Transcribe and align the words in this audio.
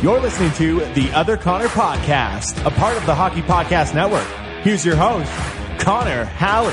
You're 0.00 0.20
listening 0.20 0.52
to 0.52 0.78
the 0.94 1.10
Other 1.10 1.36
Connor 1.36 1.66
Podcast, 1.66 2.64
a 2.64 2.70
part 2.70 2.96
of 2.96 3.04
the 3.04 3.16
Hockey 3.16 3.42
Podcast 3.42 3.96
Network. 3.96 4.24
Here's 4.62 4.86
your 4.86 4.94
host, 4.94 5.28
Connor 5.80 6.24
Halley. 6.24 6.72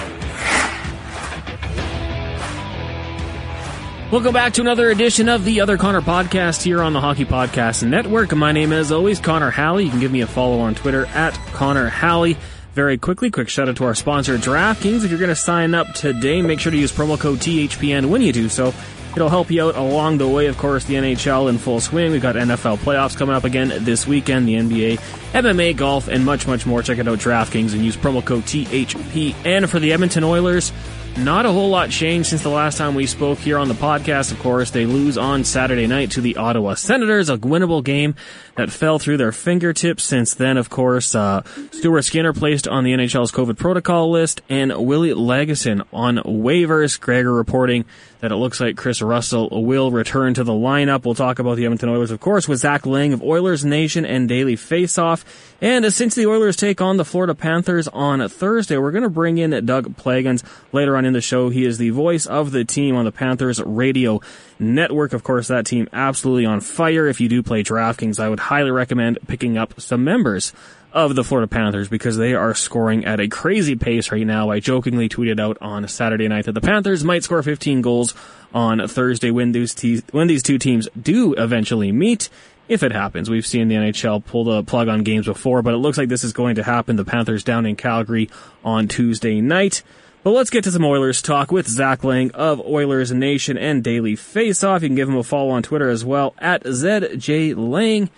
Welcome 4.12 4.32
back 4.32 4.54
to 4.54 4.62
another 4.62 4.92
edition 4.92 5.28
of 5.28 5.44
the 5.44 5.60
Other 5.60 5.76
Connor 5.76 6.02
Podcast 6.02 6.62
here 6.62 6.84
on 6.84 6.94
the 6.94 7.02
Hockey 7.02 7.26
Podcast 7.26 7.82
Network. 7.88 8.32
My 8.36 8.52
name, 8.52 8.72
as 8.72 8.92
always, 8.92 9.20
Connor 9.20 9.50
Halley. 9.50 9.86
You 9.86 9.90
can 9.90 10.00
give 10.00 10.12
me 10.12 10.22
a 10.22 10.28
follow 10.28 10.60
on 10.60 10.76
Twitter 10.76 11.08
at 11.08 11.34
Connor 11.52 11.90
Halley. 11.90 12.38
Very 12.74 13.00
quickly, 13.00 13.32
quick 13.32 13.50
shout 13.50 13.68
out 13.68 13.78
to 13.78 13.86
our 13.86 13.96
sponsor, 13.96 14.38
DraftKings. 14.38 15.04
If 15.04 15.10
you're 15.10 15.18
going 15.18 15.30
to 15.30 15.36
sign 15.36 15.74
up 15.74 15.94
today, 15.96 16.44
make 16.44 16.60
sure 16.60 16.72
to 16.72 16.78
use 16.78 16.92
promo 16.92 17.20
code 17.20 17.40
THPN 17.40 18.06
when 18.06 18.22
you 18.22 18.32
do 18.32 18.50
so. 18.50 18.72
It'll 19.16 19.30
help 19.30 19.50
you 19.50 19.64
out 19.64 19.76
along 19.76 20.18
the 20.18 20.28
way. 20.28 20.48
Of 20.48 20.58
course, 20.58 20.84
the 20.84 20.96
NHL 20.96 21.50
in 21.50 21.58
full 21.58 21.80
swing. 21.80 22.12
We've 22.12 22.22
got 22.22 22.36
NFL 22.36 22.78
playoffs 22.80 23.18
coming 23.18 23.34
up 23.34 23.46
again 23.46 23.72
this 23.86 24.06
weekend, 24.06 24.48
the 24.48 24.56
NBA, 24.56 25.00
MMA, 25.32 25.78
golf, 25.78 26.10
and 26.10 26.26
much, 26.26 26.48
much 26.48 26.66
more. 26.66 26.84
Check 26.84 26.98
it 26.98 27.08
out 27.08 27.20
DraftKings 27.20 27.74
and 27.74 27.86
use 27.86 27.96
promo 27.96 28.24
code 28.24 28.44
THPN 28.44 29.70
for 29.70 29.80
the 29.80 29.94
Edmonton 29.94 30.26
Oilers. 30.26 30.74
Not 31.18 31.46
a 31.46 31.52
whole 31.52 31.70
lot 31.70 31.92
changed 31.92 32.30
since 32.30 32.44
the 32.44 32.50
last 32.50 32.78
time 32.78 32.94
we 32.94 33.06
spoke 33.06 33.40
here 33.40 33.58
on 33.58 33.70
the 33.70 33.74
podcast, 33.74 34.34
of 34.34 34.40
course. 34.40 34.72
They 34.72 34.86
lose 34.86 35.18
on 35.18 35.46
Saturday 35.46 35.88
night 35.88 36.12
to 36.12 36.22
the 36.22 36.36
Ottawa 36.36 36.74
Senators, 36.74 37.30
a 37.30 37.38
winnable 37.38 37.82
game 37.82 38.16
that 38.56 38.70
fell 38.70 39.00
through 39.00 39.18
their 39.18 39.32
fingertips. 39.32 40.04
Since 40.04 40.34
then, 40.34 40.58
of 40.58 40.70
course, 40.70 41.16
uh, 41.16 41.44
Stuart 41.72 42.02
Skinner 42.02 42.34
placed 42.34 42.68
on 42.68 42.84
the 42.84 42.92
NHL's 42.92 43.32
COVID 43.32 43.58
protocol 43.58 44.12
list 44.12 44.42
and 44.50 44.76
Willie 44.76 45.12
Lagesson 45.12 45.86
on 45.94 46.18
waivers. 46.18 47.00
Gregor 47.00 47.34
reporting 47.34 47.86
that 48.20 48.32
it 48.32 48.36
looks 48.36 48.60
like 48.60 48.76
Kris 48.76 49.02
Russell 49.02 49.50
will 49.64 49.92
return 49.92 50.34
to 50.34 50.44
the 50.44 50.52
lineup. 50.52 51.06
We'll 51.06 51.16
talk 51.16 51.40
about 51.40 51.56
the 51.56 51.66
Edmonton 51.66 51.90
Oilers, 51.90 52.12
of 52.12 52.20
course, 52.20 52.48
with 52.48 52.60
Zach 52.60 52.86
Laing 52.86 53.14
of 53.14 53.22
Oilers 53.24 53.64
Nation 53.64 54.06
and 54.06 54.28
Daily 54.28 54.56
Faceoff. 54.56 55.24
And 55.62 55.86
uh, 55.86 55.90
since 55.90 56.16
the 56.16 56.26
Oilers 56.26 56.56
take 56.56 56.82
on 56.82 56.98
the 56.98 57.06
Florida 57.06 57.36
Panthers 57.36 57.88
on 57.88 58.28
Thursday, 58.28 58.78
we're 58.78 58.92
going 58.92 59.04
to 59.04 59.10
bring 59.10 59.38
in 59.38 59.66
Doug 59.66 59.96
Plagens 59.96 60.44
later 60.72 60.98
on 60.98 61.05
in 61.06 61.14
the 61.14 61.22
show. 61.22 61.50
He 61.50 61.66
is 61.66 61.78
the 61.78 61.92
voice 61.92 62.26
of 62.26 62.52
the 62.52 62.66
team 62.66 62.96
on 62.96 63.06
the 63.06 63.12
Panthers 63.12 63.62
radio 63.62 64.22
network. 64.60 65.14
Of 65.14 65.24
course, 65.24 65.48
that 65.48 65.66
team 65.66 65.88
absolutely 65.94 66.46
on 66.46 66.62
fire. 66.62 67.08
If 67.08 67.22
you 67.22 67.30
do 67.30 67.44
play 67.44 67.64
DraftKings, 67.64 68.20
I 68.20 68.30
would 68.30 68.40
highly 68.40 68.72
recommend 68.72 69.20
picking 69.28 69.58
up 69.58 69.80
some 69.80 70.04
members 70.04 70.54
of 70.96 71.14
the 71.14 71.26
Florida 71.26 71.48
Panthers 71.48 71.90
because 71.90 72.16
they 72.16 72.34
are 72.34 72.56
scoring 72.56 73.04
at 73.04 73.20
a 73.20 73.28
crazy 73.28 73.76
pace 73.76 74.12
right 74.12 74.26
now. 74.26 74.50
I 74.50 74.62
jokingly 74.62 75.10
tweeted 75.10 75.42
out 75.42 75.58
on 75.60 75.86
Saturday 75.90 76.28
night 76.30 76.46
that 76.46 76.54
the 76.54 76.62
Panthers 76.62 77.04
might 77.04 77.24
score 77.24 77.44
15 77.44 77.82
goals 77.82 78.16
on 78.54 78.88
Thursday 78.88 79.30
when 79.30 79.52
these, 79.52 79.76
te- 79.76 80.04
when 80.12 80.28
these 80.28 80.42
two 80.42 80.58
teams 80.58 80.88
do 81.00 81.34
eventually 81.34 81.92
meet. 81.92 82.30
If 82.68 82.82
it 82.82 82.94
happens, 82.94 83.30
we've 83.30 83.46
seen 83.46 83.68
the 83.68 83.76
NHL 83.76 84.26
pull 84.26 84.46
the 84.46 84.64
plug 84.64 84.88
on 84.88 85.04
games 85.04 85.28
before, 85.28 85.62
but 85.62 85.74
it 85.74 85.78
looks 85.78 85.98
like 85.98 86.10
this 86.10 86.24
is 86.24 86.34
going 86.34 86.56
to 86.56 86.64
happen. 86.64 86.96
The 86.96 87.06
Panthers 87.06 87.44
down 87.44 87.66
in 87.66 87.76
Calgary 87.76 88.30
on 88.64 88.88
Tuesday 88.88 89.42
night. 89.42 89.84
But 90.26 90.32
let's 90.32 90.50
get 90.50 90.64
to 90.64 90.72
some 90.72 90.84
Oilers 90.84 91.22
talk 91.22 91.52
with 91.52 91.68
Zach 91.68 92.04
Laing 92.04 92.32
of 92.32 92.60
Oilers 92.60 93.12
Nation 93.12 93.60
and 93.60 93.84
Daily 93.84 94.16
Faceoff. 94.16 94.82
You 94.82 94.88
can 94.88 94.96
give 94.96 95.08
him 95.08 95.18
a 95.18 95.24
follow 95.24 95.52
on 95.52 95.62
Twitter 95.62 95.88
as 95.88 96.04
well 96.04 96.34
at 96.40 96.64
ZJ 96.64 97.54
Laing. 97.56 98.10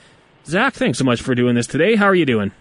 Zach, 0.46 0.74
thanks 0.74 1.00
so 1.00 1.04
much 1.04 1.22
for 1.22 1.36
doing 1.36 1.56
this 1.56 1.68
today. 1.68 1.98
How 1.98 2.06
are 2.06 2.16
you 2.16 2.26
doing? 2.26 2.54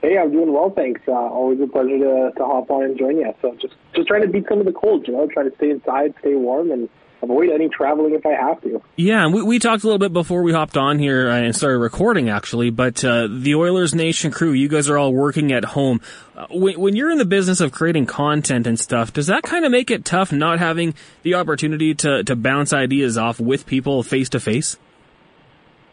Hey, 0.00 0.16
I'm 0.16 0.32
doing 0.32 0.50
well, 0.50 0.70
thanks. 0.70 1.02
Uh, 1.06 1.12
always 1.12 1.60
a 1.60 1.66
pleasure 1.66 1.98
to, 1.98 2.32
to 2.34 2.44
hop 2.46 2.70
on 2.70 2.84
and 2.84 2.98
join 2.98 3.18
you. 3.18 3.34
So 3.42 3.54
just 3.60 3.74
just 3.94 4.08
trying 4.08 4.22
to 4.22 4.28
beat 4.28 4.46
some 4.48 4.60
of 4.60 4.64
the 4.64 4.72
cold, 4.72 5.06
you 5.06 5.12
know, 5.12 5.26
try 5.26 5.42
to 5.42 5.54
stay 5.56 5.68
inside, 5.68 6.14
stay 6.20 6.34
warm, 6.34 6.70
and 6.70 6.88
avoid 7.22 7.50
any 7.50 7.68
traveling 7.68 8.14
if 8.14 8.26
I 8.26 8.32
have 8.32 8.60
to. 8.62 8.82
Yeah, 8.96 9.24
and 9.24 9.32
we, 9.32 9.42
we 9.42 9.58
talked 9.58 9.84
a 9.84 9.86
little 9.86 9.98
bit 9.98 10.12
before 10.12 10.42
we 10.42 10.52
hopped 10.52 10.76
on 10.76 10.98
here 10.98 11.30
uh, 11.30 11.36
and 11.36 11.54
started 11.54 11.78
recording, 11.78 12.28
actually. 12.28 12.70
But 12.70 13.04
uh, 13.04 13.28
the 13.30 13.54
Oilers 13.54 13.94
Nation 13.94 14.30
crew, 14.30 14.52
you 14.52 14.68
guys 14.68 14.88
are 14.88 14.98
all 14.98 15.12
working 15.12 15.52
at 15.52 15.64
home. 15.64 16.00
Uh, 16.36 16.46
when, 16.50 16.80
when 16.80 16.96
you're 16.96 17.10
in 17.10 17.18
the 17.18 17.24
business 17.24 17.60
of 17.60 17.72
creating 17.72 18.06
content 18.06 18.66
and 18.66 18.78
stuff, 18.78 19.12
does 19.12 19.28
that 19.28 19.42
kind 19.42 19.64
of 19.64 19.70
make 19.70 19.90
it 19.90 20.04
tough 20.04 20.32
not 20.32 20.58
having 20.58 20.94
the 21.22 21.34
opportunity 21.34 21.94
to 21.94 22.24
to 22.24 22.36
bounce 22.36 22.72
ideas 22.72 23.16
off 23.16 23.38
with 23.38 23.66
people 23.66 24.02
face 24.02 24.28
to 24.30 24.40
face? 24.40 24.76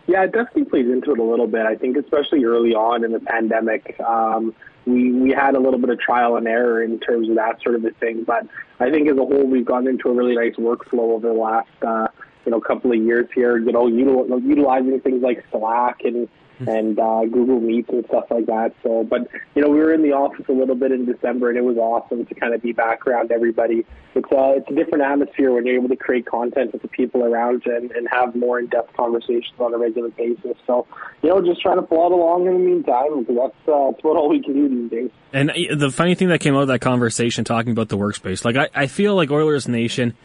Yeah, 0.09 0.23
it 0.23 0.31
definitely 0.31 0.65
plays 0.65 0.87
into 0.87 1.11
it 1.11 1.19
a 1.19 1.23
little 1.23 1.45
bit. 1.45 1.67
I 1.67 1.75
think 1.75 1.95
especially 1.95 2.43
early 2.43 2.73
on 2.73 3.03
in 3.03 3.11
the 3.11 3.19
pandemic, 3.19 3.95
um, 3.99 4.55
we 4.87 5.11
we 5.11 5.29
had 5.29 5.53
a 5.53 5.59
little 5.59 5.77
bit 5.77 5.91
of 5.91 5.99
trial 5.99 6.35
and 6.35 6.47
error 6.47 6.81
in 6.81 6.99
terms 6.99 7.29
of 7.29 7.35
that 7.35 7.61
sort 7.61 7.75
of 7.75 7.85
a 7.85 7.91
thing. 7.91 8.23
But 8.23 8.47
I 8.79 8.89
think 8.89 9.07
as 9.07 9.17
a 9.17 9.23
whole, 9.23 9.45
we've 9.45 9.67
gone 9.67 9.87
into 9.87 10.09
a 10.09 10.13
really 10.15 10.33
nice 10.33 10.55
workflow 10.55 11.11
over 11.11 11.27
the 11.27 11.35
last 11.35 11.69
uh, 11.85 12.07
you 12.43 12.51
know 12.51 12.59
couple 12.59 12.91
of 12.91 12.97
years 12.97 13.29
here. 13.35 13.59
You 13.59 13.71
know, 13.71 13.85
util- 13.85 14.43
utilizing 14.43 14.99
things 15.01 15.21
like 15.21 15.45
Slack 15.51 16.01
and 16.03 16.27
and 16.67 16.99
uh, 16.99 17.21
Google 17.25 17.59
Meets 17.59 17.89
and 17.89 18.05
stuff 18.07 18.25
like 18.29 18.45
that. 18.47 18.73
So, 18.83 19.03
but 19.03 19.27
you 19.55 19.61
know, 19.61 19.69
we 19.69 19.79
were 19.79 19.93
in 19.93 20.01
the 20.01 20.11
office 20.11 20.45
a 20.49 20.51
little 20.51 20.75
bit 20.75 20.91
in 20.91 21.05
December, 21.05 21.49
and 21.49 21.57
it 21.57 21.63
was 21.63 21.77
awesome 21.77 22.25
to 22.25 22.35
kind 22.35 22.53
of 22.53 22.61
be 22.61 22.73
back 22.73 23.07
around 23.07 23.31
everybody. 23.31 23.85
It's 24.15 24.31
a 24.31 24.55
it's 24.57 24.69
a 24.69 24.73
different 24.73 25.03
atmosphere 25.03 25.51
when 25.51 25.65
you're 25.65 25.75
able 25.75 25.89
to 25.89 25.95
create 25.95 26.25
content 26.25 26.73
with 26.73 26.81
the 26.81 26.87
people 26.87 27.23
around 27.23 27.63
you 27.65 27.75
and, 27.75 27.91
and 27.91 28.07
have 28.09 28.35
more 28.35 28.59
in 28.59 28.67
depth 28.67 28.95
conversations 28.95 29.53
on 29.59 29.73
a 29.73 29.77
regular 29.77 30.09
basis. 30.09 30.57
So, 30.67 30.85
you 31.21 31.29
know, 31.29 31.41
just 31.41 31.61
trying 31.61 31.77
to 31.77 31.83
plod 31.83 32.11
along 32.11 32.47
in 32.47 32.53
the 32.53 32.59
meantime 32.59 33.21
because 33.21 33.35
that's 33.35 33.69
uh, 33.69 33.91
that's 33.91 34.03
what 34.03 34.17
all 34.17 34.29
we 34.29 34.41
can 34.41 34.53
do 34.53 34.67
these 34.67 34.91
days. 34.91 35.11
And 35.31 35.51
uh, 35.51 35.75
the 35.75 35.91
funny 35.91 36.15
thing 36.15 36.29
that 36.29 36.39
came 36.39 36.55
out 36.55 36.63
of 36.63 36.67
that 36.69 36.81
conversation, 36.81 37.43
talking 37.45 37.71
about 37.71 37.89
the 37.89 37.97
workspace, 37.97 38.43
like 38.43 38.57
I, 38.57 38.69
I 38.73 38.87
feel 38.87 39.15
like 39.15 39.31
Oilers 39.31 39.67
Nation. 39.67 40.15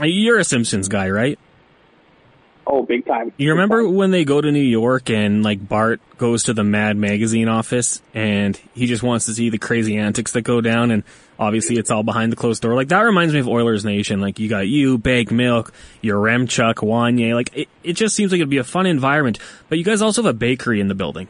You're 0.00 0.38
a 0.38 0.44
Simpsons 0.44 0.88
guy, 0.88 1.10
right? 1.10 1.38
Oh, 2.72 2.84
big 2.84 3.04
time. 3.04 3.32
You 3.36 3.50
remember 3.50 3.88
when 3.88 4.12
they 4.12 4.24
go 4.24 4.40
to 4.40 4.52
New 4.52 4.60
York 4.60 5.10
and 5.10 5.42
like 5.42 5.66
Bart 5.66 6.00
goes 6.18 6.44
to 6.44 6.52
the 6.52 6.62
Mad 6.62 6.96
Magazine 6.96 7.48
office 7.48 8.00
and 8.14 8.56
he 8.74 8.86
just 8.86 9.02
wants 9.02 9.26
to 9.26 9.34
see 9.34 9.50
the 9.50 9.58
crazy 9.58 9.96
antics 9.96 10.32
that 10.32 10.42
go 10.42 10.60
down 10.60 10.92
and 10.92 11.02
obviously 11.36 11.78
it's 11.78 11.90
all 11.90 12.04
behind 12.04 12.30
the 12.30 12.36
closed 12.36 12.62
door. 12.62 12.76
Like 12.76 12.88
that 12.88 13.00
reminds 13.00 13.34
me 13.34 13.40
of 13.40 13.48
Oilers 13.48 13.84
Nation. 13.84 14.20
Like 14.20 14.38
you 14.38 14.48
got 14.48 14.68
you, 14.68 14.98
Baggedmilk, 14.98 15.72
your 16.00 16.22
Remchuk, 16.22 16.76
Wanye. 16.76 17.34
Like 17.34 17.50
it, 17.56 17.68
it 17.82 17.94
just 17.94 18.14
seems 18.14 18.30
like 18.30 18.38
it'd 18.38 18.48
be 18.48 18.58
a 18.58 18.64
fun 18.64 18.86
environment. 18.86 19.40
But 19.68 19.78
you 19.78 19.84
guys 19.84 20.00
also 20.00 20.22
have 20.22 20.30
a 20.30 20.38
bakery 20.38 20.80
in 20.80 20.86
the 20.86 20.94
building. 20.94 21.26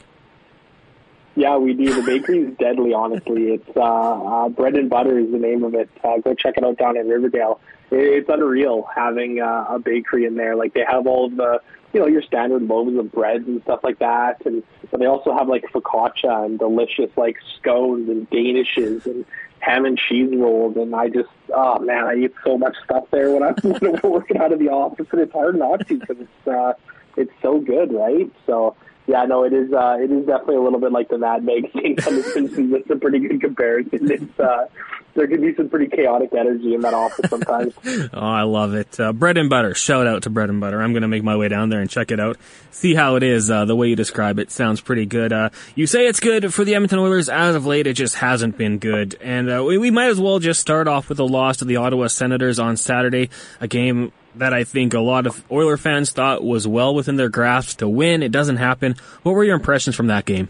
Yeah, 1.35 1.57
we 1.57 1.73
do. 1.73 1.93
The 1.93 2.01
bakery 2.01 2.39
is 2.39 2.57
deadly, 2.57 2.93
honestly. 2.93 3.53
It's 3.53 3.77
uh, 3.77 3.81
uh, 3.81 4.49
Bread 4.49 4.75
and 4.75 4.89
Butter 4.89 5.17
is 5.17 5.31
the 5.31 5.37
name 5.37 5.63
of 5.63 5.73
it. 5.73 5.89
Uh, 6.03 6.17
go 6.17 6.33
check 6.33 6.57
it 6.57 6.63
out 6.63 6.77
down 6.77 6.97
in 6.97 7.07
Riverdale. 7.07 7.61
It's 7.89 8.29
unreal 8.29 8.87
having 8.93 9.41
uh, 9.41 9.65
a 9.69 9.79
bakery 9.79 10.25
in 10.25 10.35
there. 10.35 10.55
Like 10.55 10.73
they 10.73 10.83
have 10.87 11.07
all 11.07 11.25
of 11.25 11.35
the, 11.37 11.61
you 11.93 11.99
know, 11.99 12.07
your 12.07 12.21
standard 12.21 12.63
loaves 12.63 12.97
of 12.97 13.11
bread 13.11 13.41
and 13.41 13.61
stuff 13.63 13.81
like 13.83 13.99
that, 13.99 14.45
and 14.45 14.63
but 14.89 14.99
they 14.99 15.05
also 15.05 15.33
have 15.33 15.47
like 15.47 15.63
focaccia 15.73 16.45
and 16.45 16.59
delicious 16.59 17.09
like 17.15 17.37
scones 17.57 18.09
and 18.09 18.29
danishes 18.29 19.05
and 19.05 19.25
ham 19.59 19.85
and 19.85 19.97
cheese 19.97 20.31
rolls. 20.33 20.75
And 20.75 20.93
I 20.95 21.07
just, 21.07 21.29
oh 21.53 21.79
man, 21.79 22.05
I 22.05 22.15
eat 22.15 22.33
so 22.43 22.57
much 22.57 22.75
stuff 22.83 23.05
there 23.11 23.31
when 23.31 23.43
I'm, 23.43 23.55
when 23.55 23.99
I'm 24.03 24.11
working 24.11 24.37
out 24.37 24.51
of 24.51 24.59
the 24.59 24.69
office, 24.69 25.07
and 25.11 25.21
it's 25.21 25.33
hard 25.33 25.57
not 25.57 25.87
to 25.87 25.99
because 25.99 26.17
it's 26.19 26.47
uh, 26.47 26.73
it's 27.15 27.33
so 27.41 27.59
good, 27.59 27.93
right? 27.93 28.29
So 28.45 28.75
yeah, 29.07 29.23
no, 29.25 29.43
it 29.43 29.53
is. 29.53 29.73
Uh, 29.73 29.97
it 29.99 30.11
is 30.11 30.25
definitely 30.25 30.57
a 30.57 30.61
little 30.61 30.79
bit 30.79 30.91
like 30.91 31.09
the 31.09 31.17
Mad 31.17 31.43
Magazine 31.43 31.95
the 31.97 32.23
Simpsons. 32.33 32.73
It's 32.73 32.89
a 32.89 32.95
pretty 32.95 33.19
good 33.19 33.41
comparison. 33.41 34.11
It's 34.11 34.39
uh, 34.39 34.67
there 35.13 35.27
could 35.27 35.41
be 35.41 35.53
some 35.55 35.69
pretty 35.69 35.87
chaotic 35.87 36.33
energy 36.33 36.73
in 36.73 36.81
that 36.81 36.93
office 36.93 37.29
sometimes. 37.29 37.73
oh, 37.85 38.07
I 38.13 38.43
love 38.43 38.73
it. 38.73 38.99
Uh, 38.99 39.11
bread 39.11 39.37
and 39.37 39.49
butter. 39.49 39.73
Shout 39.73 40.07
out 40.07 40.23
to 40.23 40.29
bread 40.29 40.49
and 40.49 40.61
butter. 40.61 40.81
I'm 40.81 40.93
going 40.93 41.01
to 41.01 41.07
make 41.07 41.23
my 41.23 41.35
way 41.35 41.47
down 41.47 41.69
there 41.69 41.81
and 41.81 41.89
check 41.89 42.11
it 42.11 42.19
out. 42.19 42.37
See 42.71 42.93
how 42.95 43.15
it 43.15 43.23
is. 43.23 43.51
Uh, 43.51 43.65
the 43.65 43.75
way 43.75 43.87
you 43.87 43.95
describe 43.95 44.39
it 44.39 44.51
sounds 44.51 44.79
pretty 44.79 45.05
good. 45.05 45.33
Uh, 45.33 45.49
you 45.75 45.87
say 45.87 46.07
it's 46.07 46.19
good 46.19 46.53
for 46.53 46.63
the 46.63 46.75
Edmonton 46.75 46.99
Oilers. 46.99 47.27
As 47.27 47.55
of 47.55 47.65
late, 47.65 47.87
it 47.87 47.93
just 47.93 48.15
hasn't 48.15 48.57
been 48.57 48.77
good. 48.77 49.17
And 49.21 49.51
uh, 49.51 49.63
we, 49.67 49.77
we 49.77 49.91
might 49.91 50.09
as 50.09 50.19
well 50.19 50.39
just 50.39 50.61
start 50.61 50.87
off 50.87 51.09
with 51.09 51.19
a 51.19 51.25
loss 51.25 51.57
to 51.57 51.65
the 51.65 51.77
Ottawa 51.77 52.07
Senators 52.07 52.59
on 52.59 52.77
Saturday, 52.77 53.29
a 53.59 53.67
game 53.67 54.11
that 54.35 54.53
I 54.53 54.63
think 54.63 54.93
a 54.93 54.99
lot 54.99 55.27
of 55.27 55.43
Oiler 55.51 55.77
fans 55.77 56.11
thought 56.11 56.43
was 56.43 56.67
well 56.67 56.95
within 56.95 57.15
their 57.15 57.29
grasp 57.29 57.79
to 57.79 57.89
win. 57.89 58.23
It 58.23 58.31
doesn't 58.31 58.57
happen. 58.57 58.95
What 59.23 59.33
were 59.33 59.43
your 59.43 59.55
impressions 59.55 59.95
from 59.95 60.07
that 60.07 60.25
game? 60.25 60.49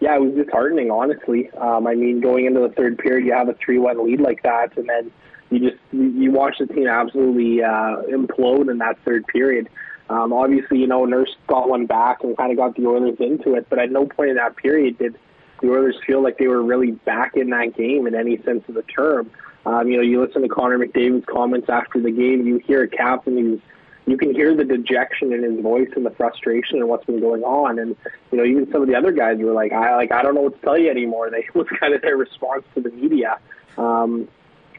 Yeah, 0.00 0.16
it 0.16 0.20
was 0.20 0.34
disheartening, 0.34 0.90
honestly. 0.90 1.50
Um, 1.52 1.86
I 1.86 1.94
mean, 1.94 2.20
going 2.20 2.46
into 2.46 2.60
the 2.60 2.68
third 2.68 2.98
period, 2.98 3.26
you 3.26 3.32
have 3.32 3.48
a 3.48 3.54
three-one 3.54 4.04
lead 4.06 4.20
like 4.20 4.42
that, 4.42 4.76
and 4.76 4.88
then 4.88 5.10
you 5.50 5.70
just 5.70 5.82
you 5.92 6.30
watch 6.30 6.56
the 6.58 6.66
team 6.66 6.86
absolutely 6.86 7.62
uh, 7.62 8.02
implode 8.10 8.70
in 8.70 8.78
that 8.78 8.98
third 9.04 9.26
period. 9.26 9.68
Um, 10.08 10.32
obviously, 10.32 10.78
you 10.78 10.86
know, 10.86 11.04
Nurse 11.04 11.34
got 11.46 11.68
one 11.68 11.86
back 11.86 12.22
and 12.22 12.36
kind 12.36 12.52
of 12.52 12.58
got 12.58 12.76
the 12.76 12.86
Oilers 12.86 13.16
into 13.18 13.54
it, 13.54 13.66
but 13.68 13.78
at 13.78 13.90
no 13.90 14.06
point 14.06 14.30
in 14.30 14.36
that 14.36 14.56
period 14.56 14.98
did 14.98 15.18
the 15.60 15.70
Oilers 15.70 15.96
feel 16.06 16.22
like 16.22 16.38
they 16.38 16.46
were 16.46 16.62
really 16.62 16.92
back 16.92 17.36
in 17.36 17.50
that 17.50 17.76
game 17.76 18.06
in 18.06 18.14
any 18.14 18.36
sense 18.42 18.62
of 18.68 18.74
the 18.74 18.82
term. 18.82 19.30
Um, 19.66 19.88
you 19.88 19.96
know, 19.96 20.02
you 20.02 20.24
listen 20.24 20.42
to 20.42 20.48
Connor 20.48 20.78
McDavid's 20.78 21.26
comments 21.26 21.68
after 21.68 22.00
the 22.00 22.10
game, 22.10 22.46
you 22.46 22.58
hear 22.58 22.84
a 22.84 22.88
captain 22.88 23.36
who's 23.36 23.60
you 24.06 24.16
can 24.16 24.32
hear 24.32 24.54
the 24.54 24.64
dejection 24.64 25.32
in 25.32 25.42
his 25.42 25.60
voice 25.60 25.88
and 25.96 26.06
the 26.06 26.12
frustration 26.12 26.78
and 26.78 26.88
what's 26.88 27.04
been 27.04 27.20
going 27.20 27.42
on. 27.42 27.80
And 27.80 27.96
you 28.30 28.38
know, 28.38 28.44
even 28.44 28.70
some 28.70 28.82
of 28.82 28.88
the 28.88 28.94
other 28.94 29.10
guys 29.10 29.38
were 29.38 29.52
like, 29.52 29.72
I 29.72 29.96
like 29.96 30.12
I 30.12 30.22
don't 30.22 30.36
know 30.36 30.42
what 30.42 30.60
to 30.60 30.64
tell 30.64 30.78
you 30.78 30.90
anymore. 30.90 31.28
They 31.36 31.44
was 31.54 31.66
kind 31.80 31.92
of 31.92 32.02
their 32.02 32.16
response 32.16 32.64
to 32.74 32.80
the 32.80 32.90
media. 32.90 33.38
Um, 33.76 34.28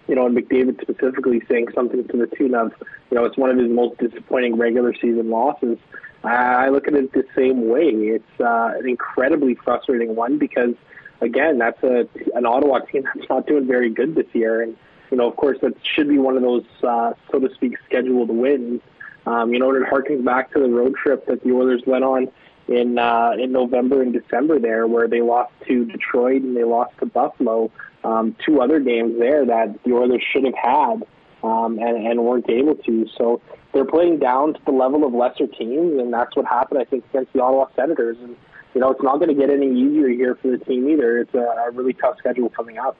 you 0.07 0.15
know, 0.15 0.25
and 0.25 0.37
McDavid 0.37 0.81
specifically 0.81 1.41
saying 1.49 1.67
something 1.75 2.07
to 2.07 2.17
the 2.17 2.27
tune 2.37 2.55
of, 2.55 2.71
you 3.11 3.17
know, 3.17 3.25
it's 3.25 3.37
one 3.37 3.49
of 3.49 3.57
his 3.57 3.69
most 3.69 3.97
disappointing 3.99 4.55
regular 4.55 4.93
season 4.93 5.29
losses. 5.29 5.77
I 6.23 6.69
look 6.69 6.87
at 6.87 6.93
it 6.93 7.11
the 7.11 7.25
same 7.35 7.67
way. 7.69 7.89
It's 7.89 8.39
uh, 8.39 8.71
an 8.77 8.87
incredibly 8.87 9.55
frustrating 9.55 10.15
one 10.15 10.37
because, 10.37 10.73
again, 11.21 11.57
that's 11.57 11.81
a 11.83 12.07
an 12.35 12.45
Ottawa 12.45 12.79
team 12.79 13.03
that's 13.13 13.29
not 13.29 13.47
doing 13.47 13.67
very 13.67 13.89
good 13.89 14.15
this 14.15 14.27
year, 14.33 14.61
and 14.61 14.77
you 15.11 15.17
know, 15.17 15.27
of 15.29 15.35
course, 15.35 15.57
that 15.61 15.73
should 15.83 16.09
be 16.09 16.17
one 16.17 16.35
of 16.35 16.43
those, 16.43 16.65
uh, 16.83 17.13
so 17.31 17.39
to 17.39 17.53
speak, 17.53 17.77
scheduled 17.85 18.29
wins. 18.29 18.81
Um, 19.25 19.53
you 19.53 19.59
know, 19.59 19.73
it 19.73 19.83
harkens 19.83 20.23
back 20.23 20.51
to 20.53 20.59
the 20.59 20.69
road 20.69 20.95
trip 20.95 21.25
that 21.27 21.43
the 21.43 21.51
Oilers 21.51 21.81
went 21.85 22.03
on 22.03 22.29
in 22.67 22.97
uh, 22.97 23.31
in 23.37 23.51
November 23.51 24.01
and 24.01 24.13
December 24.13 24.59
there, 24.59 24.87
where 24.87 25.07
they 25.07 25.21
lost 25.21 25.51
to 25.67 25.85
Detroit 25.85 26.41
and 26.41 26.55
they 26.55 26.63
lost 26.63 26.97
to 26.99 27.05
Buffalo. 27.05 27.71
Um, 28.03 28.35
two 28.45 28.61
other 28.61 28.79
games 28.79 29.19
there 29.19 29.45
that 29.45 29.83
the 29.83 29.93
Oilers 29.93 30.23
should 30.31 30.45
have 30.45 30.53
had 30.55 31.03
um, 31.43 31.77
and, 31.79 32.07
and 32.07 32.23
weren't 32.23 32.49
able 32.49 32.75
to. 32.75 33.07
So 33.17 33.41
they're 33.73 33.85
playing 33.85 34.19
down 34.19 34.53
to 34.53 34.59
the 34.65 34.71
level 34.71 35.05
of 35.05 35.13
lesser 35.13 35.47
teams, 35.47 35.99
and 35.99 36.13
that's 36.13 36.35
what 36.35 36.45
happened, 36.45 36.79
I 36.79 36.85
think, 36.85 37.03
against 37.09 37.33
the 37.33 37.41
Ottawa 37.41 37.67
Senators. 37.75 38.17
And 38.21 38.35
you 38.77 38.81
know, 38.81 38.91
it's 38.91 39.01
not 39.01 39.15
going 39.15 39.29
to 39.29 39.33
get 39.33 39.49
any 39.49 39.71
easier 39.71 40.07
here 40.07 40.35
for 40.35 40.51
the 40.51 40.59
team 40.59 40.87
either. 40.87 41.17
It's 41.17 41.33
a, 41.33 41.39
a 41.39 41.71
really 41.71 41.93
tough 41.93 42.19
schedule 42.19 42.47
coming 42.47 42.77
up. 42.77 42.95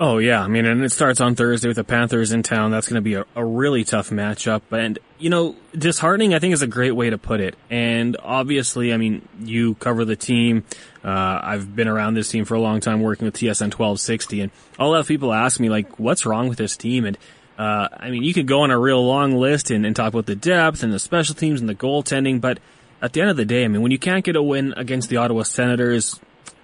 Oh 0.00 0.18
yeah, 0.18 0.42
I 0.42 0.48
mean, 0.48 0.66
and 0.66 0.82
it 0.82 0.90
starts 0.90 1.20
on 1.20 1.36
Thursday 1.36 1.68
with 1.68 1.76
the 1.76 1.84
Panthers 1.84 2.32
in 2.32 2.42
town. 2.42 2.72
That's 2.72 2.88
going 2.88 2.96
to 2.96 3.02
be 3.02 3.14
a, 3.14 3.24
a 3.36 3.44
really 3.44 3.84
tough 3.84 4.10
matchup, 4.10 4.62
and 4.72 4.98
you 5.18 5.30
know, 5.30 5.54
disheartening. 5.78 6.34
I 6.34 6.40
think 6.40 6.54
is 6.54 6.60
a 6.60 6.66
great 6.66 6.90
way 6.90 7.08
to 7.10 7.18
put 7.18 7.40
it. 7.40 7.54
And 7.70 8.16
obviously, 8.20 8.92
I 8.92 8.96
mean, 8.96 9.26
you 9.40 9.76
cover 9.76 10.04
the 10.04 10.16
team. 10.16 10.64
Uh, 11.04 11.40
I've 11.40 11.76
been 11.76 11.86
around 11.86 12.14
this 12.14 12.28
team 12.28 12.44
for 12.44 12.54
a 12.54 12.60
long 12.60 12.80
time, 12.80 13.00
working 13.00 13.26
with 13.26 13.36
TSN 13.36 13.70
twelve 13.70 14.00
sixty, 14.00 14.40
and 14.40 14.50
I'll 14.76 14.92
have 14.94 15.06
people 15.06 15.32
ask 15.32 15.60
me 15.60 15.70
like, 15.70 16.00
"What's 16.00 16.26
wrong 16.26 16.48
with 16.48 16.58
this 16.58 16.76
team?" 16.76 17.04
And 17.06 17.16
uh, 17.56 17.88
I 17.96 18.10
mean, 18.10 18.24
you 18.24 18.34
could 18.34 18.48
go 18.48 18.62
on 18.62 18.72
a 18.72 18.78
real 18.78 19.06
long 19.06 19.36
list 19.36 19.70
and, 19.70 19.86
and 19.86 19.94
talk 19.94 20.12
about 20.12 20.26
the 20.26 20.34
depth 20.34 20.82
and 20.82 20.92
the 20.92 20.98
special 20.98 21.36
teams 21.36 21.60
and 21.60 21.68
the 21.68 21.74
goaltending, 21.76 22.40
but 22.40 22.58
at 23.02 23.12
the 23.12 23.20
end 23.20 23.30
of 23.30 23.36
the 23.36 23.44
day, 23.44 23.64
I 23.64 23.68
mean, 23.68 23.82
when 23.82 23.92
you 23.92 23.98
can't 23.98 24.24
get 24.24 24.36
a 24.36 24.42
win 24.42 24.74
against 24.76 25.08
the 25.08 25.18
Ottawa 25.18 25.42
Senators, 25.42 26.18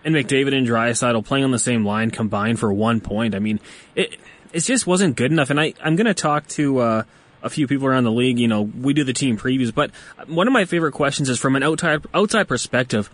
and 0.05 0.15
McDavid 0.15 0.57
and 0.57 0.67
Draisaitl 0.67 1.25
playing 1.25 1.45
on 1.45 1.51
the 1.51 1.59
same 1.59 1.85
line 1.85 2.11
combined 2.11 2.59
for 2.59 2.73
one 2.73 3.01
point. 3.01 3.35
I 3.35 3.39
mean, 3.39 3.61
it 3.95 4.17
it 4.53 4.61
just 4.61 4.87
wasn't 4.87 5.17
good 5.17 5.33
enough. 5.33 5.51
And 5.51 5.61
I 5.61 5.75
I'm 5.83 5.97
going 5.97 6.07
to 6.07 6.15
talk 6.15 6.47
to 6.49 6.79
uh, 6.79 7.03
a 7.43 7.51
few 7.51 7.67
people 7.67 7.87
around 7.87 8.05
the 8.05 8.13
league. 8.13 8.39
You 8.39 8.49
know, 8.49 8.63
we 8.63 8.95
do 8.95 9.05
the 9.05 9.13
team 9.13 9.39
previews, 9.39 9.75
but 9.75 9.91
one 10.27 10.47
of 10.47 10.53
my 10.53 10.65
favorite 10.65 10.93
questions 10.93 11.29
is 11.29 11.39
from 11.39 11.57
an 11.57 11.63
outside 11.63 12.05
outside 12.15 12.49
perspective. 12.49 13.11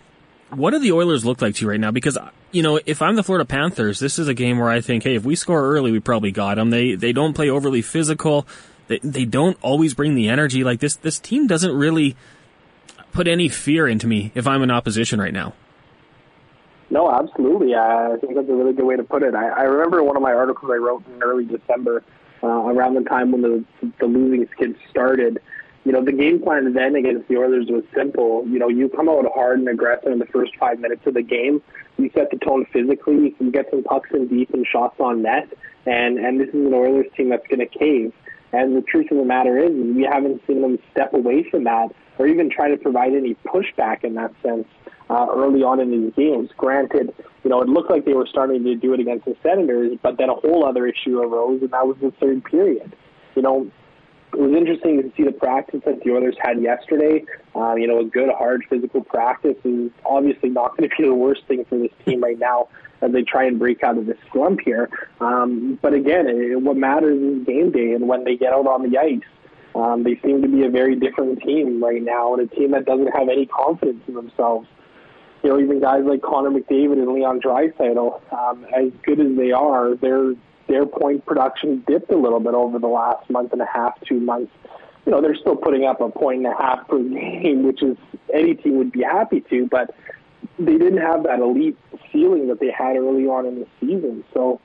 What 0.49 0.71
do 0.71 0.79
the 0.79 0.93
Oilers 0.93 1.25
look 1.25 1.43
like 1.43 1.55
to 1.55 1.65
you 1.65 1.69
right 1.69 1.79
now? 1.79 1.91
Because 1.91 2.17
you 2.51 2.63
know, 2.63 2.79
if 2.85 3.01
I'm 3.01 3.15
the 3.15 3.23
Florida 3.23 3.45
Panthers, 3.45 3.99
this 3.99 4.17
is 4.17 4.27
a 4.27 4.33
game 4.33 4.57
where 4.57 4.69
I 4.69 4.81
think, 4.81 5.03
hey, 5.03 5.15
if 5.15 5.23
we 5.23 5.35
score 5.35 5.61
early, 5.61 5.91
we 5.91 5.99
probably 5.99 6.31
got 6.31 6.55
them. 6.55 6.71
They 6.71 6.95
they 6.95 7.13
don't 7.13 7.33
play 7.33 7.49
overly 7.49 7.83
physical. 7.83 8.47
They 8.87 8.99
they 9.03 9.25
don't 9.25 9.57
always 9.61 9.93
bring 9.93 10.15
the 10.15 10.29
energy. 10.29 10.63
Like 10.63 10.79
this 10.79 10.95
this 10.95 11.19
team 11.19 11.45
doesn't 11.45 11.71
really 11.71 12.15
put 13.11 13.27
any 13.27 13.49
fear 13.49 13.87
into 13.87 14.07
me 14.07 14.31
if 14.35 14.47
I'm 14.47 14.61
in 14.61 14.71
opposition 14.71 15.19
right 15.19 15.33
now. 15.33 15.53
No, 16.89 17.11
absolutely. 17.11 17.75
I 17.75 18.15
think 18.19 18.35
that's 18.35 18.49
a 18.49 18.53
really 18.53 18.73
good 18.73 18.85
way 18.85 18.95
to 18.95 19.03
put 19.03 19.21
it. 19.21 19.35
I, 19.35 19.49
I 19.49 19.61
remember 19.63 20.03
one 20.03 20.15
of 20.15 20.23
my 20.23 20.33
articles 20.33 20.71
I 20.73 20.77
wrote 20.77 21.03
in 21.07 21.21
early 21.21 21.45
December, 21.45 22.03
uh, 22.41 22.47
around 22.47 22.95
the 22.95 23.01
time 23.01 23.31
when 23.31 23.41
the 23.41 23.65
the 23.99 24.05
losing 24.05 24.47
skid 24.53 24.75
started. 24.89 25.39
You 25.85 25.91
know, 25.93 26.03
the 26.03 26.11
game 26.11 26.41
plan 26.41 26.73
then 26.73 26.95
against 26.95 27.27
the 27.27 27.37
Oilers 27.37 27.67
was 27.69 27.83
simple. 27.95 28.45
You 28.47 28.59
know, 28.59 28.69
you 28.69 28.89
come 28.89 29.07
out 29.07 29.25
hard 29.33 29.59
and 29.59 29.67
aggressive 29.67 30.11
in 30.11 30.19
the 30.19 30.25
first 30.25 30.55
five 30.57 30.79
minutes 30.79 31.05
of 31.05 31.13
the 31.13 31.21
game. 31.21 31.61
You 31.97 32.09
set 32.13 32.31
the 32.31 32.37
tone 32.37 32.65
physically. 32.71 33.15
You 33.15 33.31
can 33.31 33.51
get 33.51 33.69
some 33.69 33.83
pucks 33.83 34.09
in 34.13 34.27
deep 34.27 34.53
and 34.53 34.65
shots 34.65 34.99
on 34.99 35.21
net. 35.21 35.47
And 35.85 36.17
and 36.17 36.39
this 36.39 36.49
is 36.49 36.55
an 36.55 36.73
Oilers 36.73 37.07
team 37.15 37.29
that's 37.29 37.47
going 37.47 37.59
to 37.59 37.65
cave. 37.65 38.13
And 38.51 38.75
the 38.75 38.81
truth 38.81 39.11
of 39.11 39.17
the 39.17 39.25
matter 39.25 39.57
is, 39.57 39.71
we 39.71 40.03
haven't 40.03 40.41
seen 40.47 40.61
them 40.61 40.79
step 40.91 41.13
away 41.13 41.47
from 41.49 41.65
that 41.65 41.89
or 42.17 42.27
even 42.27 42.49
try 42.49 42.69
to 42.69 42.77
provide 42.77 43.13
any 43.13 43.35
pushback 43.45 44.03
in 44.03 44.15
that 44.15 44.33
sense 44.43 44.67
uh, 45.09 45.27
early 45.31 45.63
on 45.63 45.79
in 45.79 45.91
these 45.91 46.13
games. 46.15 46.49
Granted, 46.57 47.13
you 47.43 47.49
know, 47.49 47.61
it 47.61 47.69
looked 47.69 47.89
like 47.89 48.05
they 48.05 48.13
were 48.13 48.27
starting 48.27 48.63
to 48.63 48.75
do 48.75 48.93
it 48.93 48.99
against 48.99 49.25
the 49.25 49.35
Senators, 49.41 49.97
but 50.01 50.17
then 50.17 50.29
a 50.29 50.35
whole 50.35 50.65
other 50.65 50.85
issue 50.85 51.19
arose, 51.19 51.61
and 51.61 51.71
that 51.71 51.87
was 51.87 51.97
the 52.01 52.11
third 52.19 52.43
period. 52.43 52.95
You 53.35 53.41
know, 53.41 53.71
it 54.33 54.39
was 54.39 54.51
interesting 54.55 55.01
to 55.01 55.11
see 55.15 55.23
the 55.23 55.31
practice 55.31 55.81
that 55.85 56.03
the 56.03 56.11
Oilers 56.11 56.35
had 56.41 56.61
yesterday. 56.61 57.23
Uh, 57.55 57.75
you 57.75 57.87
know, 57.87 57.99
a 57.99 58.03
good, 58.03 58.29
hard 58.37 58.63
physical 58.69 59.03
practice 59.03 59.57
is 59.63 59.89
obviously 60.05 60.49
not 60.49 60.77
going 60.77 60.89
to 60.89 60.95
be 60.95 61.07
the 61.07 61.13
worst 61.13 61.45
thing 61.47 61.65
for 61.65 61.77
this 61.77 61.91
team 62.05 62.21
right 62.21 62.37
now 62.37 62.67
as 63.01 63.11
they 63.11 63.23
try 63.23 63.45
and 63.45 63.59
break 63.59 63.83
out 63.83 63.97
of 63.97 64.05
this 64.05 64.17
slump 64.31 64.59
here. 64.63 64.89
Um, 65.19 65.79
but 65.81 65.93
again, 65.93 66.27
it, 66.27 66.61
what 66.61 66.77
matters 66.77 67.21
is 67.21 67.45
game 67.45 67.71
day 67.71 67.93
and 67.93 68.07
when 68.07 68.23
they 68.23 68.35
get 68.35 68.53
out 68.53 68.67
on 68.67 68.89
the 68.89 68.97
ice. 68.97 69.21
Um, 69.75 70.03
they 70.03 70.19
seem 70.23 70.41
to 70.41 70.47
be 70.47 70.65
a 70.65 70.69
very 70.69 70.95
different 70.95 71.41
team 71.43 71.81
right 71.81 72.01
now, 72.01 72.33
and 72.33 72.51
a 72.51 72.55
team 72.55 72.71
that 72.71 72.85
doesn't 72.85 73.15
have 73.15 73.29
any 73.29 73.45
confidence 73.45 74.01
in 74.07 74.15
themselves 74.15 74.67
you 75.43 75.49
know, 75.49 75.59
even 75.59 75.79
guys 75.79 76.03
like 76.03 76.21
Connor 76.21 76.49
McDavid 76.49 76.93
and 76.93 77.13
Leon 77.13 77.39
Draisaitl, 77.39 78.33
um, 78.33 78.65
as 78.75 78.91
good 79.03 79.19
as 79.19 79.37
they 79.37 79.51
are, 79.51 79.95
their 79.95 80.33
their 80.67 80.85
point 80.85 81.25
production 81.25 81.83
dipped 81.87 82.11
a 82.11 82.17
little 82.17 82.39
bit 82.39 82.53
over 82.53 82.77
the 82.77 82.87
last 82.87 83.27
month 83.29 83.53
and 83.53 83.61
a 83.61 83.65
half, 83.65 83.99
two 84.05 84.19
months. 84.19 84.51
You 85.05 85.13
know, 85.13 85.21
they're 85.21 85.35
still 85.35 85.55
putting 85.55 85.85
up 85.85 85.99
a 85.99 86.09
point 86.09 86.45
and 86.45 86.53
a 86.53 86.55
half 86.55 86.87
per 86.87 86.99
game, 87.03 87.63
which 87.63 87.81
is 87.81 87.97
any 88.33 88.53
team 88.53 88.77
would 88.77 88.91
be 88.91 89.01
happy 89.01 89.41
to, 89.49 89.67
but 89.67 89.95
they 90.59 90.77
didn't 90.77 90.99
have 90.99 91.23
that 91.23 91.39
elite 91.39 91.77
feeling 92.11 92.47
that 92.47 92.59
they 92.59 92.71
had 92.71 92.97
early 92.97 93.25
on 93.25 93.45
in 93.45 93.59
the 93.59 93.67
season. 93.79 94.23
So 94.33 94.59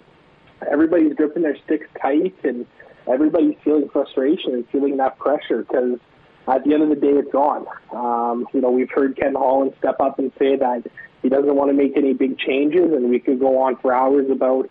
everybody's 0.71 1.15
gripping 1.15 1.43
their 1.43 1.57
sticks 1.65 1.87
tight, 2.01 2.35
and 2.43 2.67
everybody's 3.07 3.57
feeling 3.63 3.89
frustration 3.91 4.55
and 4.55 4.69
feeling 4.71 4.97
that 4.99 5.19
pressure 5.19 5.63
because 5.63 5.99
at 6.47 6.65
the 6.65 6.75
end 6.75 6.83
of 6.83 6.89
the 6.91 6.97
day, 6.97 7.13
it's 7.13 7.35
on. 7.35 7.67
Um, 7.93 8.47
you 8.53 8.61
know, 8.61 8.71
we've 8.71 8.91
heard 8.91 9.17
Ken 9.17 9.35
Holland 9.35 9.73
step 9.79 9.97
up 10.01 10.19
and 10.19 10.31
say 10.39 10.57
that 10.57 10.85
he 11.23 11.29
doesn't 11.31 11.55
want 11.55 11.71
to 11.71 11.75
make 11.75 11.97
any 11.97 12.13
big 12.13 12.39
changes, 12.39 12.93
and 12.93 13.09
we 13.09 13.19
could 13.19 13.41
go 13.41 13.63
on 13.63 13.77
for 13.77 13.95
hours 13.95 14.27
about 14.31 14.69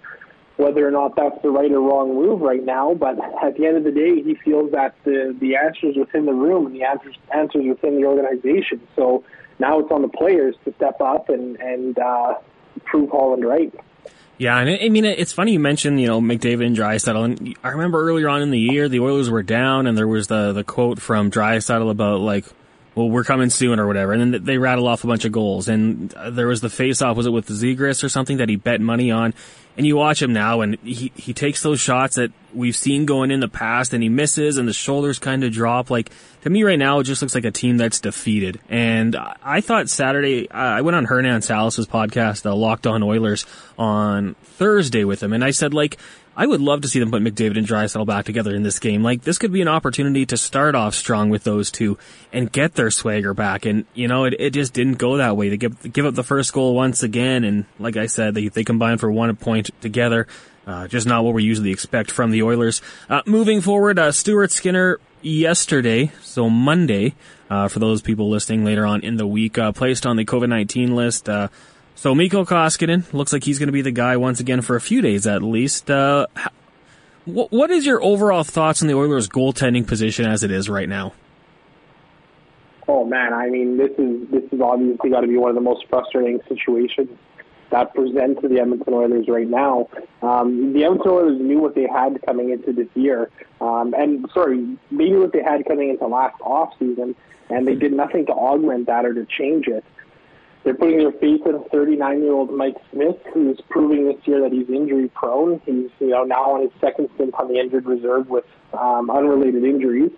whether 0.58 0.88
or 0.88 0.92
not 0.92 1.16
that's 1.16 1.42
the 1.42 1.50
right 1.50 1.72
or 1.72 1.81
wrong 1.81 2.14
move 2.14 2.42
right 2.42 2.64
now. 2.64 2.94
But 2.94 3.18
at 3.44 3.58
the 3.58 3.66
end 3.66 3.78
of 3.78 3.84
the 3.84 3.92
day, 3.92 4.22
he 4.22 4.36
feels 4.36 4.72
that 4.72 4.94
the 5.04 5.36
the 5.40 5.56
answers 5.56 5.96
within 5.98 6.25
the 6.28 6.34
room 6.34 6.68
and 6.68 6.75
the 6.75 6.84
answers 6.84 7.16
answers 7.34 7.66
within 7.68 8.00
the 8.00 8.06
organization. 8.06 8.81
So 8.96 9.24
now 9.59 9.79
it's 9.79 9.91
on 9.91 10.01
the 10.01 10.07
players 10.07 10.55
to 10.65 10.73
step 10.75 11.00
up 11.01 11.29
and 11.29 11.57
and 11.57 11.97
uh, 12.00 12.35
prove 12.85 13.09
Holland 13.09 13.45
right. 13.45 13.73
Yeah, 14.38 14.57
and 14.57 14.69
I 14.69 14.89
mean, 14.89 15.05
it's 15.05 15.31
funny 15.31 15.53
you 15.53 15.59
mentioned, 15.59 16.01
you 16.01 16.07
know, 16.07 16.19
McDavid 16.19 16.65
and 16.65 16.75
Draisaitl. 16.75 17.23
And 17.23 17.57
I 17.63 17.69
remember 17.69 18.01
earlier 18.03 18.27
on 18.27 18.41
in 18.41 18.50
the 18.50 18.59
year, 18.59 18.89
the 18.89 19.00
Oilers 19.00 19.29
were 19.29 19.44
down, 19.44 19.85
and 19.85 19.97
there 19.97 20.07
was 20.07 20.27
the 20.27 20.53
the 20.53 20.63
quote 20.63 21.00
from 21.00 21.29
Draisaitl 21.29 21.89
about 21.89 22.19
like, 22.19 22.45
"Well, 22.95 23.09
we're 23.09 23.23
coming 23.23 23.50
soon" 23.50 23.79
or 23.79 23.88
whatever. 23.88 24.13
And 24.13 24.33
then 24.33 24.43
they 24.43 24.57
rattle 24.57 24.88
off 24.88 25.03
a 25.03 25.07
bunch 25.07 25.25
of 25.25 25.31
goals. 25.31 25.67
And 25.67 26.13
uh, 26.13 26.29
there 26.29 26.47
was 26.47 26.62
the 26.62 26.69
face-off, 26.69 27.17
was 27.17 27.25
it 27.25 27.31
with 27.31 27.45
the 27.45 27.53
Zegras 27.53 28.03
or 28.03 28.09
something 28.09 28.38
that 28.38 28.50
he 28.50 28.55
bet 28.55 28.81
money 28.81 29.12
on? 29.12 29.33
And 29.75 29.88
you 29.88 29.95
watch 29.95 30.21
him 30.21 30.33
now, 30.33 30.62
and 30.62 30.77
he 30.83 31.12
he 31.15 31.33
takes 31.33 31.63
those 31.63 31.79
shots 31.79 32.17
that 32.17 32.31
we've 32.53 32.75
seen 32.75 33.07
going 33.07 33.31
in 33.31 33.39
the 33.39 33.47
past, 33.47 33.93
and 33.93 34.03
he 34.03 34.09
misses, 34.09 34.59
and 34.59 34.67
the 34.67 34.73
shoulders 34.73 35.17
kind 35.17 35.43
of 35.43 35.51
drop. 35.51 35.89
Like 35.89 36.12
to 36.43 36.50
me, 36.51 36.63
right 36.63 36.77
now, 36.77 37.00
it 37.00 37.05
just 37.05 37.23
looks 37.23 37.33
like 37.33 37.45
a 37.45 37.51
team 37.51 37.77
that's 37.77 38.00
defeated. 38.00 38.59
And 38.69 39.15
I 39.15 39.62
thought 39.62 39.89
Saturday, 39.89 40.50
I 40.51 40.81
went 40.81 40.95
on 40.95 41.05
Hernan 41.05 41.41
Salas's 41.41 41.88
podcast, 41.88 42.43
the 42.43 42.55
Locked 42.55 42.85
On 42.85 43.01
Oilers, 43.01 43.47
on 43.75 44.35
Thursday 44.43 45.05
with 45.05 45.23
him, 45.23 45.33
and 45.33 45.43
I 45.43 45.51
said 45.51 45.73
like. 45.73 45.97
I 46.36 46.46
would 46.48 46.62
love 46.62 46.82
to 46.82 46.88
see 46.88 47.00
them 47.00 47.12
put 47.12 47.22
McDavid 47.22 47.58
and 47.58 47.68
Draisaitl 47.68 48.08
back 48.08 48.25
together 48.25 48.56
in 48.56 48.63
this 48.63 48.80
game. 48.80 49.04
Like 49.04 49.22
this 49.22 49.38
could 49.38 49.52
be 49.52 49.62
an 49.62 49.68
opportunity 49.68 50.25
to 50.28 50.38
start 50.38 50.74
off 50.74 50.96
strong 50.96 51.30
with 51.30 51.44
those 51.44 51.70
two 51.70 51.98
and 52.32 52.52
get 52.52 52.74
their 52.74 52.90
swagger 52.90 53.34
back. 53.34 53.66
And 53.66 53.86
you 53.94 54.08
know, 54.08 54.25
it, 54.25 54.36
it 54.40 54.50
just 54.52 54.74
didn't 54.74 54.98
go 54.98 55.18
that 55.18 55.38
way. 55.38 55.50
They 55.50 55.58
give 55.58 55.94
give 55.94 56.06
up 56.06 56.16
the 56.16 56.24
first 56.24 56.52
goal 56.54 56.74
once 56.75 57.04
again, 57.04 57.44
and 57.44 57.66
like 57.80 57.98
I 57.98 58.08
said, 58.08 58.34
they 58.34 58.48
they 58.48 58.63
combined 58.63 59.00
for 59.00 59.12
one 59.12 59.36
point 59.36 59.70
together. 59.82 60.28
Uh, 60.66 60.88
just 60.88 61.06
not 61.06 61.24
what 61.24 61.34
we 61.34 61.44
usually 61.44 61.72
expect 61.72 62.10
from 62.10 62.32
the 62.32 62.42
Oilers. 62.42 62.82
Uh, 63.10 63.22
moving 63.25 63.60
forward, 63.60 64.00
uh, 64.00 64.12
Stuart 64.13 64.50
Skinner 64.50 64.98
yesterday, 65.22 66.12
so 66.22 66.50
Monday, 66.50 67.16
uh, 67.50 67.68
for 67.68 67.80
those 67.80 68.02
people 68.02 68.30
listening 68.30 68.63
later 68.63 68.86
on 68.86 69.02
in 69.02 69.18
the 69.18 69.28
week, 69.28 69.58
uh, 69.58 69.74
placed 69.74 70.06
on 70.06 70.16
the 70.16 70.24
COVID-19 70.24 70.94
list. 70.94 71.28
Uh, 71.93 71.97
so 71.97 72.15
Mikko 72.15 72.45
Koskinen 72.45 73.12
looks 73.13 73.33
like 73.33 73.43
he's 73.43 73.59
going 73.59 73.67
to 73.67 73.73
be 73.73 73.81
the 73.81 73.91
guy 73.91 74.17
once 74.17 74.39
again 74.39 74.62
for 74.62 74.75
a 74.75 74.81
few 74.81 75.01
days 75.01 75.27
at 75.27 75.43
least. 75.43 75.88
what, 75.89 76.27
what 77.25 77.71
is 77.71 77.85
your 77.85 78.03
overall 78.03 78.43
thoughts 78.43 78.81
on 78.81 78.88
the 78.88 78.95
Oilers' 78.95 79.29
goaltending 79.29 79.88
position 79.88 80.25
as 80.25 80.43
it 80.43 80.51
is 80.51 80.69
right 80.69 80.89
now? 80.89 81.13
Oh 82.88 83.05
man, 83.05 83.33
I 83.33 83.50
mean, 83.50 83.77
this 83.77 83.91
is 83.97 84.29
this 84.29 84.43
is 84.51 84.59
obviously 84.59 85.09
got 85.09 85.21
to 85.21 85.27
be 85.27 85.38
one 85.38 85.50
of 85.50 85.55
the 85.55 85.62
most 85.62 85.85
frustrating 85.89 86.39
situations 86.50 87.09
that 87.69 87.93
present 87.95 88.41
to 88.41 88.47
the 88.47 88.59
Edmonton 88.59 88.93
Oilers 88.93 89.27
right 89.27 89.47
now. 89.47 89.88
Um, 90.21 90.73
the 90.73 90.83
Edmonton 90.83 91.12
Oilers 91.12 91.41
knew 91.41 91.59
what 91.59 91.75
they 91.75 91.88
had 91.88 92.21
coming 92.25 92.51
into 92.51 92.73
this 92.73 92.89
year, 92.93 93.29
um, 93.62 93.93
and 93.97 94.29
sorry, 94.33 94.77
knew 94.91 95.21
what 95.21 95.31
they 95.31 95.41
had 95.41 95.65
coming 95.65 95.89
into 95.89 96.05
last 96.07 96.39
off 96.41 96.73
season, 96.77 97.15
and 97.50 97.67
they 97.67 97.75
did 97.75 97.93
nothing 97.93 98.25
to 98.25 98.33
augment 98.33 98.88
that 98.88 99.05
or 99.05 99.13
to 99.13 99.25
change 99.25 99.67
it. 99.67 99.83
They're 100.63 100.74
putting 100.74 101.00
their 101.00 101.12
faith 101.12 101.41
in 101.46 101.60
39-year-old 101.74 102.53
Mike 102.53 102.77
Smith, 102.91 103.17
who's 103.34 103.60
proving 103.70 104.08
this 104.08 104.15
year 104.25 104.41
that 104.41 104.53
he's 104.53 104.70
injury-prone. 104.70 105.62
He's 105.65 105.89
you 106.00 106.10
know 106.10 106.24
now 106.24 106.53
on 106.53 106.62
his 106.62 106.72
second 106.79 107.10
stint 107.15 107.34
on 107.38 107.50
the 107.50 107.60
injured 107.60 107.86
reserve 107.86 108.29
with 108.29 108.46
um, 108.74 109.10
unrelated 109.10 109.63
injuries. 109.63 110.12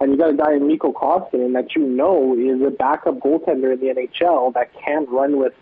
And 0.00 0.12
you 0.12 0.16
got 0.18 0.30
a 0.30 0.36
guy 0.36 0.54
in 0.54 0.68
Mikko 0.68 0.92
Koskinen 0.92 1.52
that 1.54 1.74
you 1.74 1.82
know 1.82 2.36
is 2.38 2.62
a 2.64 2.70
backup 2.70 3.18
goaltender 3.18 3.72
in 3.72 3.80
the 3.80 4.08
NHL 4.22 4.54
that 4.54 4.70
can 4.74 5.06
run 5.06 5.38
with 5.38 5.54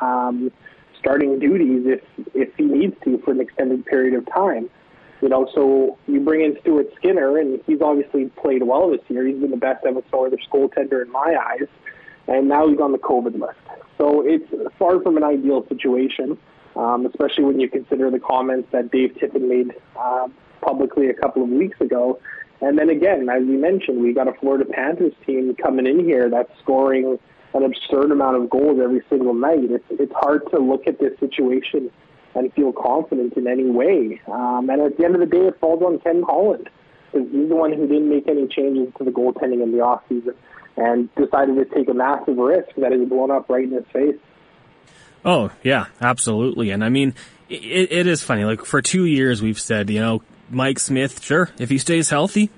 um, 0.00 0.52
starting 1.00 1.40
duties 1.40 1.82
if 1.86 2.00
if 2.34 2.54
he 2.56 2.64
needs 2.64 2.94
to 3.04 3.18
for 3.24 3.32
an 3.32 3.40
extended 3.40 3.84
period 3.86 4.14
of 4.14 4.24
time. 4.32 4.70
You 5.20 5.28
know, 5.28 5.50
so 5.54 5.98
you 6.06 6.20
bring 6.20 6.42
in 6.42 6.56
Stuart 6.60 6.86
Skinner, 6.96 7.36
and 7.38 7.60
he's 7.66 7.82
obviously 7.82 8.26
played 8.40 8.62
well 8.62 8.90
this 8.90 9.00
year. 9.08 9.26
He's 9.26 9.38
been 9.38 9.50
the 9.50 9.56
best 9.56 9.84
Edmonton 9.84 10.10
Oilers 10.14 10.48
goaltender 10.50 11.02
in 11.04 11.10
my 11.10 11.36
eyes, 11.38 11.68
and 12.28 12.48
now 12.48 12.68
he's 12.68 12.78
on 12.78 12.92
the 12.92 12.98
COVID 12.98 13.38
list. 13.38 13.58
So 13.98 14.22
it's 14.24 14.46
far 14.78 15.00
from 15.00 15.16
an 15.16 15.24
ideal 15.24 15.66
situation, 15.68 16.38
um, 16.76 17.06
especially 17.06 17.44
when 17.44 17.60
you 17.60 17.68
consider 17.68 18.10
the 18.10 18.20
comments 18.20 18.68
that 18.72 18.90
Dave 18.90 19.16
Tippett 19.20 19.42
made 19.42 19.74
uh, 19.98 20.28
publicly 20.60 21.08
a 21.08 21.14
couple 21.14 21.42
of 21.42 21.48
weeks 21.48 21.80
ago. 21.80 22.18
And 22.60 22.78
then 22.78 22.90
again, 22.90 23.28
as 23.28 23.42
you 23.42 23.58
mentioned, 23.58 24.02
we 24.02 24.12
got 24.12 24.28
a 24.28 24.34
Florida 24.34 24.64
Panthers 24.64 25.14
team 25.26 25.54
coming 25.56 25.86
in 25.86 26.04
here 26.04 26.28
that's 26.28 26.50
scoring 26.62 27.18
an 27.54 27.64
absurd 27.64 28.12
amount 28.12 28.36
of 28.36 28.48
goals 28.48 28.78
every 28.82 29.02
single 29.08 29.34
night. 29.34 29.58
It's 29.62 29.84
it's 29.90 30.12
hard 30.14 30.42
to 30.50 30.58
look 30.58 30.86
at 30.86 31.00
this 31.00 31.18
situation 31.18 31.90
and 32.34 32.52
feel 32.52 32.72
confident 32.72 33.36
in 33.36 33.48
any 33.48 33.68
way. 33.68 34.20
Um, 34.28 34.68
and 34.70 34.80
at 34.82 34.98
the 34.98 35.04
end 35.04 35.14
of 35.14 35.20
the 35.20 35.26
day, 35.26 35.46
it 35.46 35.58
falls 35.58 35.82
on 35.82 35.98
Ken 36.00 36.22
Holland 36.22 36.68
he's 37.12 37.48
the 37.48 37.56
one 37.56 37.72
who 37.72 37.86
didn't 37.86 38.08
make 38.08 38.28
any 38.28 38.46
changes 38.46 38.92
to 38.98 39.04
the 39.04 39.10
goaltending 39.10 39.62
in 39.62 39.72
the 39.72 39.80
off 39.80 40.02
season 40.08 40.34
and 40.80 41.14
decided 41.14 41.56
to 41.56 41.64
take 41.66 41.88
a 41.88 41.94
massive 41.94 42.36
risk 42.36 42.74
that 42.78 42.92
is 42.92 43.08
blown 43.08 43.30
up 43.30 43.48
right 43.48 43.64
in 43.64 43.72
his 43.72 43.86
face. 43.92 44.16
Oh 45.24 45.50
yeah, 45.62 45.86
absolutely. 46.00 46.70
And 46.70 46.82
I 46.82 46.88
mean, 46.88 47.14
it, 47.48 47.92
it 47.92 48.06
is 48.06 48.22
funny. 48.22 48.44
Like 48.44 48.64
for 48.64 48.80
two 48.80 49.04
years, 49.04 49.42
we've 49.42 49.60
said, 49.60 49.90
you 49.90 50.00
know, 50.00 50.22
Mike 50.48 50.78
Smith, 50.78 51.22
sure, 51.22 51.50
if 51.58 51.68
he 51.68 51.78
stays 51.78 52.08
healthy, 52.08 52.50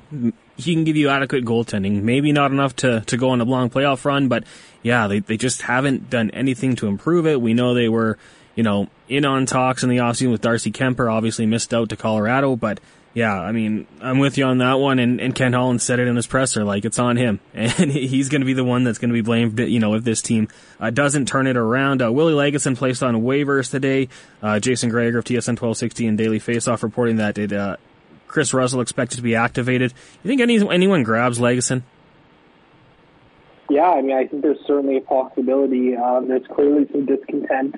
he 0.56 0.74
can 0.74 0.84
give 0.84 0.96
you 0.96 1.08
adequate 1.08 1.44
goaltending. 1.44 2.02
Maybe 2.02 2.32
not 2.32 2.52
enough 2.52 2.76
to, 2.76 3.00
to 3.02 3.16
go 3.16 3.30
on 3.30 3.40
a 3.40 3.44
long 3.44 3.68
playoff 3.68 4.04
run, 4.04 4.28
but 4.28 4.44
yeah, 4.82 5.08
they, 5.08 5.18
they 5.18 5.36
just 5.36 5.62
haven't 5.62 6.08
done 6.08 6.30
anything 6.30 6.76
to 6.76 6.86
improve 6.86 7.26
it. 7.26 7.40
We 7.40 7.54
know 7.54 7.74
they 7.74 7.88
were, 7.88 8.18
you 8.54 8.62
know, 8.62 8.88
in 9.08 9.24
on 9.24 9.44
talks 9.46 9.82
in 9.82 9.88
the 9.90 9.98
offseason 9.98 10.30
with 10.30 10.40
Darcy 10.40 10.70
Kuemper, 10.70 11.12
obviously 11.12 11.44
missed 11.44 11.74
out 11.74 11.88
to 11.90 11.96
Colorado, 11.96 12.56
but 12.56 12.80
yeah, 13.14 13.38
I 13.38 13.52
mean, 13.52 13.86
I'm 14.00 14.18
with 14.18 14.38
you 14.38 14.44
on 14.46 14.58
that 14.58 14.74
one. 14.74 14.98
And, 14.98 15.20
and 15.20 15.34
Ken 15.34 15.52
Holland 15.52 15.82
said 15.82 15.98
it 15.98 16.08
in 16.08 16.16
his 16.16 16.26
presser, 16.26 16.64
like 16.64 16.84
it's 16.84 16.98
on 16.98 17.16
him, 17.16 17.40
and 17.54 17.90
he's 17.90 18.28
going 18.28 18.40
to 18.40 18.46
be 18.46 18.54
the 18.54 18.64
one 18.64 18.84
that's 18.84 18.98
going 18.98 19.10
to 19.10 19.14
be 19.14 19.20
blamed. 19.20 19.58
You 19.58 19.80
know, 19.80 19.94
if 19.94 20.04
this 20.04 20.22
team 20.22 20.48
uh, 20.80 20.90
doesn't 20.90 21.26
turn 21.26 21.46
it 21.46 21.56
around. 21.56 22.02
Uh, 22.02 22.10
Willie 22.10 22.32
Lagesson 22.32 22.76
placed 22.76 23.02
on 23.02 23.16
waivers 23.22 23.70
today. 23.70 24.08
Uh, 24.42 24.58
Jason 24.60 24.88
Gregor 24.88 25.18
of 25.18 25.24
TSN 25.24 25.60
1260 25.60 26.06
and 26.06 26.16
Daily 26.16 26.40
Faceoff 26.40 26.82
reporting 26.82 27.16
that 27.16 27.36
it, 27.36 27.52
uh, 27.52 27.76
Kris 28.28 28.54
Russell 28.54 28.80
expected 28.80 29.16
to 29.16 29.22
be 29.22 29.34
activated. 29.34 29.92
You 30.22 30.28
think 30.28 30.40
any, 30.40 30.56
anyone 30.70 31.02
grabs 31.02 31.38
Lagesson? 31.38 31.82
Yeah, 33.68 33.90
I 33.90 34.02
mean, 34.02 34.16
I 34.16 34.26
think 34.26 34.42
there's 34.42 34.58
certainly 34.66 34.96
a 34.98 35.00
possibility. 35.00 35.96
Uh, 35.96 36.20
there's 36.20 36.46
clearly 36.46 36.86
some 36.92 37.06
discontent 37.06 37.76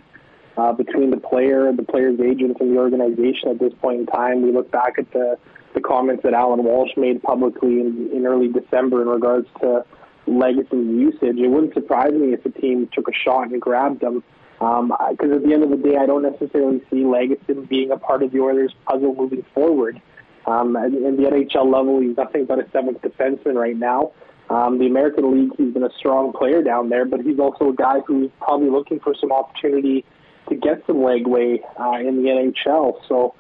uh, 0.56 0.72
between 0.72 1.10
the 1.10 1.16
player, 1.16 1.72
the 1.72 1.82
player's 1.82 2.20
agents, 2.20 2.60
and 2.60 2.74
the 2.74 2.78
organization 2.78 3.50
at 3.50 3.58
this 3.58 3.72
point 3.80 4.00
in 4.00 4.06
time. 4.06 4.42
We 4.42 4.52
look 4.52 4.70
back 4.70 4.98
at 4.98 5.10
the, 5.12 5.38
the 5.74 5.80
comments 5.80 6.22
that 6.22 6.34
Allan 6.34 6.62
Walsh 6.64 6.90
made 6.96 7.22
publicly 7.22 7.80
in, 7.80 8.10
in 8.12 8.26
early 8.26 8.48
December 8.48 9.02
in 9.02 9.08
regards 9.08 9.48
to 9.60 9.84
Lagesson's 10.26 10.98
usage. 10.98 11.38
It 11.38 11.48
wouldn't 11.48 11.74
surprise 11.74 12.12
me 12.12 12.32
if 12.32 12.42
the 12.44 12.50
team 12.50 12.88
took 12.92 13.08
a 13.08 13.12
shot 13.12 13.50
and 13.50 13.60
grabbed 13.60 14.02
him. 14.02 14.22
Because 14.58 14.80
um, 14.80 14.92
at 14.92 15.42
the 15.42 15.52
end 15.52 15.64
of 15.64 15.70
the 15.70 15.76
day, 15.76 15.96
I 15.96 16.06
don't 16.06 16.22
necessarily 16.22 16.80
see 16.88 17.02
Lagesson 17.02 17.68
being 17.68 17.90
a 17.90 17.98
part 17.98 18.22
of 18.22 18.30
the 18.30 18.40
Oilers' 18.40 18.72
puzzle 18.86 19.14
moving 19.14 19.44
forward. 19.52 20.00
Um, 20.46 20.76
in 20.76 21.16
the 21.16 21.24
NHL 21.24 21.70
level, 21.70 22.00
he's 22.00 22.16
nothing 22.16 22.44
but 22.44 22.60
a 22.60 22.70
seventh 22.70 23.02
defenseman 23.02 23.54
right 23.54 23.76
now. 23.76 24.12
Um, 24.50 24.78
the 24.78 24.86
American 24.86 25.32
League, 25.32 25.52
he's 25.56 25.72
been 25.72 25.84
a 25.84 25.92
strong 25.98 26.32
player 26.32 26.62
down 26.62 26.90
there, 26.90 27.04
but 27.04 27.20
he's 27.20 27.38
also 27.38 27.70
a 27.70 27.74
guy 27.74 28.00
who's 28.06 28.30
probably 28.38 28.70
looking 28.70 29.00
for 29.00 29.14
some 29.18 29.32
opportunity 29.32 30.04
to 30.48 30.54
get 30.54 30.84
some 30.86 30.96
legway 30.96 31.58
uh, 31.78 32.06
in 32.06 32.22
the 32.22 32.28
NHL. 32.28 33.00
So, 33.08 33.34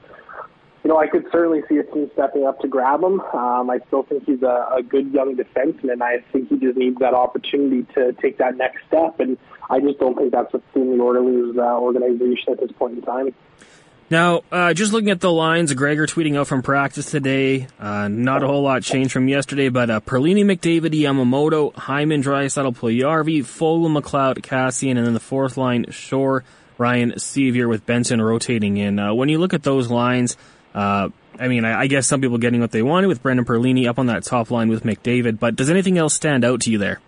you 0.82 0.90
know, 0.90 0.98
I 0.98 1.06
could 1.06 1.24
certainly 1.32 1.62
see 1.68 1.78
a 1.78 1.82
team 1.82 2.10
stepping 2.12 2.46
up 2.46 2.60
to 2.60 2.68
grab 2.68 3.02
him. 3.02 3.20
Um, 3.20 3.70
I 3.70 3.80
still 3.86 4.02
think 4.02 4.24
he's 4.24 4.42
a, 4.42 4.68
a 4.76 4.82
good 4.82 5.12
young 5.12 5.36
defenseman. 5.36 6.02
I 6.02 6.18
think 6.32 6.48
he 6.48 6.58
just 6.58 6.76
needs 6.76 6.98
that 7.00 7.14
opportunity 7.14 7.86
to 7.94 8.12
take 8.20 8.38
that 8.38 8.56
next 8.56 8.86
step, 8.88 9.18
and 9.20 9.38
I 9.70 9.80
just 9.80 9.98
don't 9.98 10.16
think 10.16 10.32
that's 10.32 10.52
within 10.52 10.96
the 10.96 11.02
Oilers 11.02 11.56
uh, 11.56 11.78
organization 11.78 12.52
at 12.52 12.60
this 12.60 12.72
point 12.72 12.98
in 12.98 13.02
time. 13.02 13.34
Now, 14.10 14.42
uh, 14.52 14.74
just 14.74 14.92
looking 14.92 15.08
at 15.10 15.20
the 15.20 15.32
lines, 15.32 15.72
Gregor 15.72 16.06
tweeting 16.06 16.36
out 16.36 16.46
from 16.46 16.62
practice 16.62 17.10
today. 17.10 17.68
Uh, 17.80 18.08
not 18.08 18.42
a 18.42 18.46
whole 18.46 18.62
lot 18.62 18.82
changed 18.82 19.12
from 19.12 19.28
yesterday, 19.28 19.70
but 19.70 19.88
uh, 19.88 20.00
Perlini, 20.00 20.44
McDavid, 20.44 20.92
Yamamoto, 20.92 21.74
Hyman, 21.74 22.22
Draisaitl, 22.22 22.76
Puljujarvi, 22.76 23.40
Foegele, 23.40 24.00
McLeod, 24.00 24.38
Kassian, 24.42 24.98
and 24.98 25.06
then 25.06 25.14
the 25.14 25.20
fourth 25.20 25.56
line, 25.56 25.86
Shore, 25.90 26.44
Ryan 26.78 27.12
Sceviour 27.12 27.68
with 27.68 27.86
Benson 27.86 28.20
rotating 28.20 28.76
in. 28.76 28.98
Uh, 28.98 29.14
when 29.14 29.28
you 29.28 29.38
look 29.38 29.54
at 29.54 29.62
those 29.62 29.90
lines, 29.90 30.36
uh, 30.74 31.08
I 31.38 31.48
mean, 31.48 31.64
I, 31.64 31.82
I, 31.82 31.86
guess 31.86 32.06
some 32.06 32.20
people 32.20 32.38
getting 32.38 32.60
what 32.60 32.72
they 32.72 32.82
wanted 32.82 33.06
with 33.06 33.22
Brendan 33.22 33.44
Perlini 33.44 33.88
up 33.88 33.98
on 33.98 34.06
that 34.06 34.24
top 34.24 34.50
line 34.50 34.68
with 34.68 34.82
McDavid, 34.82 35.38
but 35.38 35.56
does 35.56 35.70
anything 35.70 35.98
else 35.98 36.14
stand 36.14 36.44
out 36.44 36.62
to 36.62 36.70
you 36.70 36.78
there? 36.78 37.00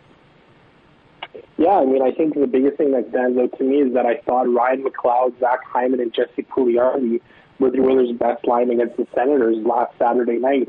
Yeah, 1.59 1.79
I 1.79 1.85
mean, 1.87 2.03
I 2.03 2.13
think 2.13 2.35
the 2.35 2.47
biggest 2.47 2.77
thing 2.77 2.93
that 2.93 3.09
stands 3.09 3.39
out 3.39 3.57
to 3.59 3.65
me 3.65 3.79
is 3.79 3.95
that 3.95 4.05
I 4.05 4.19
thought 4.27 4.53
Ryan 4.53 4.85
McLeod, 4.85 5.41
Zach 5.41 5.65
Hyman, 5.65 6.01
and 6.01 6.13
Jesse 6.13 6.43
Puljujarvi 6.43 7.21
were 7.59 7.71
the 7.71 7.81
Oilers' 7.81 8.13
best 8.19 8.47
line 8.47 8.71
against 8.71 8.97
the 8.99 9.07
Senators 9.15 9.57
last 9.65 9.97
Saturday 9.99 10.39
night. 10.39 10.69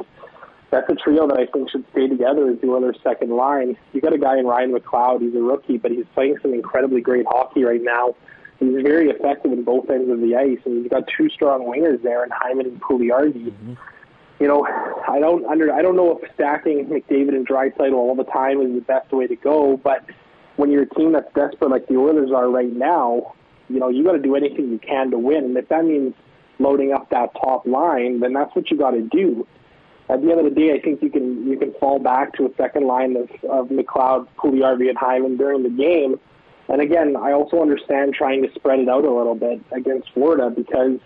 That's 0.70 0.90
a 0.90 0.96
trio 0.96 1.28
that 1.28 1.38
I 1.38 1.46
think 1.46 1.70
should 1.70 1.86
stay 1.92 2.08
together 2.08 2.50
as 2.50 2.60
the 2.62 2.68
Oilers' 2.68 2.98
second 3.04 3.32
line. 3.32 3.78
You 3.94 4.02
got 4.02 4.14
a 4.14 4.18
guy 4.18 4.38
in 4.38 4.46
Ryan 4.46 4.74
McLeod, 4.74 5.22
he's 5.22 5.36
a 5.36 5.42
rookie, 5.42 5.78
but 5.78 5.92
he's 5.92 6.06
playing 6.14 6.38
some 6.42 6.54
incredibly 6.54 7.02
great 7.02 7.26
hockey 7.28 7.64
right 7.64 7.82
now. 7.82 8.16
He's 8.60 8.82
very 8.82 9.10
effective 9.10 9.52
in 9.52 9.64
both 9.64 9.90
ends 9.90 10.10
of 10.10 10.20
the 10.20 10.36
ice, 10.36 10.60
and 10.66 10.82
he's 10.82 10.90
got 10.90 11.04
two 11.16 11.30
strong 11.30 11.62
wingers 11.66 12.02
there 12.02 12.24
in 12.24 12.32
Hyman 12.32 12.66
and 12.66 12.82
Puljujarvi. 12.82 13.52
Mm-hmm. 13.52 13.74
You 14.40 14.48
know, 14.48 14.68
I 15.08 15.20
don't 15.20 15.46
under 15.46 15.74
I 15.74 15.82
don't 15.82 15.96
know 15.96 16.18
if 16.18 16.34
stacking 16.34 16.86
McDavid 16.86 17.30
and 17.30 17.48
Draisaitl 17.48 17.94
all 17.94 18.16
the 18.16 18.24
time 18.24 18.62
is 18.62 18.74
the 18.74 18.82
best 18.82 19.12
way 19.12 19.28
to 19.28 19.36
go, 19.36 19.78
but 19.78 20.06
when 20.58 20.72
you're 20.72 20.84
a 20.84 20.90
team 20.90 21.14
that's 21.14 21.32
desperate 21.34 21.70
like 21.70 21.88
the 21.88 21.96
Oilers 21.98 22.32
are 22.32 22.50
right 22.50 22.72
now, 22.72 23.34
you 23.70 23.80
know, 23.80 23.90
you 23.90 24.04
got 24.04 24.14
to 24.14 24.20
do 24.20 24.36
anything 24.36 24.70
you 24.72 24.80
can 24.80 25.12
to 25.12 25.18
win. 25.18 25.46
And 25.46 25.58
if 25.58 25.70
that 25.70 25.86
means 25.86 26.14
loading 26.60 26.94
up 26.94 27.10
that 27.12 27.34
top 27.34 27.66
line, 27.66 28.20
then 28.20 28.34
that's 28.34 28.56
what 28.56 28.70
you 28.70 28.78
got 28.78 28.92
to 28.92 29.02
do. 29.02 29.48
At 30.10 30.22
the 30.22 30.32
end 30.32 30.40
of 30.40 30.46
the 30.46 30.60
day, 30.60 30.74
I 30.74 30.80
think 30.80 31.02
you 31.02 31.10
can 31.10 31.48
you 31.48 31.58
can 31.58 31.74
fall 31.80 32.00
back 32.00 32.34
to 32.38 32.46
a 32.46 32.56
second 32.56 32.88
line 32.88 33.16
of, 33.18 33.30
of 33.50 33.68
McLeod, 33.70 34.28
Puljujarvi, 34.38 34.90
and 34.90 34.98
Hyman 34.98 35.38
during 35.38 35.64
the 35.64 35.70
game. 35.70 36.20
And 36.70 36.82
again, 36.82 37.16
I 37.16 37.32
also 37.32 37.62
understand 37.62 38.14
trying 38.14 38.44
to 38.44 38.54
spread 38.54 38.80
it 38.80 38.90
out 38.90 39.06
a 39.06 39.12
little 39.12 39.36
bit 39.36 39.62
against 39.72 40.12
Florida 40.14 40.50
because 40.50 41.00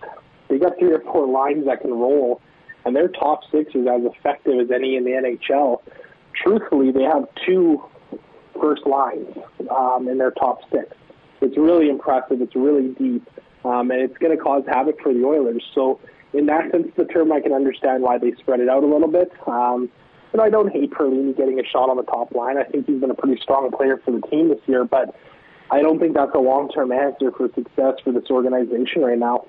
they 0.49 0.57
got 0.57 0.77
three 0.79 0.91
or 0.91 1.01
four 1.01 1.27
lines 1.27 1.65
that 1.65 1.81
can 1.81 1.91
roll, 1.91 2.41
and 2.85 2.95
their 2.95 3.07
top 3.07 3.41
six 3.51 3.73
is 3.75 3.87
as 3.87 4.01
effective 4.03 4.59
as 4.59 4.71
any 4.71 4.95
in 4.95 5.03
the 5.03 5.11
NHL. 5.11 5.81
Truthfully, 6.33 6.91
they 6.91 7.03
have 7.03 7.27
two 7.45 7.83
first 8.59 8.85
lines 8.87 9.27
um, 9.69 10.07
in 10.07 10.17
their 10.17 10.31
top 10.31 10.59
six. 10.71 10.95
It's 11.41 11.57
really 11.57 11.89
impressive. 11.89 12.41
It's 12.41 12.55
really 12.55 12.89
deep, 12.89 13.27
um, 13.63 13.91
and 13.91 14.01
it's 14.01 14.17
going 14.17 14.35
to 14.35 14.41
cause 14.41 14.63
havoc 14.67 14.99
for 15.01 15.13
the 15.13 15.23
Oilers. 15.23 15.63
So, 15.75 15.99
in 16.33 16.47
that 16.47 16.71
sense, 16.71 16.87
the 16.97 17.05
term 17.05 17.31
I 17.31 17.39
can 17.39 17.53
understand 17.53 18.03
why 18.03 18.17
they 18.17 18.31
spread 18.39 18.61
it 18.61 18.69
out 18.69 18.83
a 18.83 18.87
little 18.87 19.07
bit. 19.07 19.31
Um, 19.47 19.89
and 20.33 20.41
I 20.41 20.49
don't 20.49 20.71
hate 20.71 20.91
Perlini 20.91 21.35
getting 21.35 21.59
a 21.59 21.65
shot 21.65 21.89
on 21.89 21.97
the 21.97 22.03
top 22.03 22.33
line. 22.33 22.57
I 22.57 22.63
think 22.63 22.87
he's 22.87 23.01
been 23.01 23.11
a 23.11 23.15
pretty 23.15 23.41
strong 23.41 23.69
player 23.71 24.01
for 24.03 24.11
the 24.11 24.21
team 24.27 24.49
this 24.49 24.59
year, 24.65 24.85
but 24.85 25.13
I 25.71 25.81
don't 25.81 25.99
think 25.99 26.15
that's 26.15 26.35
a 26.35 26.39
long-term 26.39 26.91
answer 26.91 27.31
for 27.31 27.47
success 27.55 27.95
for 28.03 28.11
this 28.11 28.29
organization 28.29 29.03
right 29.03 29.17
now. 29.17 29.45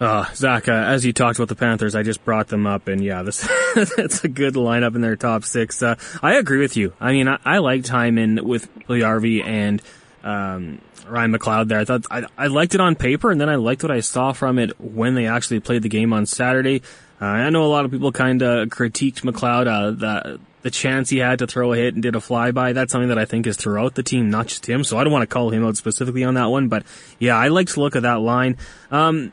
Uh, 0.00 0.26
Zach, 0.34 0.68
uh, 0.68 0.72
as 0.72 1.04
you 1.04 1.12
talked 1.12 1.38
about 1.38 1.48
the 1.48 1.56
Panthers, 1.56 1.94
I 1.94 2.02
just 2.02 2.24
brought 2.24 2.48
them 2.48 2.66
up, 2.66 2.86
and 2.86 3.02
yeah, 3.02 3.22
this 3.22 3.48
it's 3.76 4.22
a 4.24 4.28
good 4.28 4.54
lineup 4.54 4.94
in 4.94 5.00
their 5.00 5.16
top 5.16 5.42
six. 5.42 5.82
Uh, 5.82 5.96
I 6.22 6.34
agree 6.34 6.58
with 6.60 6.76
you. 6.76 6.92
I 7.00 7.12
mean, 7.12 7.28
I, 7.28 7.38
I 7.44 7.58
liked 7.58 7.88
Hyman 7.88 8.46
with 8.46 8.72
Puljujarvi 8.80 9.44
and 9.44 9.82
um, 10.22 10.80
Ryan 11.08 11.32
McLeod 11.32 11.68
there. 11.68 11.80
I 11.80 11.84
thought 11.86 12.04
I, 12.10 12.24
I 12.36 12.46
liked 12.48 12.74
it 12.74 12.80
on 12.80 12.94
paper, 12.94 13.30
and 13.30 13.40
then 13.40 13.48
I 13.48 13.54
liked 13.54 13.82
what 13.82 13.90
I 13.90 14.00
saw 14.00 14.32
from 14.32 14.58
it 14.58 14.78
when 14.78 15.14
they 15.14 15.26
actually 15.26 15.60
played 15.60 15.82
the 15.82 15.88
game 15.88 16.12
on 16.12 16.26
Saturday. 16.26 16.82
Uh, 17.20 17.24
I 17.24 17.48
know 17.48 17.64
a 17.64 17.72
lot 17.72 17.86
of 17.86 17.90
people 17.90 18.12
kind 18.12 18.42
of 18.42 18.68
critiqued 18.68 19.22
McLeod, 19.22 19.66
uh, 20.02 20.36
the 20.62 20.70
chance 20.70 21.10
he 21.10 21.18
had 21.18 21.38
to 21.38 21.46
throw 21.46 21.72
a 21.72 21.76
hit 21.76 21.94
and 21.94 22.02
did 22.02 22.16
a 22.16 22.18
flyby. 22.18 22.74
That's 22.74 22.92
something 22.92 23.08
that 23.08 23.18
I 23.18 23.24
think 23.24 23.46
is 23.46 23.56
throughout 23.56 23.94
the 23.94 24.02
team, 24.02 24.30
not 24.30 24.48
just 24.48 24.68
him. 24.68 24.84
So 24.84 24.98
I 24.98 25.04
don't 25.04 25.12
want 25.12 25.22
to 25.22 25.32
call 25.32 25.50
him 25.50 25.64
out 25.64 25.76
specifically 25.76 26.24
on 26.24 26.34
that 26.34 26.46
one, 26.46 26.68
but 26.68 26.84
yeah, 27.18 27.36
I 27.36 27.48
like 27.48 27.68
to 27.68 27.80
look 27.80 27.96
at 27.96 28.02
that 28.02 28.20
line. 28.20 28.56
Um, 28.90 29.32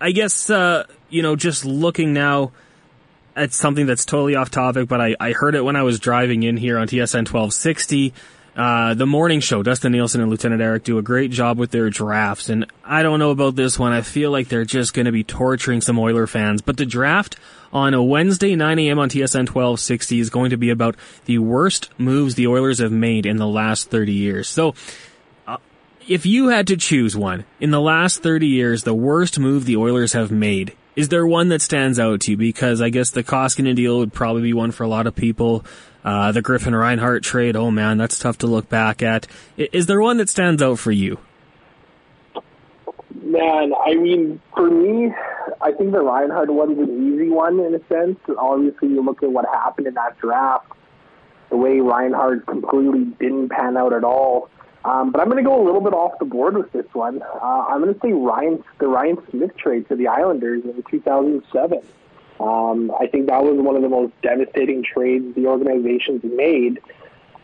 I 0.00 0.10
guess, 0.10 0.50
uh, 0.50 0.86
you 1.08 1.22
know, 1.22 1.36
just 1.36 1.64
looking 1.64 2.12
now 2.12 2.52
at 3.36 3.52
something 3.52 3.86
that's 3.86 4.04
totally 4.04 4.34
off 4.34 4.50
topic, 4.50 4.88
but 4.88 5.00
I, 5.00 5.14
I 5.20 5.32
heard 5.32 5.54
it 5.54 5.62
when 5.62 5.76
I 5.76 5.82
was 5.82 5.98
driving 5.98 6.42
in 6.42 6.56
here 6.56 6.78
on 6.78 6.88
TSN 6.88 7.30
1260. 7.30 8.12
Uh, 8.54 8.92
the 8.92 9.06
morning 9.06 9.40
show, 9.40 9.62
Dustin 9.62 9.92
Nielson 9.92 10.20
and 10.20 10.28
Lieutenant 10.28 10.60
Eric 10.60 10.84
do 10.84 10.98
a 10.98 11.02
great 11.02 11.30
job 11.30 11.58
with 11.58 11.70
their 11.70 11.88
drafts. 11.88 12.50
And 12.50 12.66
I 12.84 13.02
don't 13.02 13.18
know 13.18 13.30
about 13.30 13.56
this 13.56 13.78
one. 13.78 13.92
I 13.92 14.02
feel 14.02 14.30
like 14.30 14.48
they're 14.48 14.66
just 14.66 14.92
going 14.92 15.06
to 15.06 15.12
be 15.12 15.24
torturing 15.24 15.80
some 15.80 15.98
Oiler 15.98 16.26
fans. 16.26 16.60
But 16.60 16.76
the 16.76 16.84
draft 16.84 17.36
on 17.72 17.94
a 17.94 18.02
Wednesday, 18.02 18.54
9 18.54 18.78
a.m. 18.78 18.98
on 18.98 19.08
TSN 19.08 19.48
1260 19.48 20.20
is 20.20 20.28
going 20.28 20.50
to 20.50 20.58
be 20.58 20.68
about 20.68 20.96
the 21.24 21.38
worst 21.38 21.88
moves 21.98 22.34
the 22.34 22.46
Oilers 22.46 22.78
have 22.78 22.92
made 22.92 23.24
in 23.24 23.38
the 23.38 23.46
last 23.46 23.90
30 23.90 24.12
years. 24.12 24.48
So, 24.50 24.74
uh, 25.46 25.56
if 26.06 26.26
you 26.26 26.48
had 26.48 26.66
to 26.66 26.76
choose 26.76 27.16
one 27.16 27.46
in 27.58 27.70
the 27.70 27.80
last 27.80 28.22
30 28.22 28.46
years, 28.46 28.82
the 28.82 28.92
worst 28.92 29.38
move 29.38 29.64
the 29.64 29.76
Oilers 29.76 30.12
have 30.12 30.30
made, 30.30 30.76
is 30.94 31.08
there 31.08 31.26
one 31.26 31.48
that 31.48 31.62
stands 31.62 31.98
out 31.98 32.20
to 32.22 32.32
you? 32.32 32.36
Because 32.36 32.82
I 32.82 32.90
guess 32.90 33.10
the 33.10 33.24
Koskinen 33.24 33.76
deal 33.76 33.98
would 33.98 34.12
probably 34.12 34.42
be 34.42 34.52
one 34.52 34.72
for 34.72 34.84
a 34.84 34.88
lot 34.88 35.06
of 35.06 35.14
people. 35.14 35.64
Uh, 36.04 36.32
the 36.32 36.42
Griffin 36.42 36.74
Reinhart 36.74 37.22
trade, 37.22 37.56
oh 37.56 37.70
man, 37.70 37.98
that's 37.98 38.18
tough 38.18 38.38
to 38.38 38.46
look 38.46 38.68
back 38.68 39.02
at. 39.02 39.26
Is 39.56 39.86
there 39.86 40.00
one 40.00 40.16
that 40.16 40.28
stands 40.28 40.60
out 40.60 40.78
for 40.78 40.90
you? 40.90 41.18
Man, 43.22 43.72
I 43.74 43.94
mean, 43.94 44.40
for 44.54 44.68
me, 44.68 45.12
I 45.60 45.72
think 45.72 45.92
the 45.92 46.00
Reinhart 46.00 46.50
one's 46.50 46.78
an 46.78 47.14
easy 47.14 47.28
one 47.28 47.60
in 47.60 47.74
a 47.74 47.86
sense. 47.86 48.18
Obviously, 48.36 48.88
you 48.88 49.02
look 49.02 49.22
at 49.22 49.30
what 49.30 49.44
happened 49.46 49.86
in 49.86 49.94
that 49.94 50.18
draft, 50.18 50.66
the 51.50 51.56
way 51.56 51.80
Reinhart 51.80 52.46
completely 52.46 53.04
didn't 53.20 53.50
pan 53.50 53.76
out 53.76 53.92
at 53.92 54.02
all. 54.04 54.50
Um, 54.84 55.12
but 55.12 55.20
I'm 55.20 55.30
going 55.30 55.42
to 55.42 55.48
go 55.48 55.62
a 55.62 55.64
little 55.64 55.80
bit 55.80 55.92
off 55.92 56.18
the 56.18 56.24
board 56.24 56.56
with 56.56 56.72
this 56.72 56.86
one. 56.92 57.22
Uh, 57.22 57.66
I'm 57.68 57.80
going 57.80 57.94
to 57.94 58.00
say 58.00 58.12
Ryan, 58.12 58.64
the 58.80 58.88
Ryan 58.88 59.18
Smyth 59.30 59.56
trade 59.56 59.88
to 59.88 59.96
the 59.96 60.08
Islanders 60.08 60.64
in 60.64 60.82
2007. 60.90 61.80
Um, 62.42 62.90
I 62.98 63.06
think 63.06 63.28
that 63.28 63.42
was 63.42 63.54
one 63.60 63.76
of 63.76 63.82
the 63.82 63.88
most 63.88 64.12
devastating 64.20 64.82
trades 64.82 65.34
the 65.36 65.46
organization's 65.46 66.24
made. 66.24 66.80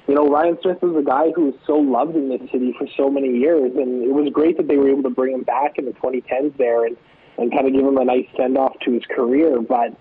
You 0.09 0.15
know, 0.15 0.29
Ryan 0.29 0.59
Smyth 0.63 0.83
was 0.83 0.97
a 0.97 1.07
guy 1.07 1.31
who 1.37 1.47
was 1.47 1.55
so 1.67 1.77
loved 1.77 2.17
in 2.17 2.31
this 2.31 2.41
city 2.51 2.75
for 2.77 2.89
so 2.97 3.11
many 3.11 3.39
years, 3.39 3.73
and 3.77 4.03
it 4.03 4.13
was 4.13 4.33
great 4.33 4.57
that 4.57 4.67
they 4.67 4.77
were 4.77 4.89
able 4.89 5.03
to 5.05 5.11
bring 5.11 5.35
him 5.35 5.43
back 5.43 5.79
in 5.79 5.85
the 5.85 5.93
2010s 5.93 6.57
there 6.57 6.87
and, 6.87 6.97
and 7.37 7.53
kind 7.53 7.69
of 7.69 7.75
give 7.75 7.85
him 7.85 7.97
a 7.97 8.05
nice 8.05 8.27
send 8.37 8.59
off 8.59 8.75
to 8.81 8.93
his 8.93 9.05
career. 9.05 9.61
But 9.61 9.95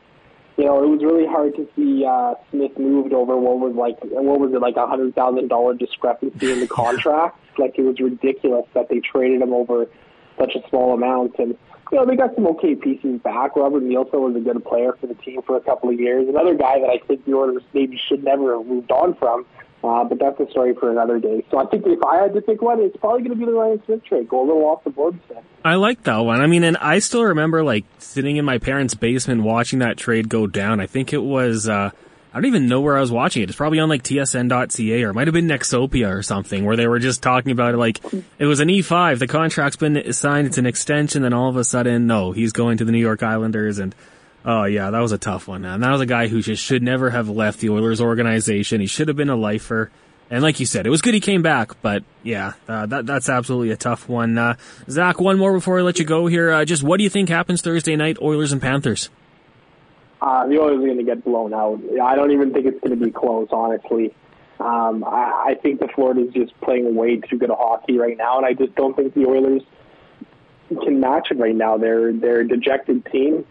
you 0.58 0.66
know, 0.66 0.82
it 0.82 0.88
was 0.88 1.04
really 1.04 1.28
hard 1.28 1.56
to 1.58 1.68
see 1.76 2.04
uh, 2.04 2.34
Smyth 2.50 2.80
moved 2.80 3.14
over 3.14 3.38
what 3.38 3.60
was 3.60 3.76
like 3.76 3.98
what 4.02 4.40
was 4.40 4.52
it 4.54 4.62
like 4.62 4.78
a 4.78 4.88
hundred 4.88 5.14
thousand 5.14 5.50
dollar 5.50 5.76
discrepancy 5.76 6.52
in 6.52 6.60
the 6.62 6.68
contract. 6.82 7.38
like 7.60 7.78
it 7.78 7.84
was 7.84 8.00
ridiculous 8.00 8.66
that 8.74 8.90
they 8.90 9.00
traded 9.00 9.42
him 9.42 9.54
over 9.54 9.86
such 10.40 10.56
a 10.56 10.70
small 10.70 10.94
amount 10.94 11.36
and 11.38 11.56
you 11.92 11.98
know, 11.98 12.06
they 12.06 12.16
got 12.16 12.36
some 12.36 12.48
okay 12.48 12.76
pieces 12.76 13.20
back. 13.22 13.56
Robert 13.56 13.84
Nilsson 13.84 14.22
was 14.22 14.36
a 14.36 14.40
good 14.40 14.64
player 14.66 14.94
for 15.00 15.08
the 15.08 15.16
team 15.16 15.42
for 15.42 15.58
a 15.58 15.62
couple 15.62 15.90
of 15.90 16.00
years. 16.00 16.28
Another 16.28 16.56
guy 16.56 16.80
that 16.80 16.90
I 16.90 17.06
think 17.06 17.26
the 17.26 17.34
Oilers 17.34 17.64
maybe 17.74 18.00
should 18.10 18.24
never 18.24 18.58
have 18.58 18.66
moved 18.66 18.92
on 18.92 19.16
from. 19.16 19.46
Uh, 19.84 20.04
but 20.04 20.18
that's 20.20 20.40
a 20.40 20.50
story 20.50 20.74
for 20.74 20.92
another 20.92 21.20
day. 21.20 21.46
So 21.52 21.60
I 21.60 21.66
think 21.68 21.86
if 21.86 22.04
I 22.04 22.18
had 22.18 22.34
to 22.34 22.42
pick 22.42 22.64
one, 22.64 22.82
it's 22.82 22.98
probably 22.98 23.22
going 23.22 23.38
to 23.38 23.38
be 23.38 23.46
the 23.46 23.56
Ryan 23.58 23.82
Smyth 23.86 24.04
trade. 24.06 24.28
Go 24.28 24.42
a 24.42 24.46
little 24.46 24.64
off 24.64 24.84
the 24.84 24.90
board 24.90 25.14
instead. 25.14 25.44
I 25.64 25.76
like 25.76 26.04
that 26.04 26.18
one. 26.18 26.42
I 26.42 26.48
mean, 26.48 26.64
and 26.64 26.78
I 26.78 26.98
still 26.98 27.24
remember 27.24 27.64
like 27.64 27.86
sitting 28.00 28.38
in 28.38 28.44
my 28.44 28.58
parents' 28.58 28.96
basement 28.96 29.44
watching 29.44 29.80
that 29.80 29.98
trade 29.98 30.30
go 30.30 30.48
down. 30.48 30.80
I 30.80 30.88
think 30.88 31.14
it 31.14 31.20
was, 31.20 31.70
uh, 31.70 31.92
I 32.38 32.40
don't 32.40 32.50
even 32.50 32.68
know 32.68 32.82
where 32.82 32.96
I 32.96 33.02
was 33.02 33.12
watching 33.12 33.42
it. 33.42 33.50
It's 33.50 33.58
probably 33.58 33.80
on 33.80 33.90
like 33.90 34.04
tsn.ca 34.04 35.04
or 35.04 35.10
it 35.10 35.14
might 35.14 35.26
have 35.26 35.34
been 35.34 35.48
Nexopia 35.48 36.14
or 36.14 36.22
something 36.22 36.66
where 36.66 36.76
they 36.76 36.88
were 36.88 37.00
just 37.00 37.24
talking 37.24 37.52
about 37.52 37.74
it 37.74 37.78
like 37.78 38.00
it 38.38 38.46
was 38.46 38.60
an 38.60 38.68
E5. 38.68 39.18
The 39.18 39.26
contract's 39.26 39.78
been 39.78 40.14
signed. 40.14 40.46
It's 40.46 40.60
an 40.60 40.68
extension. 40.68 41.24
Then 41.24 41.34
all 41.34 41.50
of 41.50 41.58
a 41.58 41.64
sudden, 41.64 42.06
no, 42.06 42.34
he's 42.34 42.52
going 42.52 42.78
to 42.78 42.86
the 42.86 42.92
New 42.92 43.00
York 43.00 43.24
Islanders 43.24 43.80
and 43.80 43.96
Oh 44.46 44.66
yeah, 44.66 44.92
that 44.92 45.00
was 45.00 45.12
a 45.12 45.18
tough 45.18 45.48
one. 45.48 45.66
And 45.66 45.84
that 45.84 45.92
was 45.92 46.00
a 46.00 46.06
guy 46.06 46.28
who 46.28 46.42
just 46.44 46.64
should 46.64 46.84
never 46.84 47.10
have 47.10 47.28
left 47.28 47.60
the 47.60 47.70
Oilers 47.70 48.00
organization. 48.00 48.82
He 48.82 48.88
should 48.88 49.08
have 49.08 49.18
been 49.18 49.30
a 49.30 49.36
lifer. 49.36 49.90
And 50.30 50.44
like 50.44 50.60
you 50.60 50.66
said, 50.66 50.86
it 50.86 50.90
was 50.90 51.02
good 51.02 51.14
he 51.14 51.20
came 51.20 51.42
back, 51.42 51.82
but 51.82 52.04
yeah, 52.22 52.54
uh, 52.68 52.86
that 52.86 53.06
that's 53.06 53.30
absolutely 53.30 53.72
a 53.72 53.78
tough 53.78 54.08
one. 54.08 54.38
Uh, 54.38 54.56
Zach, 54.90 55.20
one 55.20 55.38
more 55.38 55.54
before 55.54 55.80
I 55.80 55.82
let 55.82 56.00
you 56.00 56.06
go 56.06 56.28
here. 56.28 56.52
Uh, 56.52 56.66
just 56.66 56.84
what 56.84 56.98
do 56.98 57.04
you 57.04 57.10
think 57.10 57.30
happens 57.30 57.62
Thursday 57.62 57.96
night, 57.96 58.18
Oilers 58.22 58.52
and 58.52 58.62
Panthers? 58.62 59.10
Uh, 60.22 60.48
the 60.48 60.60
Oilers 60.60 60.78
are 60.78 60.86
going 60.86 60.98
to 60.98 61.04
get 61.04 61.24
blown 61.24 61.54
out. 61.54 61.80
I 62.02 62.16
don't 62.16 62.32
even 62.32 62.52
think 62.52 62.66
it's 62.66 62.80
going 62.80 62.98
to 62.98 63.06
be 63.06 63.12
close, 63.12 63.50
honestly. 63.52 64.16
Um, 64.60 65.04
I, 65.04 65.50
I 65.50 65.56
think 65.62 65.80
the 65.80 65.88
Florida's 65.94 66.34
just 66.34 66.60
playing 66.62 66.96
way 66.96 67.18
too 67.18 67.38
good 67.38 67.52
a 67.52 67.56
hockey 67.56 67.98
right 67.98 68.18
now, 68.18 68.38
and 68.38 68.46
I 68.46 68.54
just 68.54 68.74
don't 68.76 68.96
think 68.96 69.14
the 69.14 69.26
Oilers 69.26 69.62
can 70.70 71.00
match 71.00 71.28
it 71.30 71.38
right 71.38 71.56
now. 71.56 71.78
They're 71.78 72.12
they're 72.12 72.42
a 72.42 72.48
dejected 72.48 73.06
team. 73.12 73.46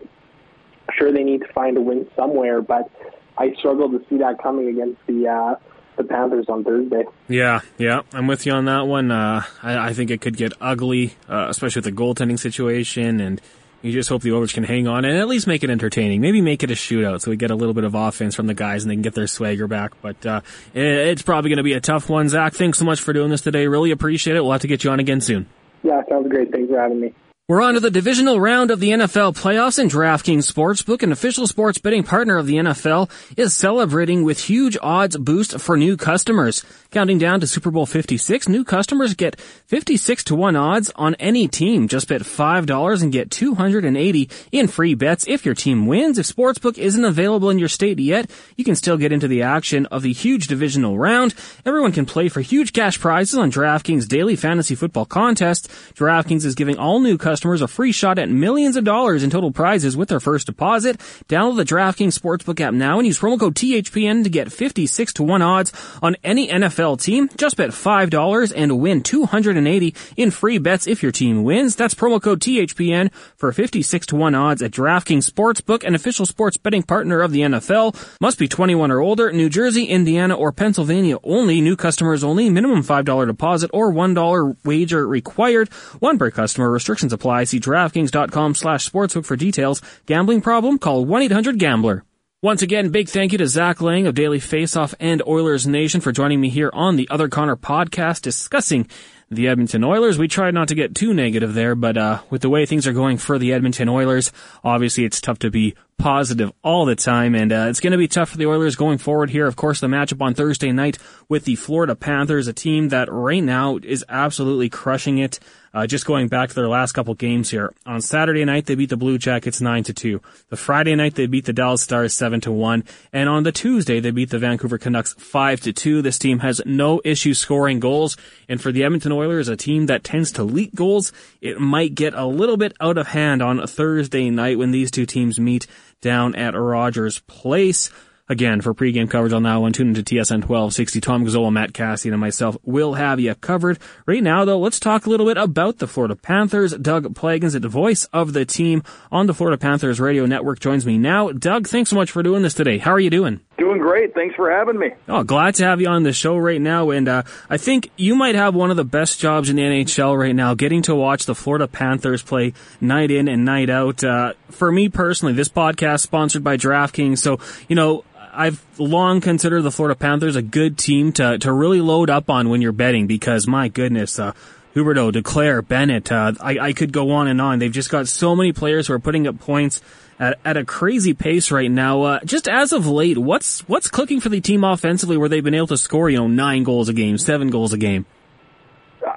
Sure, 0.99 1.13
they 1.13 1.23
need 1.23 1.43
to 1.43 1.53
find 1.53 1.77
a 1.77 1.81
win 1.81 2.09
somewhere, 2.17 2.61
but 2.61 2.91
I 3.39 3.55
struggle 3.55 3.91
to 3.91 4.05
see 4.09 4.19
that 4.19 4.43
coming 4.43 4.69
against 4.69 4.99
the 5.07 5.29
uh, 5.29 5.55
the 5.97 6.05
Panthers 6.05 6.47
on 6.49 6.65
Thursday. 6.65 7.05
Yeah, 7.29 7.61
yeah, 7.79 8.03
I'm 8.13 8.27
with 8.27 8.45
you 8.47 8.53
on 8.53 8.65
that 8.67 8.87
one. 8.87 9.11
Uh, 9.11 9.45
I, 9.63 9.89
I 9.89 9.93
think 9.93 10.11
it 10.11 10.21
could 10.21 10.37
get 10.37 10.53
ugly, 10.61 11.15
uh, 11.29 11.47
especially 11.49 11.81
with 11.81 11.97
the 11.97 12.03
goaltending 12.03 12.39
situation, 12.39 13.21
and 13.21 13.41
you 13.87 13.93
just 13.93 14.09
hope 14.09 14.23
the 14.23 14.33
Oilers 14.33 14.53
can 14.53 14.65
hang 14.65 14.87
on 14.87 15.05
and 15.05 15.17
at 15.17 15.29
least 15.29 15.47
make 15.47 15.65
it 15.65 15.71
entertaining. 15.71 16.21
Maybe 16.21 16.41
make 16.41 16.63
it 16.63 16.71
a 16.71 16.75
shootout 16.75 17.21
so 17.23 17.31
we 17.31 17.37
get 17.37 17.51
a 17.51 17.55
little 17.55 17.75
bit 17.75 17.85
of 17.85 17.95
offense 17.95 18.35
from 18.35 18.47
the 18.47 18.55
guys 18.55 18.85
and 18.85 18.91
they 18.91 18.95
can 18.95 19.03
get 19.03 19.15
their 19.15 19.27
swagger 19.27 19.67
back. 19.67 19.93
But 20.03 20.25
uh, 20.27 20.41
it's 20.75 21.23
probably 21.23 21.51
going 21.51 21.59
to 21.59 21.63
be 21.63 21.75
a 21.75 21.81
tough 21.81 22.09
one. 22.09 22.29
Zach, 22.29 22.55
thanks 22.55 22.79
so 22.79 22.85
much 22.85 23.01
for 23.01 23.13
doing 23.13 23.31
this 23.31 23.41
today. 23.41 23.67
Really 23.67 23.91
appreciate 23.91 24.37
it. 24.37 24.43
We'll 24.43 24.53
have 24.53 24.63
to 24.63 24.69
get 24.69 24.85
you 24.85 24.91
on 24.91 25.01
again 25.01 25.21
soon. 25.21 25.47
Yeah, 25.83 26.03
sounds 26.09 26.29
great. 26.29 26.51
Thanks 26.53 26.71
for 26.71 26.81
having 26.81 27.01
me. 27.01 27.15
We're 27.49 27.63
on 27.63 27.75
to 27.75 27.81
the 27.81 27.93
divisional 27.93 28.41
round 28.41 28.73
of 28.73 28.81
the 28.81 28.91
NFL 28.91 29.41
playoffs 29.41 29.79
and 29.79 29.89
DraftKings 29.89 30.53
Sportsbook, 30.53 31.05
an 31.05 31.13
official 31.13 31.47
sports 31.47 31.79
betting 31.79 32.03
partner 32.03 32.39
of 32.39 32.49
the 32.49 32.57
NFL, 32.57 33.09
is 33.37 33.55
celebrating 33.55 34.25
with 34.25 34.43
huge 34.43 34.77
odds 34.83 35.17
boost 35.17 35.61
for 35.61 35.77
new 35.77 35.97
customers. 35.97 36.65
Counting 36.91 37.19
down 37.19 37.39
to 37.39 37.47
Super 37.47 37.71
Bowl 37.71 37.87
56, 37.87 38.49
new 38.49 38.65
customers 38.65 39.15
get 39.15 39.41
56 39.41 40.25
to 40.25 40.35
1 40.35 40.57
odds 40.57 40.91
on 40.97 41.15
any 41.17 41.47
team. 41.47 41.87
Just 41.87 42.09
bet 42.09 42.23
$5 42.23 43.03
and 43.03 43.13
get 43.13 43.31
280 43.31 44.29
in 44.51 44.67
free 44.67 44.95
bets 44.95 45.29
if 45.29 45.47
your 45.47 45.55
team 45.55 45.87
wins. 45.87 46.19
If 46.19 46.27
Sportsbook 46.27 46.79
isn't 46.79 47.05
available 47.05 47.51
in 47.51 47.61
your 47.61 47.69
state 47.69 48.01
yet, 48.01 48.29
you 48.57 48.65
can 48.65 48.75
still 48.75 48.97
get 48.97 49.13
into 49.13 49.29
the 49.29 49.43
action 49.43 49.87
of 49.87 50.03
the 50.03 50.13
huge 50.13 50.49
divisional 50.49 50.99
round. 50.99 51.33
Everyone 51.65 51.93
can 51.93 52.07
play 52.07 52.29
for 52.29 52.41
huge 52.41 52.73
cash 52.73 52.99
prizes 52.99 53.39
on 53.39 53.53
DraftKings 53.53 54.09
daily 54.09 54.35
fantasy 54.35 54.75
football 54.75 55.05
contest. 55.05 55.69
DraftKings 55.95 56.45
is 56.45 56.57
giving 56.57 56.77
all 56.77 56.99
new 56.99 57.17
customers 57.17 57.36
a 57.45 57.69
free 57.69 57.93
shot 57.93 58.19
at 58.19 58.29
millions 58.29 58.77
of 58.77 58.85
dollars 58.85 59.23
in 59.23 59.31
total 59.31 59.51
prizes 59.51 59.97
with 59.97 60.09
their 60.09 60.21
first 60.21 60.47
deposit. 60.47 60.99
Download 61.29 61.57
the 61.57 61.65
DraftKings 61.65 62.19
Sportsbook 62.19 62.61
app 62.61 62.75
now 62.75 62.99
and 62.99 63.07
use 63.07 63.19
promo 63.19 63.39
code 63.41 63.55
THPN 63.55 64.25
to 64.25 64.31
get 64.31 64.53
56 64.53 65.13
to 65.15 65.23
1 65.23 65.43
odds 65.43 65.73
on 66.03 66.17
any 66.23 66.49
NFL 66.49 66.77
NFL 66.77 67.01
team. 67.01 67.29
Just 67.37 67.57
bet 67.57 67.71
$5 67.71 68.53
and 68.55 68.81
win 68.81 69.03
280 69.03 69.95
in 70.17 70.31
free 70.31 70.59
bets 70.59 70.87
if 70.87 71.03
your 71.03 71.13
team 71.13 71.45
wins. 71.45 71.77
That's 71.77 71.95
promo 71.95 72.21
code 72.21 72.41
THPN 72.41 73.13
for 73.37 73.53
56 73.53 74.07
to 74.07 74.17
1 74.17 74.35
odds 74.35 74.63
at 74.63 74.73
DraftKings 74.73 75.31
Sportsbook, 75.31 75.85
an 75.85 75.95
official 75.95 76.27
sports 76.27 76.57
betting 76.57 76.83
partner 76.83 77.21
of 77.21 77.33
the 77.33 77.41
NFL. 77.41 77.97
Must 78.21 78.39
be 78.39 78.49
21 78.49 78.91
or 78.91 79.01
older. 79.01 79.33
New 79.33 79.49
Jersey, 79.49 79.85
Indiana, 79.85 80.35
or 80.35 80.53
Pennsylvania 80.53 81.17
only. 81.23 81.61
New 81.61 81.77
customers 81.77 82.25
only. 82.25 82.51
Minimum 82.51 82.83
$5 82.83 83.27
deposit 83.27 83.71
or 83.73 83.93
$1 83.93 84.57
wager 84.65 85.07
required. 85.07 85.73
One 86.01 86.19
per 86.19 86.31
customer. 86.31 86.71
Restrictions 86.71 87.13
apply. 87.13 87.26
See 87.45 87.61
DraftKings.com 87.61 88.55
slash 88.55 88.91
sportsbook 88.91 89.25
for 89.25 89.37
details. 89.37 89.83
Gambling 90.07 90.41
problem? 90.41 90.79
Call 90.79 91.07
1-800-GAMBLER. 91.07 92.05
Once 92.43 92.63
again, 92.63 92.91
big 92.91 93.09
thank 93.09 93.33
you 93.33 93.39
to 93.39 93.47
Zach 93.47 93.81
Laing 93.81 94.07
of 94.07 94.15
Daily 94.15 94.39
Faceoff 94.39 94.95
and 95.01 95.23
Oilers 95.27 95.67
Nation 95.67 96.01
for 96.01 96.13
joining 96.13 96.41
me 96.41 96.51
here 96.51 96.71
on 96.73 96.97
the 96.97 97.09
Other 97.09 97.29
Connor 97.29 97.57
podcast 97.57 98.23
discussing 98.23 98.89
the 99.31 99.49
Edmonton 99.49 99.83
Oilers. 99.83 100.19
We 100.19 100.29
tried 100.29 100.55
not 100.55 100.69
to 100.69 100.75
get 100.75 100.95
too 100.95 101.13
negative 101.13 101.55
there, 101.55 101.75
but 101.75 101.97
uh, 101.97 102.21
with 102.31 102.43
the 102.43 102.51
way 102.51 102.65
things 102.67 102.87
are 102.87 102.93
going 102.93 103.19
for 103.19 103.39
the 103.39 103.53
Edmonton 103.53 103.89
Oilers, 103.89 104.33
obviously 104.63 105.05
it's 105.05 105.21
tough 105.21 105.39
to 105.41 105.51
be 105.51 105.75
positive 105.99 106.53
all 106.63 106.85
the 106.85 106.95
time, 106.95 107.35
and 107.35 107.53
uh, 107.53 107.67
it's 107.69 107.81
going 107.81 107.93
to 107.93 107.99
be 107.99 108.07
tough 108.07 108.29
for 108.29 108.37
the 108.37 108.47
Oilers 108.47 108.77
going 108.77 108.99
forward 108.99 109.31
here. 109.31 109.47
Of 109.47 109.57
course, 109.57 109.81
the 109.81 109.87
matchup 109.87 110.23
on 110.23 110.35
Thursday 110.35 110.71
night 110.73 110.99
with 111.29 111.45
the 111.47 111.57
Florida 111.57 111.97
Panthers, 111.97 112.47
a 112.47 112.53
team 112.53 112.91
that 112.91 113.11
right 113.11 113.43
now 113.43 113.79
is 113.83 114.05
absolutely 114.09 114.69
crushing 114.69 115.19
it. 115.19 115.41
Uh, 115.77 115.87
just 115.87 116.07
going 116.07 116.27
back 116.27 116.49
to 116.49 116.55
their 116.55 116.69
last 116.69 116.93
couple 116.93 117.13
games 117.13 117.51
here. 117.51 117.71
On 117.85 118.01
Saturday 118.01 118.47
night, 118.47 118.65
they 118.65 118.75
beat 118.75 118.89
the 118.89 118.97
Blue 118.97 119.19
Jackets 119.19 119.61
9 119.61 119.85
to 119.85 119.93
2. 119.93 120.23
The 120.49 120.57
Friday 120.57 120.95
night, 120.95 121.17
they 121.17 121.27
beat 121.27 121.45
the 121.45 121.53
Dallas 121.53 121.83
Stars 121.83 122.15
7 122.15 122.41
to 122.41 122.51
1. 122.51 122.83
And 123.13 123.29
on 123.29 123.43
the 123.43 123.53
Tuesday, 123.53 124.01
they 124.01 124.11
beat 124.11 124.31
the 124.31 124.39
Vancouver 124.39 124.79
Canucks 124.79 125.13
5 125.19 125.61
to 125.61 125.75
2. 125.75 126.01
This 126.01 126.19
team 126.19 126.39
has 126.39 126.63
no 126.65 127.03
issue 127.05 127.35
scoring 127.35 127.79
goals. 127.79 128.17
And 128.49 128.59
for 128.59 128.73
the 128.73 128.85
Edmonton 128.85 129.13
Oilers, 129.13 129.51
a 129.51 129.57
team 129.57 129.85
that 129.85 130.03
tends 130.03 130.33
to 130.33 130.45
leak 130.45 130.75
goals, 130.75 131.13
it 131.43 131.61
might 131.61 131.95
get 131.95 132.15
a 132.15 132.25
little 132.25 132.57
bit 132.57 132.73
out 132.81 132.97
of 132.97 133.09
hand 133.09 133.43
on 133.43 133.67
Thursday 133.67 134.31
night 134.31 134.57
when 134.57 134.71
these 134.71 134.91
two 134.91 135.05
teams 135.05 135.39
meet 135.39 135.67
down 136.01 136.35
at 136.37 136.55
Rogers 136.55 137.19
Place. 137.27 137.91
Again, 138.29 138.61
for 138.61 138.75
pregame 138.75 139.09
coverage 139.09 139.33
on 139.33 139.45
that 139.45 139.57
one, 139.57 139.73
tune 139.73 139.89
into 139.89 140.03
TSN 140.03 140.43
1260. 140.43 141.01
Tom 141.01 141.25
Gazzola, 141.25 141.53
Matt 141.53 141.73
Kassian, 141.73 142.11
and 142.11 142.21
myself 142.21 142.57
will 142.65 142.95
have 142.95 143.21
you 143.21 143.35
covered. 143.37 143.79
Right 144.05 144.23
now, 144.23 144.45
though, 144.45 144.59
let's 144.59 144.81
talk 144.81 145.07
a 145.07 145.11
little 145.11 145.27
bit 145.27 145.37
about 145.37 145.79
the 145.79 145.87
Florida 145.87 146.17
Panthers. 146.17 146.75
Doug 146.75 147.15
Plagens, 147.15 147.61
the 147.61 147.69
voice 147.69 148.05
of 148.13 148.33
the 148.33 148.45
team 148.45 148.83
on 149.13 149.27
the 149.27 149.35
Florida 149.35 149.57
Panthers 149.57 150.01
radio 150.01 150.27
network, 150.27 150.59
joins 150.59 150.85
me 150.85 150.99
now. 150.99 151.31
Doug, 151.31 151.69
thanks 151.69 151.91
so 151.91 151.97
much 151.97 152.11
for 152.11 152.25
doing 152.25 152.43
this 152.43 152.55
today. 152.55 152.79
How 152.79 152.91
are 152.91 153.01
you 153.01 153.11
doing? 153.11 153.41
Doing 153.59 153.79
great. 153.79 154.13
Thanks 154.13 154.35
for 154.35 154.51
having 154.51 154.79
me. 154.79 154.91
Oh, 155.09 155.23
glad 155.23 155.55
to 155.57 155.65
have 155.65 155.81
you 155.81 155.89
on 155.89 156.03
the 156.03 156.13
show 156.13 156.37
right 156.37 156.61
now. 156.61 156.91
And 156.91 157.09
uh, 157.09 157.23
I 157.49 157.57
think 157.59 157.91
you 157.97 158.17
might 158.17 158.35
have 158.35 158.55
one 158.55 158.71
of 158.71 158.77
the 158.77 158.85
best 158.85 159.21
jobs 159.21 159.49
in 159.49 159.57
the 159.57 159.63
NHL 159.63 160.19
right 160.19 160.35
now, 160.35 160.55
getting 160.55 160.83
to 160.83 160.95
watch 160.97 161.27
the 161.27 161.35
Florida 161.35 161.69
Panthers 161.69 162.23
play 162.23 162.55
night 162.81 163.13
in 163.13 163.29
and 163.29 163.45
night 163.45 163.71
out. 163.71 164.03
Uh, 164.03 164.35
for 164.51 164.71
me 164.73 164.89
personally, 164.89 165.33
this 165.33 165.49
podcast 165.49 166.01
sponsored 166.01 166.43
by 166.43 166.57
DraftKings, 166.57 167.19
so 167.19 167.39
you 167.69 167.77
know. 167.77 168.03
I've 168.37 168.65
long 168.79 169.21
considered 169.21 169.63
the 169.63 169.71
Florida 169.71 169.99
Panthers 169.99 170.37
a 170.37 170.43
good 170.43 170.79
team 170.79 171.13
to, 171.13 171.39
to 171.39 171.53
really 171.53 171.81
load 171.81 172.11
up 172.11 172.31
on 172.31 172.49
when 172.49 172.61
you're 172.63 172.73
betting 172.73 173.07
because 173.07 173.47
my 173.47 173.69
goodness, 173.69 174.19
uh, 174.19 174.33
Huberdeau, 174.75 175.11
Duclair, 175.11 175.67
Bennett, 175.67 176.13
uh, 176.13 176.35
I, 176.41 176.59
I 176.59 176.73
could 176.75 176.93
go 176.93 177.13
on 177.13 177.29
and 177.29 177.41
on. 177.41 177.59
They've 177.59 177.73
just 177.73 177.91
got 177.91 178.09
so 178.09 178.37
many 178.37 178.53
players 178.53 178.89
who 178.89 178.93
are 178.93 178.99
putting 178.99 179.27
up 179.27 179.41
points 179.41 179.81
at, 180.19 180.39
at 180.45 180.57
a 180.57 180.65
crazy 180.65 181.15
pace 181.15 181.51
right 181.51 181.71
now. 181.71 182.03
Uh, 182.03 182.21
just 182.25 182.47
as 182.47 182.73
of 182.73 182.87
late, 182.87 183.17
what's 183.17 183.61
what's 183.69 183.89
clicking 183.89 184.21
for 184.21 184.29
the 184.29 184.41
team 184.41 184.65
offensively 184.65 185.17
where 185.17 185.29
they've 185.29 185.43
been 185.43 185.55
able 185.55 185.67
to 185.69 185.79
score, 185.79 186.11
you 186.11 186.19
know, 186.19 186.29
nine 186.29 186.63
goals 186.63 186.89
a 186.89 186.93
game, 186.93 187.17
seven 187.17 187.49
goals 187.49 187.73
a 187.73 187.79
game? 187.79 188.05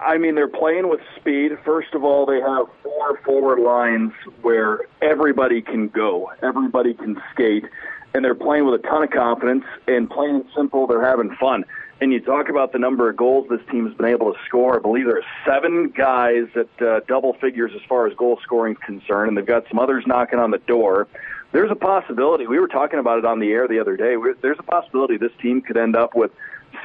I 0.02 0.18
mean, 0.18 0.36
they're 0.36 0.48
playing 0.48 0.88
with 0.88 1.02
speed. 1.18 1.58
First 1.66 1.94
of 1.94 2.04
all, 2.04 2.26
they 2.26 2.40
have 2.40 2.68
four 2.84 3.18
forward 3.26 3.60
lines 3.60 4.14
where 4.42 4.82
everybody 5.02 5.62
can 5.62 5.88
go, 5.88 6.32
everybody 6.44 6.94
can 6.94 7.22
skate, 7.34 7.66
and 8.14 8.24
they're 8.24 8.36
playing 8.36 8.66
with 8.66 8.80
a 8.80 8.88
ton 8.88 9.04
of 9.04 9.12
confidence. 9.12 9.66
And 9.88 10.10
plain 10.10 10.36
and 10.36 10.46
simple, 10.56 10.88
they're 10.88 11.06
having 11.06 11.36
fun 11.36 11.66
and 12.02 12.14
you 12.14 12.20
talk 12.20 12.50
about 12.50 12.72
the 12.72 12.80
number 12.80 13.10
of 13.10 13.18
goals 13.18 13.48
this 13.50 13.60
team 13.70 13.86
has 13.86 13.96
been 13.96 14.06
able 14.06 14.34
to 14.34 14.40
score. 14.46 14.78
I 14.78 14.80
believe 14.80 15.06
there 15.06 15.18
are 15.18 15.24
seven 15.46 15.90
guys 15.90 16.46
at 16.56 16.82
uh, 16.82 17.02
double 17.08 17.34
figures 17.34 17.72
as 17.76 17.82
far 17.90 18.08
as 18.08 18.14
goal 18.16 18.40
scoring 18.42 18.74
is 18.74 18.80
concerned, 18.86 19.30
and 19.30 19.38
they've 19.38 19.46
got 19.46 19.68
some 19.68 19.80
others 19.80 20.06
knocking 20.08 20.40
on 20.40 20.52
the 20.52 20.60
door. 20.60 21.08
There's 21.52 21.72
a 21.72 21.76
possibility. 21.76 22.48
We 22.48 22.60
were 22.60 22.68
talking 22.68 23.00
about 23.00 23.20
it 23.20 23.26
on 23.26 23.40
the 23.40 23.52
air 23.52 23.68
the 23.68 23.80
other 23.80 23.98
day. 23.98 24.16
There's 24.42 24.60
a 24.60 24.64
possibility 24.64 25.18
this 25.18 25.32
team 25.42 25.62
could 25.62 25.78
end 25.78 25.96
up 25.96 26.16
with 26.16 26.32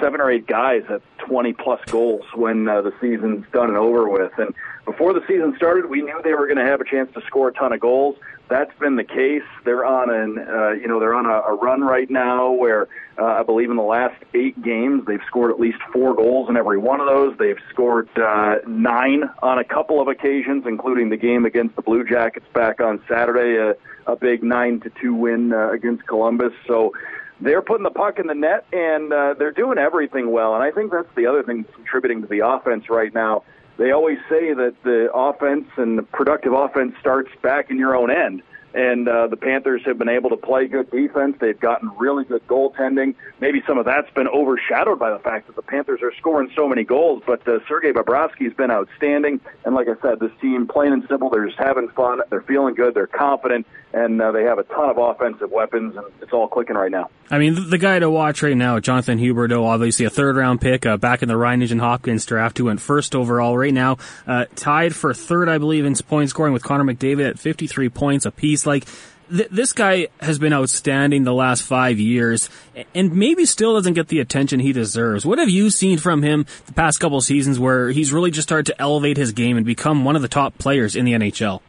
seven 0.00 0.20
or 0.20 0.30
eight 0.30 0.46
guys 0.46 0.82
at 0.88 1.02
20 1.18 1.52
plus 1.52 1.80
goals 1.86 2.24
when 2.34 2.66
uh, 2.68 2.80
the 2.80 2.92
season's 3.00 3.44
done 3.52 3.68
and 3.68 3.76
over 3.76 4.08
with. 4.08 4.32
And 4.38 4.54
before 4.84 5.12
the 5.12 5.22
season 5.28 5.54
started, 5.56 5.86
we 5.86 6.02
knew 6.02 6.20
they 6.24 6.32
were 6.32 6.46
going 6.46 6.58
to 6.58 6.64
have 6.64 6.80
a 6.80 6.84
chance 6.84 7.12
to 7.14 7.20
score 7.26 7.48
a 7.48 7.52
ton 7.52 7.72
of 7.72 7.80
goals. 7.80 8.16
That's 8.48 8.76
been 8.78 8.96
the 8.96 9.04
case. 9.04 9.42
They're 9.64 9.86
on 9.86 10.10
an, 10.10 10.38
uh, 10.38 10.70
you 10.72 10.86
know, 10.86 11.00
they're 11.00 11.14
on 11.14 11.24
a, 11.24 11.52
a 11.52 11.54
run 11.54 11.80
right 11.80 12.10
now 12.10 12.52
where 12.52 12.88
uh, 13.18 13.24
I 13.24 13.42
believe 13.42 13.70
in 13.70 13.76
the 13.76 13.82
last 13.82 14.22
eight 14.34 14.60
games 14.62 15.04
they've 15.06 15.22
scored 15.26 15.50
at 15.50 15.58
least 15.58 15.78
four 15.92 16.14
goals 16.14 16.50
in 16.50 16.56
every 16.56 16.76
one 16.76 17.00
of 17.00 17.06
those. 17.06 17.36
They've 17.38 17.58
scored 17.70 18.08
uh, 18.18 18.56
nine 18.66 19.24
on 19.42 19.58
a 19.58 19.64
couple 19.64 20.00
of 20.00 20.08
occasions, 20.08 20.64
including 20.66 21.08
the 21.08 21.16
game 21.16 21.46
against 21.46 21.74
the 21.76 21.82
Blue 21.82 22.04
Jackets 22.04 22.46
back 22.52 22.80
on 22.80 23.02
Saturday, 23.08 23.56
a, 23.56 24.10
a 24.10 24.16
big 24.16 24.42
nine 24.42 24.80
to 24.80 24.90
two 25.00 25.14
win 25.14 25.52
uh, 25.54 25.70
against 25.70 26.06
Columbus. 26.06 26.52
So 26.66 26.92
they're 27.40 27.62
putting 27.62 27.84
the 27.84 27.90
puck 27.90 28.18
in 28.18 28.26
the 28.26 28.34
net 28.34 28.66
and 28.72 29.12
uh, 29.12 29.34
they're 29.38 29.52
doing 29.52 29.78
everything 29.78 30.30
well. 30.30 30.54
And 30.54 30.62
I 30.62 30.70
think 30.70 30.92
that's 30.92 31.12
the 31.16 31.26
other 31.26 31.42
thing 31.42 31.62
that's 31.62 31.74
contributing 31.74 32.20
to 32.22 32.28
the 32.28 32.46
offense 32.46 32.90
right 32.90 33.12
now. 33.12 33.44
They 33.76 33.90
always 33.90 34.18
say 34.28 34.54
that 34.54 34.74
the 34.84 35.10
offense 35.12 35.66
and 35.76 35.98
the 35.98 36.02
productive 36.02 36.52
offense 36.52 36.94
starts 37.00 37.30
back 37.42 37.70
in 37.70 37.78
your 37.78 37.96
own 37.96 38.10
end 38.10 38.42
and 38.74 39.08
uh, 39.08 39.28
the 39.28 39.36
Panthers 39.36 39.82
have 39.86 39.98
been 39.98 40.08
able 40.08 40.30
to 40.30 40.36
play 40.36 40.66
good 40.66 40.90
defense. 40.90 41.36
They've 41.40 41.58
gotten 41.58 41.92
really 41.96 42.24
good 42.24 42.44
goaltending. 42.48 43.14
Maybe 43.40 43.62
some 43.68 43.78
of 43.78 43.84
that's 43.84 44.10
been 44.14 44.26
overshadowed 44.26 44.98
by 44.98 45.12
the 45.12 45.20
fact 45.20 45.46
that 45.46 45.54
the 45.54 45.62
Panthers 45.62 46.00
are 46.02 46.12
scoring 46.18 46.50
so 46.56 46.68
many 46.68 46.82
goals. 46.82 47.22
But 47.24 47.46
uh, 47.46 47.60
Sergei 47.68 47.92
Bobrovsky's 47.92 48.52
been 48.54 48.72
outstanding. 48.72 49.40
And 49.64 49.76
like 49.76 49.86
I 49.86 49.94
said, 50.02 50.18
this 50.18 50.32
team, 50.40 50.66
plain 50.66 50.92
and 50.92 51.06
simple, 51.08 51.30
they're 51.30 51.46
just 51.46 51.58
having 51.58 51.88
fun. 51.90 52.20
They're 52.30 52.42
feeling 52.42 52.74
good. 52.74 52.94
They're 52.94 53.06
confident, 53.06 53.64
and 53.92 54.20
uh, 54.20 54.32
they 54.32 54.42
have 54.42 54.58
a 54.58 54.64
ton 54.64 54.90
of 54.90 54.98
offensive 54.98 55.52
weapons, 55.52 55.96
and 55.96 56.06
it's 56.20 56.32
all 56.32 56.48
clicking 56.48 56.74
right 56.74 56.90
now. 56.90 57.10
I 57.30 57.38
mean, 57.38 57.70
the, 57.70 57.78
guy 57.78 57.98
to 57.98 58.10
watch 58.10 58.42
right 58.42 58.56
now, 58.56 58.80
Jonathan 58.80 59.18
Huberdeau, 59.18 59.64
obviously 59.64 60.04
a 60.04 60.10
third 60.10 60.36
round 60.36 60.60
pick 60.60 60.84
uh, 60.84 60.96
back 60.96 61.22
in 61.22 61.28
the 61.28 61.36
Ryan 61.36 61.60
Nugent 61.60 61.80
Hopkins 61.80 62.26
draft, 62.26 62.58
who 62.58 62.66
went 62.66 62.80
first 62.80 63.14
overall 63.14 63.56
right 63.56 63.72
now, 63.72 63.98
uh, 64.26 64.44
tied 64.56 64.94
for 64.94 65.14
third, 65.14 65.48
I 65.48 65.58
believe, 65.58 65.84
in 65.84 65.94
point 65.94 66.30
scoring 66.30 66.52
with 66.52 66.62
Connor 66.62 66.84
McDavid 66.84 67.30
at 67.30 67.38
53 67.38 67.88
points 67.88 68.26
apiece. 68.26 68.63
Like, 68.66 68.86
th- 69.30 69.48
this 69.50 69.72
guy 69.72 70.08
has 70.20 70.38
been 70.38 70.52
outstanding 70.52 71.24
the 71.24 71.34
last 71.34 71.62
five 71.62 71.98
years 71.98 72.48
and 72.94 73.14
maybe 73.14 73.44
still 73.46 73.74
doesn't 73.74 73.94
get 73.94 74.08
the 74.08 74.20
attention 74.20 74.60
he 74.60 74.72
deserves. 74.72 75.24
What 75.24 75.38
have 75.38 75.50
you 75.50 75.70
seen 75.70 75.98
from 75.98 76.22
him 76.22 76.46
the 76.66 76.72
past 76.72 77.00
couple 77.00 77.20
seasons 77.20 77.58
where 77.58 77.90
he's 77.90 78.12
really 78.12 78.30
just 78.30 78.48
started 78.48 78.66
to 78.66 78.80
elevate 78.80 79.16
his 79.16 79.32
game 79.32 79.56
and 79.56 79.64
become 79.66 80.04
one 80.04 80.16
of 80.16 80.22
the 80.22 80.28
top 80.28 80.58
players 80.58 80.96
in 80.96 81.04
the 81.04 81.12
NHL? 81.12 81.60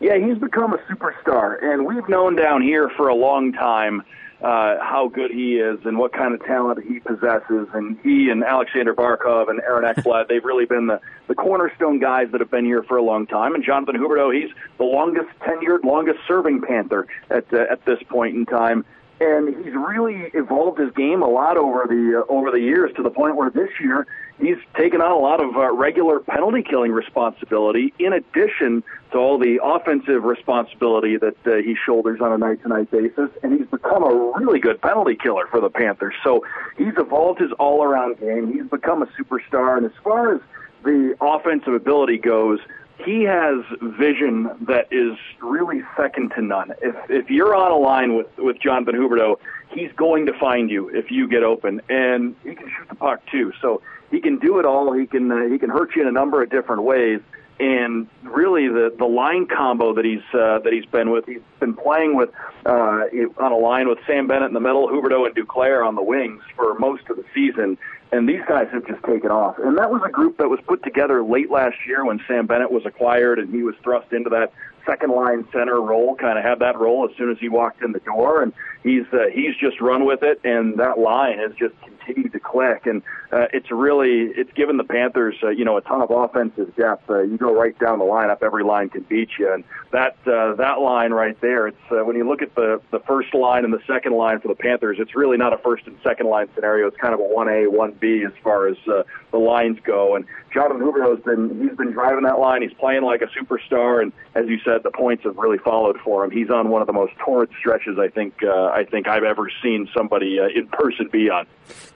Yeah, 0.00 0.16
he's 0.16 0.38
become 0.38 0.72
a 0.72 0.78
superstar, 0.90 1.62
and 1.62 1.84
we've 1.84 2.08
known 2.08 2.34
down 2.34 2.62
here 2.62 2.88
for 2.96 3.08
a 3.08 3.14
long 3.14 3.52
time 3.52 4.02
uh, 4.42 4.76
how 4.80 5.10
good 5.12 5.30
he 5.30 5.56
is 5.56 5.78
and 5.84 5.98
what 5.98 6.12
kind 6.12 6.34
of 6.34 6.44
talent 6.44 6.82
he 6.84 7.00
possesses. 7.00 7.68
And 7.74 7.98
he 8.02 8.30
and 8.30 8.42
Alexander 8.42 8.94
Barkov 8.94 9.50
and 9.50 9.60
Aaron 9.60 9.84
Ekblad, 9.84 10.28
they've 10.28 10.44
really 10.44 10.66
been 10.66 10.86
the, 10.86 11.00
the 11.28 11.34
cornerstone 11.34 11.98
guys 11.98 12.28
that 12.32 12.40
have 12.40 12.50
been 12.50 12.64
here 12.64 12.82
for 12.82 12.96
a 12.96 13.02
long 13.02 13.26
time. 13.26 13.54
And 13.54 13.62
Jonathan 13.62 13.96
Huberdeau, 13.96 14.34
he's 14.34 14.50
the 14.78 14.84
longest 14.84 15.28
tenured, 15.40 15.84
longest 15.84 16.20
serving 16.26 16.62
Panther 16.62 17.06
at, 17.28 17.52
uh, 17.52 17.66
at 17.70 17.84
this 17.84 17.98
point 18.08 18.34
in 18.34 18.46
time 18.46 18.84
and 19.20 19.54
he's 19.62 19.74
really 19.74 20.30
evolved 20.32 20.80
his 20.80 20.90
game 20.92 21.22
a 21.22 21.28
lot 21.28 21.56
over 21.56 21.84
the 21.86 22.24
uh, 22.24 22.32
over 22.32 22.50
the 22.50 22.60
years 22.60 22.90
to 22.96 23.02
the 23.02 23.10
point 23.10 23.36
where 23.36 23.50
this 23.50 23.68
year 23.78 24.06
he's 24.40 24.56
taken 24.76 25.00
on 25.00 25.10
a 25.10 25.18
lot 25.18 25.42
of 25.42 25.56
uh, 25.56 25.72
regular 25.72 26.20
penalty 26.20 26.62
killing 26.62 26.92
responsibility 26.92 27.92
in 27.98 28.12
addition 28.12 28.82
to 29.12 29.18
all 29.18 29.38
the 29.38 29.60
offensive 29.62 30.24
responsibility 30.24 31.16
that 31.16 31.36
uh, 31.46 31.56
he 31.56 31.76
shoulders 31.84 32.20
on 32.20 32.32
a 32.32 32.38
night 32.38 32.62
to 32.62 32.68
night 32.68 32.90
basis. 32.90 33.30
And 33.42 33.58
he's 33.58 33.68
become 33.68 34.02
a 34.02 34.32
really 34.38 34.60
good 34.60 34.80
penalty 34.80 35.16
killer 35.16 35.46
for 35.50 35.60
the 35.60 35.70
Panthers. 35.70 36.14
So 36.24 36.44
he's 36.76 36.94
evolved 36.96 37.40
his 37.40 37.52
all 37.52 37.82
around 37.82 38.18
game. 38.18 38.52
He's 38.52 38.68
become 38.68 39.02
a 39.02 39.06
superstar. 39.06 39.76
And 39.76 39.86
as 39.86 39.92
far 40.02 40.34
as 40.34 40.40
the 40.84 41.16
offensive 41.20 41.74
ability 41.74 42.18
goes 42.18 42.60
he 43.04 43.22
has 43.22 43.64
vision 43.80 44.50
that 44.62 44.86
is 44.90 45.16
really 45.40 45.82
second 45.96 46.32
to 46.36 46.42
none. 46.42 46.72
If 46.82 46.94
if 47.08 47.30
you're 47.30 47.54
on 47.54 47.70
a 47.70 47.76
line 47.76 48.14
with 48.14 48.26
with 48.38 48.58
Jonathan 48.60 48.94
Huberdeau, 48.94 49.36
he's 49.70 49.90
going 49.92 50.26
to 50.26 50.32
find 50.38 50.70
you 50.70 50.88
if 50.88 51.10
you 51.10 51.28
get 51.28 51.42
open, 51.42 51.80
and 51.88 52.36
he 52.44 52.54
can 52.54 52.68
shoot 52.68 52.88
the 52.88 52.94
puck 52.94 53.24
too. 53.30 53.52
So 53.60 53.82
he 54.10 54.20
can 54.20 54.38
do 54.38 54.58
it 54.58 54.66
all. 54.66 54.92
He 54.92 55.06
can 55.06 55.30
uh, 55.30 55.46
he 55.46 55.58
can 55.58 55.70
hurt 55.70 55.94
you 55.94 56.02
in 56.02 56.08
a 56.08 56.12
number 56.12 56.42
of 56.42 56.50
different 56.50 56.82
ways. 56.82 57.20
And 57.58 58.08
really, 58.22 58.68
the 58.68 58.94
the 58.96 59.04
line 59.04 59.46
combo 59.46 59.94
that 59.94 60.04
he's 60.04 60.22
uh, 60.32 60.60
that 60.60 60.72
he's 60.72 60.86
been 60.86 61.10
with, 61.10 61.26
he's 61.26 61.42
been 61.58 61.74
playing 61.74 62.16
with 62.16 62.30
uh, 62.64 63.04
on 63.38 63.52
a 63.52 63.56
line 63.56 63.88
with 63.88 63.98
Sam 64.06 64.26
Bennett 64.26 64.48
in 64.48 64.54
the 64.54 64.60
middle, 64.60 64.88
Huberdeau 64.88 65.26
and 65.26 65.34
Duclair 65.34 65.86
on 65.86 65.94
the 65.94 66.02
wings 66.02 66.42
for 66.56 66.78
most 66.78 67.08
of 67.10 67.16
the 67.16 67.24
season 67.34 67.76
and 68.12 68.28
these 68.28 68.40
guys 68.48 68.68
have 68.72 68.86
just 68.86 69.02
taken 69.04 69.30
off. 69.30 69.56
And 69.58 69.78
that 69.78 69.90
was 69.90 70.02
a 70.04 70.10
group 70.10 70.38
that 70.38 70.48
was 70.48 70.60
put 70.66 70.82
together 70.82 71.22
late 71.22 71.50
last 71.50 71.76
year 71.86 72.04
when 72.04 72.20
Sam 72.26 72.46
Bennett 72.46 72.70
was 72.70 72.84
acquired 72.84 73.38
and 73.38 73.54
he 73.54 73.62
was 73.62 73.74
thrust 73.82 74.12
into 74.12 74.30
that 74.30 74.52
second 74.90 75.12
line 75.12 75.46
center 75.52 75.80
role, 75.80 76.16
kind 76.16 76.38
of 76.38 76.44
had 76.44 76.58
that 76.58 76.78
role 76.78 77.08
as 77.08 77.16
soon 77.16 77.30
as 77.30 77.38
he 77.38 77.48
walked 77.48 77.82
in 77.82 77.92
the 77.92 78.00
door, 78.00 78.42
and 78.42 78.52
he's 78.82 79.04
uh, 79.12 79.26
he's 79.32 79.54
just 79.60 79.80
run 79.80 80.04
with 80.04 80.22
it, 80.22 80.40
and 80.44 80.78
that 80.78 80.98
line 80.98 81.38
has 81.38 81.52
just 81.52 81.74
continued 81.82 82.32
to 82.32 82.40
click, 82.40 82.86
and 82.86 83.02
uh, 83.32 83.46
it's 83.52 83.70
really 83.70 84.32
it's 84.36 84.52
given 84.54 84.76
the 84.76 84.84
Panthers 84.84 85.36
uh, 85.42 85.48
you 85.48 85.64
know 85.64 85.76
a 85.76 85.80
ton 85.82 86.02
of 86.02 86.10
offensive 86.10 86.74
depth. 86.76 87.08
Uh, 87.08 87.22
you 87.22 87.36
go 87.36 87.54
right 87.54 87.78
down 87.78 87.98
the 87.98 88.04
lineup, 88.04 88.42
every 88.42 88.64
line 88.64 88.88
can 88.88 89.02
beat 89.02 89.30
you, 89.38 89.52
and 89.52 89.64
that 89.92 90.16
uh, 90.26 90.54
that 90.56 90.80
line 90.80 91.12
right 91.12 91.40
there. 91.40 91.68
It's 91.68 91.78
uh, 91.90 92.04
when 92.04 92.16
you 92.16 92.28
look 92.28 92.42
at 92.42 92.54
the 92.54 92.80
the 92.90 93.00
first 93.00 93.34
line 93.34 93.64
and 93.64 93.72
the 93.72 93.82
second 93.86 94.14
line 94.14 94.40
for 94.40 94.48
the 94.48 94.54
Panthers, 94.54 94.96
it's 94.98 95.14
really 95.14 95.36
not 95.36 95.52
a 95.52 95.58
first 95.58 95.86
and 95.86 95.96
second 96.02 96.28
line 96.28 96.48
scenario. 96.54 96.86
It's 96.88 96.96
kind 96.96 97.14
of 97.14 97.20
a 97.20 97.24
one 97.24 97.48
A 97.48 97.66
one 97.68 97.92
B 97.92 98.24
as 98.26 98.32
far 98.42 98.66
as 98.66 98.76
uh, 98.88 99.02
the 99.30 99.38
lines 99.38 99.78
go, 99.84 100.16
and 100.16 100.24
Jonathan 100.52 100.80
Huberdeau's 100.80 101.22
been 101.22 101.60
he's 101.62 101.76
been 101.76 101.92
driving 101.92 102.24
that 102.24 102.38
line. 102.38 102.62
He's 102.62 102.72
playing 102.74 103.02
like 103.02 103.22
a 103.22 103.26
superstar, 103.26 104.02
and 104.02 104.12
as 104.34 104.46
you 104.48 104.58
said, 104.64 104.79
the 104.82 104.90
points 104.90 105.24
have 105.24 105.36
really 105.36 105.58
followed 105.58 105.98
for 106.04 106.24
him. 106.24 106.30
He's 106.30 106.50
on 106.50 106.68
one 106.68 106.80
of 106.80 106.86
the 106.86 106.92
most 106.92 107.12
torrid 107.18 107.50
stretches 107.58 107.98
I 107.98 108.08
think 108.08 108.42
uh, 108.42 108.66
I 108.66 108.84
think 108.84 109.08
I've 109.08 109.24
ever 109.24 109.50
seen 109.62 109.88
somebody 109.96 110.38
uh, 110.38 110.48
in 110.54 110.66
person 110.68 111.08
be 111.10 111.30
on. 111.30 111.46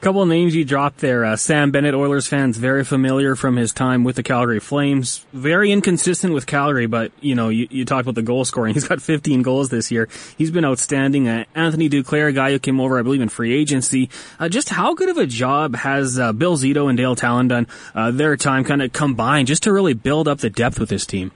Couple 0.00 0.22
of 0.22 0.28
names 0.28 0.54
you 0.54 0.64
dropped 0.64 0.98
there. 0.98 1.24
Uh, 1.24 1.36
Sam 1.36 1.70
Bennett, 1.70 1.94
Oilers 1.94 2.26
fans, 2.26 2.58
very 2.58 2.84
familiar 2.84 3.34
from 3.34 3.56
his 3.56 3.72
time 3.72 4.04
with 4.04 4.16
the 4.16 4.22
Calgary 4.22 4.60
Flames. 4.60 5.24
Very 5.32 5.72
inconsistent 5.72 6.34
with 6.34 6.46
Calgary, 6.46 6.86
but 6.86 7.12
you 7.20 7.34
know 7.34 7.48
you, 7.48 7.66
you 7.70 7.84
talked 7.84 8.02
about 8.02 8.14
the 8.14 8.22
goal 8.22 8.44
scoring. 8.44 8.74
He's 8.74 8.86
got 8.86 9.00
15 9.00 9.42
goals 9.42 9.70
this 9.70 9.90
year. 9.90 10.08
He's 10.36 10.50
been 10.50 10.64
outstanding. 10.64 11.28
Uh, 11.28 11.44
Anthony 11.54 11.88
Duclair, 11.88 12.28
a 12.28 12.32
guy 12.32 12.50
who 12.50 12.58
came 12.58 12.80
over, 12.80 12.98
I 12.98 13.02
believe, 13.02 13.20
in 13.20 13.28
free 13.28 13.54
agency. 13.54 14.10
Uh, 14.38 14.48
just 14.48 14.68
how 14.68 14.94
good 14.94 15.08
of 15.08 15.18
a 15.18 15.26
job 15.26 15.74
has 15.76 16.18
uh, 16.18 16.32
Bill 16.32 16.56
Zito 16.56 16.88
and 16.88 16.96
Dale 16.96 17.16
Tallon 17.16 17.48
done 17.48 17.66
their 17.94 18.36
time 18.36 18.64
kind 18.64 18.82
of 18.82 18.92
combined 18.92 19.48
just 19.48 19.62
to 19.64 19.72
really 19.72 19.94
build 19.94 20.28
up 20.28 20.38
the 20.38 20.50
depth 20.50 20.78
with 20.78 20.88
this 20.88 21.06
team? 21.06 21.32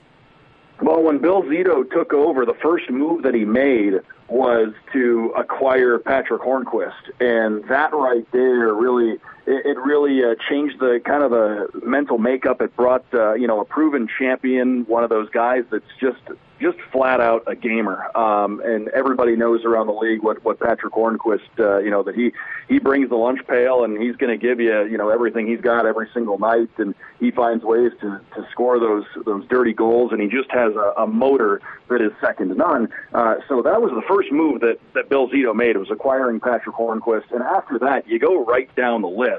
Well, 0.81 1.03
when 1.03 1.19
Bill 1.19 1.43
Zito 1.43 1.91
took 1.91 2.13
over, 2.13 2.47
the 2.47 2.55
first 2.63 2.89
move 2.89 3.23
that 3.25 3.35
he 3.35 3.45
made 3.45 3.95
was 4.29 4.73
to 4.93 5.33
acquire 5.37 5.99
Patric 5.99 6.43
Hornqvist, 6.43 7.11
and 7.21 7.65
that 7.69 7.93
right 7.93 8.27
there 8.33 8.73
really 8.75 9.19
it, 9.49 9.67
it 9.67 9.79
really 9.79 10.23
uh, 10.23 10.35
changed 10.49 10.79
the 10.79 11.01
kind 11.05 11.23
of 11.23 11.31
the 11.31 11.69
mental 11.85 12.19
makeup. 12.19 12.61
It 12.61 12.77
brought 12.77 13.05
uh, 13.15 13.35
you 13.35 13.47
know 13.47 13.61
a 13.61 13.65
proven 13.65 14.09
champion, 14.19 14.85
one 14.87 15.03
of 15.03 15.11
those 15.11 15.31
guys 15.31 15.65
that's 15.71 15.91
just 16.01 16.21
just 16.61 16.79
flat 16.93 17.21
out 17.21 17.45
a 17.47 17.55
gamer. 17.55 18.17
Um, 18.17 18.61
and 18.65 18.89
everybody 18.89 19.37
knows 19.37 19.65
around 19.65 19.87
the 19.87 19.93
league 19.93 20.23
what 20.23 20.45
what 20.45 20.59
Patric 20.61 20.93
Hornqvist, 20.93 21.59
uh, 21.59 21.79
you 21.79 21.91
know, 21.91 22.03
that 22.03 22.15
he 22.15 22.33
he 22.69 22.79
brings 22.79 23.09
the 23.09 23.17
lunch 23.17 23.41
pail 23.47 23.85
and 23.85 24.01
he's 24.01 24.17
going 24.17 24.37
to 24.37 24.47
give 24.47 24.61
you 24.61 24.85
you 24.85 24.99
know 24.99 25.09
everything 25.09 25.47
he's 25.47 25.61
got 25.61 25.87
every 25.87 26.09
single 26.13 26.39
night, 26.39 26.71
and 26.79 26.95
he 27.21 27.31
finds 27.31 27.65
ways 27.65 27.93
to 28.01 28.21
to 28.35 28.47
score 28.51 28.79
those 28.79 29.05
those 29.25 29.47
dirty 29.49 29.73
goals, 29.73 30.13
and 30.13 30.21
he 30.21 30.29
just 30.29 30.51
has 30.51 30.75
a, 30.75 31.03
a 31.03 31.07
motor 31.07 31.61
that 31.89 32.01
is 32.01 32.13
second 32.21 32.49
to 32.49 32.55
none. 32.55 32.89
Uh, 33.15 33.37
so 33.49 33.63
that 33.63 33.81
was 33.81 33.91
the 33.93 34.03
first 34.09 34.31
move 34.33 34.61
that 34.61 34.79
that 34.95 35.09
Bill 35.09 35.29
Zito 35.29 35.55
made. 35.55 35.77
It 35.77 35.79
was 35.79 35.91
acquiring 35.91 36.41
Patric 36.41 36.75
Hornqvist, 36.75 37.31
and 37.31 37.43
after 37.43 37.79
that, 37.81 38.07
you 38.09 38.19
go 38.19 38.45
right 38.45 38.75
down 38.75 39.03
the 39.03 39.09
list. 39.09 39.38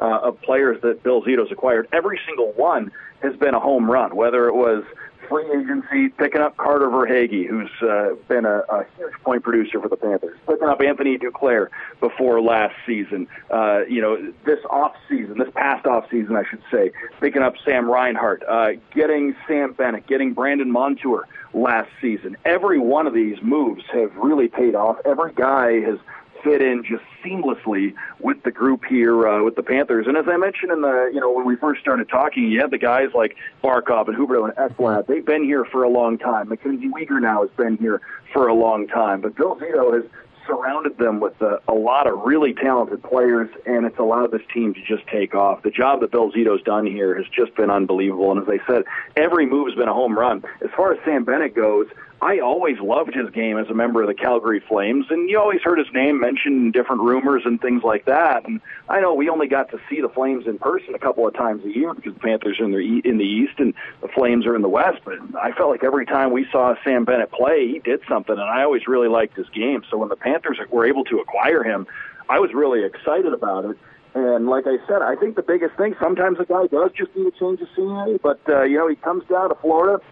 Uh, 0.00 0.20
of 0.22 0.40
players 0.42 0.80
that 0.82 1.02
Bill 1.02 1.22
Zito's 1.22 1.50
acquired, 1.50 1.88
every 1.92 2.20
single 2.24 2.52
one 2.52 2.92
has 3.20 3.34
been 3.36 3.54
a 3.54 3.58
home 3.58 3.90
run. 3.90 4.14
Whether 4.14 4.46
it 4.46 4.54
was 4.54 4.84
free 5.28 5.46
agency, 5.50 6.08
picking 6.08 6.40
up 6.40 6.56
Carter 6.56 6.88
Verhaeghe, 6.88 7.46
who's 7.46 7.70
uh, 7.82 8.14
been 8.28 8.44
a, 8.44 8.58
a 8.70 8.86
huge 8.96 9.12
point 9.22 9.42
producer 9.42 9.80
for 9.80 9.88
the 9.88 9.96
Panthers, 9.96 10.38
picking 10.46 10.68
up 10.68 10.80
Anthony 10.80 11.18
Duclair 11.18 11.68
before 12.00 12.40
last 12.40 12.74
season. 12.86 13.26
Uh, 13.50 13.80
you 13.88 14.00
know, 14.00 14.32
this 14.44 14.58
off 14.70 14.94
season, 15.08 15.38
this 15.38 15.50
past 15.54 15.86
off 15.86 16.04
season, 16.10 16.36
I 16.36 16.44
should 16.48 16.62
say, 16.70 16.92
picking 17.20 17.42
up 17.42 17.54
Sam 17.64 17.90
Reinhart, 17.90 18.42
uh, 18.48 18.70
getting 18.94 19.36
Sam 19.46 19.72
Bennett, 19.72 20.06
getting 20.06 20.32
Brandon 20.32 20.70
Montour 20.70 21.26
last 21.52 21.90
season. 22.00 22.36
Every 22.44 22.78
one 22.78 23.06
of 23.06 23.14
these 23.14 23.36
moves 23.42 23.84
have 23.92 24.14
really 24.16 24.48
paid 24.48 24.74
off. 24.74 24.96
Every 25.04 25.32
guy 25.32 25.80
has 25.80 25.98
fit 26.42 26.62
in 26.62 26.84
just 26.84 27.02
seamlessly 27.24 27.94
with 28.20 28.42
the 28.42 28.50
group 28.50 28.84
here 28.84 29.28
uh, 29.28 29.42
with 29.42 29.56
the 29.56 29.62
Panthers. 29.62 30.06
And 30.06 30.16
as 30.16 30.26
I 30.28 30.36
mentioned 30.36 30.72
in 30.72 30.80
the, 30.82 31.10
you 31.12 31.20
know, 31.20 31.32
when 31.32 31.46
we 31.46 31.56
first 31.56 31.80
started 31.80 32.08
talking, 32.08 32.50
you 32.50 32.60
had 32.60 32.70
the 32.70 32.78
guys 32.78 33.08
like 33.14 33.36
Barkov 33.62 34.08
and 34.08 34.16
Huberdeau 34.16 34.44
and 34.44 34.56
Ekblad. 34.56 35.06
They've 35.06 35.24
been 35.24 35.44
here 35.44 35.64
for 35.64 35.82
a 35.82 35.88
long 35.88 36.18
time. 36.18 36.48
Mackenzie 36.48 36.88
Weegar 36.88 37.20
now 37.20 37.42
has 37.42 37.50
been 37.56 37.76
here 37.76 38.00
for 38.32 38.48
a 38.48 38.54
long 38.54 38.86
time. 38.86 39.20
But 39.20 39.36
Bill 39.36 39.56
Zito 39.56 39.94
has 39.94 40.04
surrounded 40.46 40.96
them 40.98 41.20
with 41.20 41.40
a, 41.42 41.60
a 41.68 41.74
lot 41.74 42.06
of 42.06 42.20
really 42.24 42.54
talented 42.54 43.02
players, 43.02 43.50
and 43.66 43.84
it's 43.84 43.98
allowed 43.98 44.32
this 44.32 44.42
team 44.52 44.74
to 44.74 44.80
just 44.82 45.06
take 45.08 45.34
off. 45.34 45.62
The 45.62 45.70
job 45.70 46.00
that 46.00 46.10
Bill 46.10 46.32
Zito's 46.32 46.62
done 46.62 46.86
here 46.86 47.14
has 47.14 47.26
just 47.26 47.54
been 47.54 47.70
unbelievable. 47.70 48.32
And 48.32 48.42
as 48.42 48.48
I 48.48 48.66
said, 48.66 48.84
every 49.16 49.46
move 49.46 49.68
has 49.68 49.76
been 49.76 49.88
a 49.88 49.94
home 49.94 50.18
run. 50.18 50.42
As 50.62 50.70
far 50.76 50.92
as 50.92 50.98
Sam 51.04 51.24
Bennett 51.24 51.54
goes, 51.54 51.86
I 52.20 52.40
always 52.40 52.80
loved 52.80 53.14
his 53.14 53.30
game 53.30 53.58
as 53.58 53.68
a 53.68 53.74
member 53.74 54.02
of 54.02 54.08
the 54.08 54.14
Calgary 54.14 54.60
Flames, 54.60 55.06
and 55.08 55.30
you 55.30 55.38
always 55.38 55.60
heard 55.62 55.78
his 55.78 55.86
name 55.92 56.20
mentioned 56.20 56.56
in 56.56 56.72
different 56.72 57.02
rumors 57.02 57.42
and 57.44 57.60
things 57.60 57.84
like 57.84 58.06
that. 58.06 58.44
And 58.44 58.60
I 58.88 59.00
know 59.00 59.14
we 59.14 59.28
only 59.28 59.46
got 59.46 59.70
to 59.70 59.78
see 59.88 60.00
the 60.00 60.08
Flames 60.08 60.46
in 60.48 60.58
person 60.58 60.96
a 60.96 60.98
couple 60.98 61.28
of 61.28 61.34
times 61.34 61.64
a 61.64 61.68
year 61.68 61.94
because 61.94 62.14
the 62.14 62.20
Panthers 62.20 62.58
are 62.58 62.64
in 62.64 62.72
the 62.72 63.08
in 63.08 63.18
the 63.18 63.24
East 63.24 63.54
and 63.58 63.72
the 64.00 64.08
Flames 64.08 64.46
are 64.46 64.56
in 64.56 64.62
the 64.62 64.68
West. 64.68 64.98
But 65.04 65.18
I 65.40 65.52
felt 65.52 65.70
like 65.70 65.84
every 65.84 66.06
time 66.06 66.32
we 66.32 66.44
saw 66.50 66.74
Sam 66.82 67.04
Bennett 67.04 67.30
play, 67.30 67.68
he 67.68 67.78
did 67.78 68.00
something, 68.08 68.36
and 68.36 68.42
I 68.42 68.64
always 68.64 68.88
really 68.88 69.08
liked 69.08 69.36
his 69.36 69.48
game. 69.50 69.84
So 69.88 69.96
when 69.96 70.08
the 70.08 70.16
Panthers 70.16 70.58
were 70.70 70.86
able 70.86 71.04
to 71.04 71.20
acquire 71.20 71.62
him, 71.62 71.86
I 72.28 72.40
was 72.40 72.52
really 72.52 72.84
excited 72.84 73.32
about 73.32 73.64
it. 73.64 73.78
And 74.14 74.48
like 74.48 74.66
I 74.66 74.78
said, 74.88 75.02
I 75.02 75.14
think 75.14 75.36
the 75.36 75.42
biggest 75.42 75.76
thing 75.76 75.94
sometimes 76.00 76.40
a 76.40 76.44
guy 76.44 76.66
does 76.66 76.90
just 76.96 77.14
need 77.14 77.26
a 77.26 77.38
change 77.38 77.60
of 77.60 77.68
scenery, 77.76 78.18
but 78.20 78.40
uh, 78.48 78.62
you 78.62 78.76
know 78.76 78.88
he 78.88 78.96
comes 78.96 79.22
down 79.28 79.50
to 79.50 79.54
Florida 79.54 80.02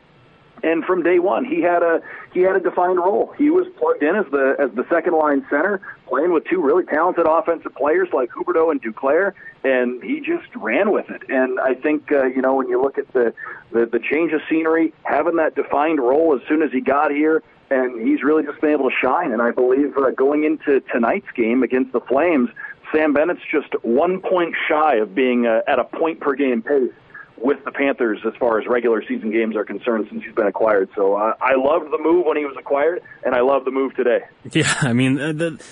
and 0.62 0.85
from 0.85 1.03
day 1.03 1.19
one 1.19 1.45
he 1.45 1.62
had 1.62 1.83
a 1.83 2.01
he 2.33 2.40
had 2.40 2.57
a 2.57 2.61
defined 2.61 2.99
role. 2.99 3.33
He 3.38 3.51
was 3.51 3.66
plugged 3.79 4.03
in 4.03 4.16
as 4.16 4.27
the 4.31 4.57
as 4.59 4.71
the 4.75 4.87
second 4.90 5.14
line 5.14 5.45
center, 5.49 5.81
playing 6.07 6.33
with 6.33 6.45
two 6.45 6.61
really 6.61 6.85
talented 6.85 7.27
offensive 7.27 7.75
players 7.75 8.09
like 8.12 8.31
Huberdeau 8.31 8.71
and 8.71 8.83
Duclair, 8.83 9.33
and 9.64 10.03
he 10.03 10.21
just 10.21 10.55
ran 10.55 10.90
with 10.90 11.09
it. 11.11 11.23
And 11.29 11.59
I 11.61 11.75
think 11.75 12.12
uh, 12.12 12.27
you 12.27 12.42
know 12.42 12.55
when 12.55 12.69
you 12.69 12.81
look 12.81 12.99
at 12.99 13.11
the, 13.12 13.35
the 13.73 13.87
the 13.87 13.99
change 13.99 14.33
of 14.33 14.40
scenery, 14.49 14.92
having 15.03 15.37
that 15.37 15.55
defined 15.55 16.01
role 16.01 16.35
as 16.35 16.47
soon 16.49 16.62
as 16.62 16.71
he 16.73 16.81
got 16.81 17.11
here, 17.11 17.42
and 17.71 18.07
he's 18.07 18.23
really 18.23 18.45
just 18.45 18.61
been 18.61 18.71
able 18.71 18.90
to 18.90 18.97
shine. 18.97 19.33
And 19.33 19.42
I 19.42 19.51
believe 19.51 19.97
uh, 19.97 20.11
going 20.11 20.45
into 20.45 20.81
tonight's 20.92 21.31
game 21.35 21.62
against 21.62 21.92
the 21.92 22.01
Flames, 22.01 22.51
Sam 22.92 23.12
Bennett's 23.12 23.40
just 23.51 23.73
one 23.83 24.21
point 24.21 24.55
shy 24.69 24.97
of 24.97 25.14
being 25.14 25.47
uh, 25.47 25.62
at 25.66 25.79
a 25.79 25.85
point 25.85 26.21
per 26.21 26.35
game 26.35 26.62
pace 26.62 26.92
with 27.38 27.64
the 27.64 27.72
Panthers 27.72 28.20
as 28.27 28.35
far 28.38 28.61
as 28.61 28.66
regular 28.66 29.03
season 29.07 29.31
games 29.31 29.57
are 29.57 29.64
concerned 29.64 30.07
since 30.11 30.25
he's 30.25 30.35
been 30.35 30.46
acquired. 30.46 30.88
So 30.94 31.14
uh, 31.14 31.35
I 31.40 31.55
loved 31.57 31.92
the 31.92 31.99
move 31.99 32.27
when 32.27 32.37
he 32.37 32.44
was 32.44 32.57
acquired, 32.59 33.03
and 33.25 33.35
I 33.35 33.40
love 33.40 33.64
the 33.64 33.70
move 33.70 33.94
today. 33.94 34.20
Yeah, 34.53 34.72
I 34.81 34.92
mean, 34.92 35.20
uh, 35.20 35.33
the, 35.33 35.62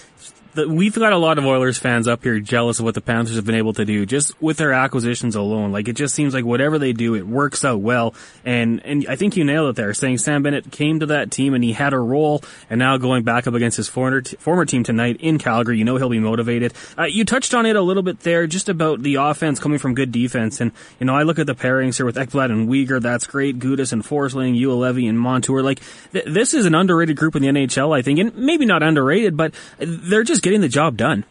the, 0.55 0.69
we've 0.69 0.95
got 0.95 1.13
a 1.13 1.19
lot 1.19 1.39
of 1.39 1.45
Oilers 1.45 1.79
fans 1.79 2.07
up 2.07 2.23
here 2.23 2.39
jealous 2.39 2.79
of 2.79 2.85
what 2.85 2.95
the 2.95 3.01
Panthers 3.01 3.37
have 3.37 3.45
been 3.45 3.57
able 3.57 3.73
to 3.75 3.85
do 3.85 4.07
just 4.07 4.41
with 4.41 4.57
their 4.57 4.73
acquisitions 4.73 5.35
alone. 5.35 5.73
Like 5.73 5.89
it 5.89 5.95
just 5.95 6.15
seems 6.15 6.33
like 6.33 6.45
whatever 6.45 6.79
they 6.79 6.93
do, 6.93 7.15
it 7.15 7.27
works 7.27 7.65
out 7.65 7.81
well. 7.81 8.15
And 8.45 8.85
and 8.85 9.07
I 9.09 9.17
think 9.17 9.37
you 9.37 9.45
nailed 9.45 9.71
it 9.71 9.77
there, 9.77 9.93
saying 9.95 10.19
Sam 10.19 10.43
Bennett 10.43 10.71
came 10.71 11.01
to 11.01 11.07
that 11.07 11.31
team 11.31 11.55
and 11.55 11.65
he 11.65 11.73
had 11.73 11.93
a 11.93 11.99
role, 11.99 12.43
and 12.71 12.79
now 12.79 12.97
going 12.97 13.25
back 13.25 13.47
up 13.47 13.55
against 13.55 13.77
his 13.77 13.89
former 13.89 14.21
t- 14.21 14.37
former 14.37 14.65
team 14.65 14.85
tonight 14.85 15.17
in 15.21 15.39
Calgary, 15.39 15.79
you 15.79 15.85
know 15.85 15.97
he'll 15.97 16.09
be 16.09 16.21
motivated. 16.21 16.73
Uh, 16.97 17.05
you 17.05 17.25
touched 17.25 17.55
on 17.55 17.67
it 17.67 17.77
a 17.77 17.83
little 17.83 18.03
bit 18.03 18.21
there, 18.21 18.47
just 18.47 18.69
about 18.69 19.03
the 19.03 19.17
offense 19.17 19.59
coming 19.59 19.79
from 19.79 19.95
good 19.95 20.13
defense, 20.13 20.61
and 20.61 20.73
you 21.01 21.07
know 21.07 21.15
I 21.15 21.25
look 21.25 21.39
at 21.39 21.47
the 21.47 21.55
pairings 21.55 21.97
here 21.97 22.07
with 22.07 22.17
Ekblad 22.17 22.51
and 22.51 22.69
Weegar, 22.69 23.01
that's 23.01 23.27
great. 23.27 23.59
Gudas 23.59 23.93
and 23.93 24.05
Forsling, 24.05 24.59
Juolevi 24.59 25.09
and 25.09 25.19
Montour, 25.19 25.63
like 25.63 25.81
th- 26.13 26.27
this 26.27 26.55
is 26.55 26.67
an 26.67 26.75
underrated 26.75 27.17
group 27.17 27.35
in 27.35 27.43
the 27.43 27.49
NHL, 27.49 27.97
I 27.97 28.03
think, 28.03 28.19
and 28.21 28.35
maybe 28.37 28.67
not 28.67 28.83
underrated, 28.83 29.37
but 29.37 29.55
they're 30.15 30.23
just 30.23 30.43
getting 30.43 30.61
the 30.61 30.69
job 30.69 30.97
done. 30.97 31.25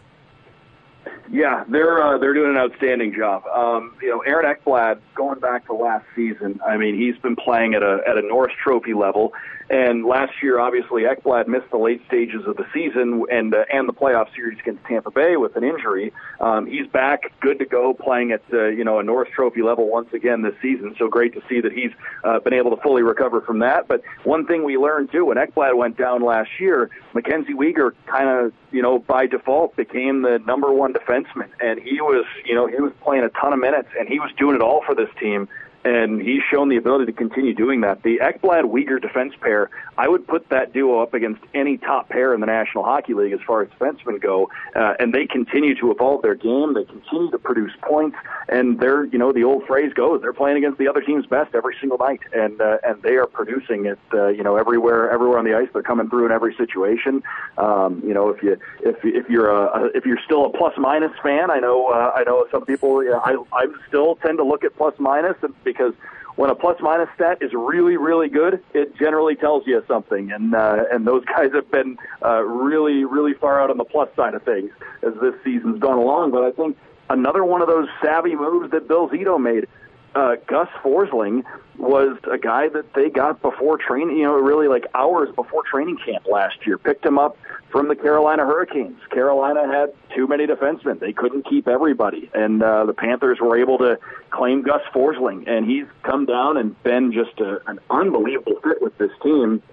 Yeah, 1.32 1.64
they're 1.70 2.04
uh, 2.04 2.18
they're 2.18 2.34
doing 2.34 2.52
an 2.52 2.58
outstanding 2.58 3.16
job. 3.16 3.44
Um, 3.48 3.96
you 4.02 4.10
know, 4.10 4.20
Aaron 4.20 4.54
Ekblad, 4.54 5.00
going 5.16 5.40
back 5.40 5.66
to 5.68 5.74
last 5.74 6.06
season, 6.16 6.60
I 6.68 6.76
mean, 6.76 6.96
he's 6.96 7.18
been 7.22 7.38
playing 7.38 7.76
at 7.76 7.82
a 7.82 8.02
at 8.06 8.18
a 8.18 8.22
Norris 8.22 8.54
Trophy 8.62 8.94
level, 8.94 9.34
and 9.74 10.06
last 10.06 10.34
year, 10.44 10.60
obviously, 10.60 11.02
Ekblad 11.02 11.48
missed 11.48 11.72
the 11.72 11.80
late 11.80 12.00
stages 12.06 12.46
of 12.46 12.58
the 12.58 12.66
season 12.72 13.26
and 13.32 13.56
uh, 13.56 13.66
and 13.74 13.90
the 13.90 13.94
playoff 13.94 14.32
series 14.36 14.60
against 14.60 14.86
Tampa 14.86 15.10
Bay 15.10 15.36
with 15.36 15.56
an 15.56 15.64
injury. 15.64 16.14
Um, 16.40 16.68
he's 16.68 16.86
back, 16.86 17.34
good 17.40 17.58
to 17.58 17.66
go, 17.66 17.96
playing 17.96 18.34
at 18.34 18.44
uh, 18.54 18.68
you 18.68 18.84
know 18.84 19.00
a 19.00 19.04
Norris 19.04 19.32
Trophy 19.34 19.64
level 19.64 19.90
once 19.90 20.14
again 20.14 20.44
this 20.44 20.54
season. 20.62 20.96
So 21.00 21.08
great 21.08 21.34
to 21.34 21.42
see 21.50 21.60
that 21.60 21.72
he's 21.72 21.90
uh, 22.24 22.40
been 22.42 22.54
able 22.54 22.70
to 22.76 22.82
fully 22.84 23.02
recover 23.02 23.42
from 23.42 23.58
that. 23.60 23.88
But 23.88 24.04
one 24.26 24.46
thing 24.46 24.64
we 24.64 24.78
learned 24.78 25.12
too, 25.12 25.26
when 25.26 25.38
Ekblad 25.38 25.76
went 25.76 25.98
down 25.98 26.22
last 26.22 26.52
year, 26.60 26.92
Mackenzie 27.16 27.56
Weegar 27.56 27.94
kind 28.06 28.30
of 28.30 28.54
you 28.72 28.84
know 28.84 29.00
by 29.00 29.26
default 29.26 29.76
became 29.76 30.22
the 30.22 30.38
number 30.46 30.72
one 30.72 30.94
defenseman, 30.94 31.50
and 31.60 31.82
he 31.82 32.00
was 32.00 32.28
you 32.46 32.54
know 32.54 32.68
he 32.68 32.80
was 32.80 32.92
playing 33.02 33.24
a 33.24 33.30
ton 33.30 33.54
of 33.54 33.60
minutes, 33.60 33.90
and 34.00 34.08
he 34.08 34.20
was 34.20 34.30
doing 34.38 34.56
it 34.56 34.62
all 34.62 34.84
for 34.86 34.94
this 34.94 35.10
team 35.20 35.50
and 35.86 36.22
he's 36.22 36.42
shown 36.50 36.70
the 36.70 36.78
ability 36.78 37.06
to 37.06 37.12
continue 37.12 37.54
doing 37.54 37.82
that. 37.82 38.04
The 38.04 38.20
Ekblad 38.20 38.64
Weegar 38.64 39.02
defense 39.02 39.34
pair, 39.42 39.70
I 39.98 40.08
would 40.08 40.28
put 40.28 40.50
that 40.50 40.74
duo 40.74 41.02
up 41.02 41.14
against 41.14 41.42
any 41.54 41.78
top 41.78 42.10
pair 42.10 42.34
in 42.34 42.40
the 42.40 42.48
National 42.48 42.84
Hockey 42.84 43.14
League 43.14 43.34
as 43.34 43.40
far 43.46 43.62
as 43.62 43.70
defensemen 43.70 44.22
go, 44.22 44.50
uh, 44.76 44.94
and 45.00 45.14
they 45.14 45.26
continue 45.26 45.76
to 45.80 45.92
evolve 45.92 46.22
their 46.22 46.36
game. 46.36 46.74
They 46.74 46.86
continue 46.86 47.30
to 47.32 47.38
produce 47.38 47.74
points, 47.82 48.18
and 48.48 48.80
they're, 48.80 49.06
you 49.06 49.18
know, 49.18 49.32
the 49.34 49.44
old 49.44 49.66
phrase 49.66 49.94
goes, 49.94 50.22
they're 50.22 50.34
playing 50.34 50.58
against 50.58 50.78
the 50.78 50.88
other 50.88 51.02
team's 51.02 51.26
best 51.26 51.54
every 51.54 51.76
single 51.80 51.98
night, 51.98 52.22
and 52.34 52.62
uh, 52.62 52.78
and 52.84 53.02
they 53.02 53.16
are 53.16 53.28
producing 53.28 53.86
it, 53.86 54.00
uh, 54.14 54.28
you 54.28 54.44
know, 54.44 54.56
everywhere, 54.56 55.12
everywhere 55.12 55.38
on 55.38 55.46
the 55.46 55.54
ice. 55.54 55.68
They're 55.74 55.84
coming 55.84 56.10
through 56.10 56.26
in 56.26 56.32
every 56.32 56.56
situation. 56.56 57.24
Um, 57.58 58.02
you 58.06 58.14
know, 58.14 58.30
if 58.30 58.42
you 58.42 58.58
if 58.82 58.98
if 59.04 59.30
you're 59.30 59.50
a 59.50 59.90
if 59.94 60.06
you're 60.06 60.20
still 60.24 60.46
a 60.46 60.50
plus 60.50 60.74
minus 60.78 61.12
fan, 61.22 61.52
I 61.52 61.60
know 61.60 61.88
uh, 61.88 62.12
I 62.16 62.24
know 62.24 62.48
some 62.52 62.66
people. 62.66 63.02
Know, 63.02 63.20
I 63.24 63.36
I 63.54 63.68
still 63.88 64.16
tend 64.16 64.38
to 64.38 64.44
look 64.44 64.64
at 64.64 64.76
plus 64.78 64.94
minus 64.98 65.36
and 65.42 65.54
because 65.74 65.94
when 66.36 66.50
a 66.50 66.56
plus 66.56 66.78
minus 66.82 67.10
stat 67.16 67.38
is 67.42 67.52
really 67.54 67.98
really 67.98 68.30
good, 68.30 68.64
it 68.74 68.96
generally 68.98 69.36
tells 69.36 69.68
you 69.68 69.84
something, 69.88 70.32
and 70.32 70.56
uh, 70.56 70.84
and 70.92 71.06
those 71.06 71.24
guys 71.36 71.52
have 71.54 71.70
been 71.72 71.98
uh, 72.24 72.42
really 72.44 73.04
really 73.04 73.34
far 73.34 73.62
out 73.62 73.70
on 73.70 73.78
the 73.78 73.86
plus 73.86 74.10
side 74.16 74.34
of 74.34 74.44
things 74.44 74.72
as 75.02 75.14
this 75.22 75.34
season's 75.44 75.80
gone 75.80 75.98
along. 75.98 76.32
But 76.32 76.44
I 76.44 76.52
think 76.52 76.78
another 77.10 77.44
one 77.44 77.62
of 77.62 77.68
those 77.68 77.88
savvy 78.02 78.36
moves 78.36 78.72
that 78.72 78.88
Bill 78.88 79.10
Zito 79.10 79.42
made 79.42 79.68
uh, 80.16 80.36
Gus 80.48 80.68
Forsling 80.84 81.44
was 81.78 82.18
a 82.32 82.38
guy 82.38 82.70
that 82.70 82.94
they 82.94 83.10
got 83.10 83.42
before 83.42 83.78
training, 83.78 84.18
you 84.18 84.24
know, 84.24 84.34
really 84.34 84.68
like 84.68 84.86
hours 84.94 85.34
before 85.36 85.64
training 85.64 85.98
camp 86.06 86.28
last 86.28 86.66
year. 86.66 86.78
Picked 86.78 87.06
him 87.06 87.18
up 87.18 87.38
from 87.72 87.88
the 87.88 87.96
Carolina 87.96 88.46
Hurricanes. 88.46 89.00
Carolina 89.10 89.68
had 89.68 89.94
too 90.16 90.28
many 90.28 90.46
defensemen; 90.46 91.00
they 91.00 91.14
couldn't 91.14 91.48
keep 91.50 91.68
everybody, 91.68 92.30
and 92.34 92.62
uh, 92.62 92.86
the 92.86 92.94
Panthers 92.94 93.40
were 93.42 93.58
able 93.58 93.80
to 93.80 93.98
claim 94.30 94.62
Gus 94.62 94.82
Forsling, 94.94 95.48
and 95.48 95.66
he's 95.66 95.88
come 96.04 96.26
down 96.26 96.58
and 96.58 96.82
been 96.84 97.12
just 97.12 97.40
a, 97.40 97.68
an 97.68 97.80
unbelievable 97.90 98.60
fit 98.64 98.82
with 98.82 98.98
this 98.98 99.12
team 99.24 99.64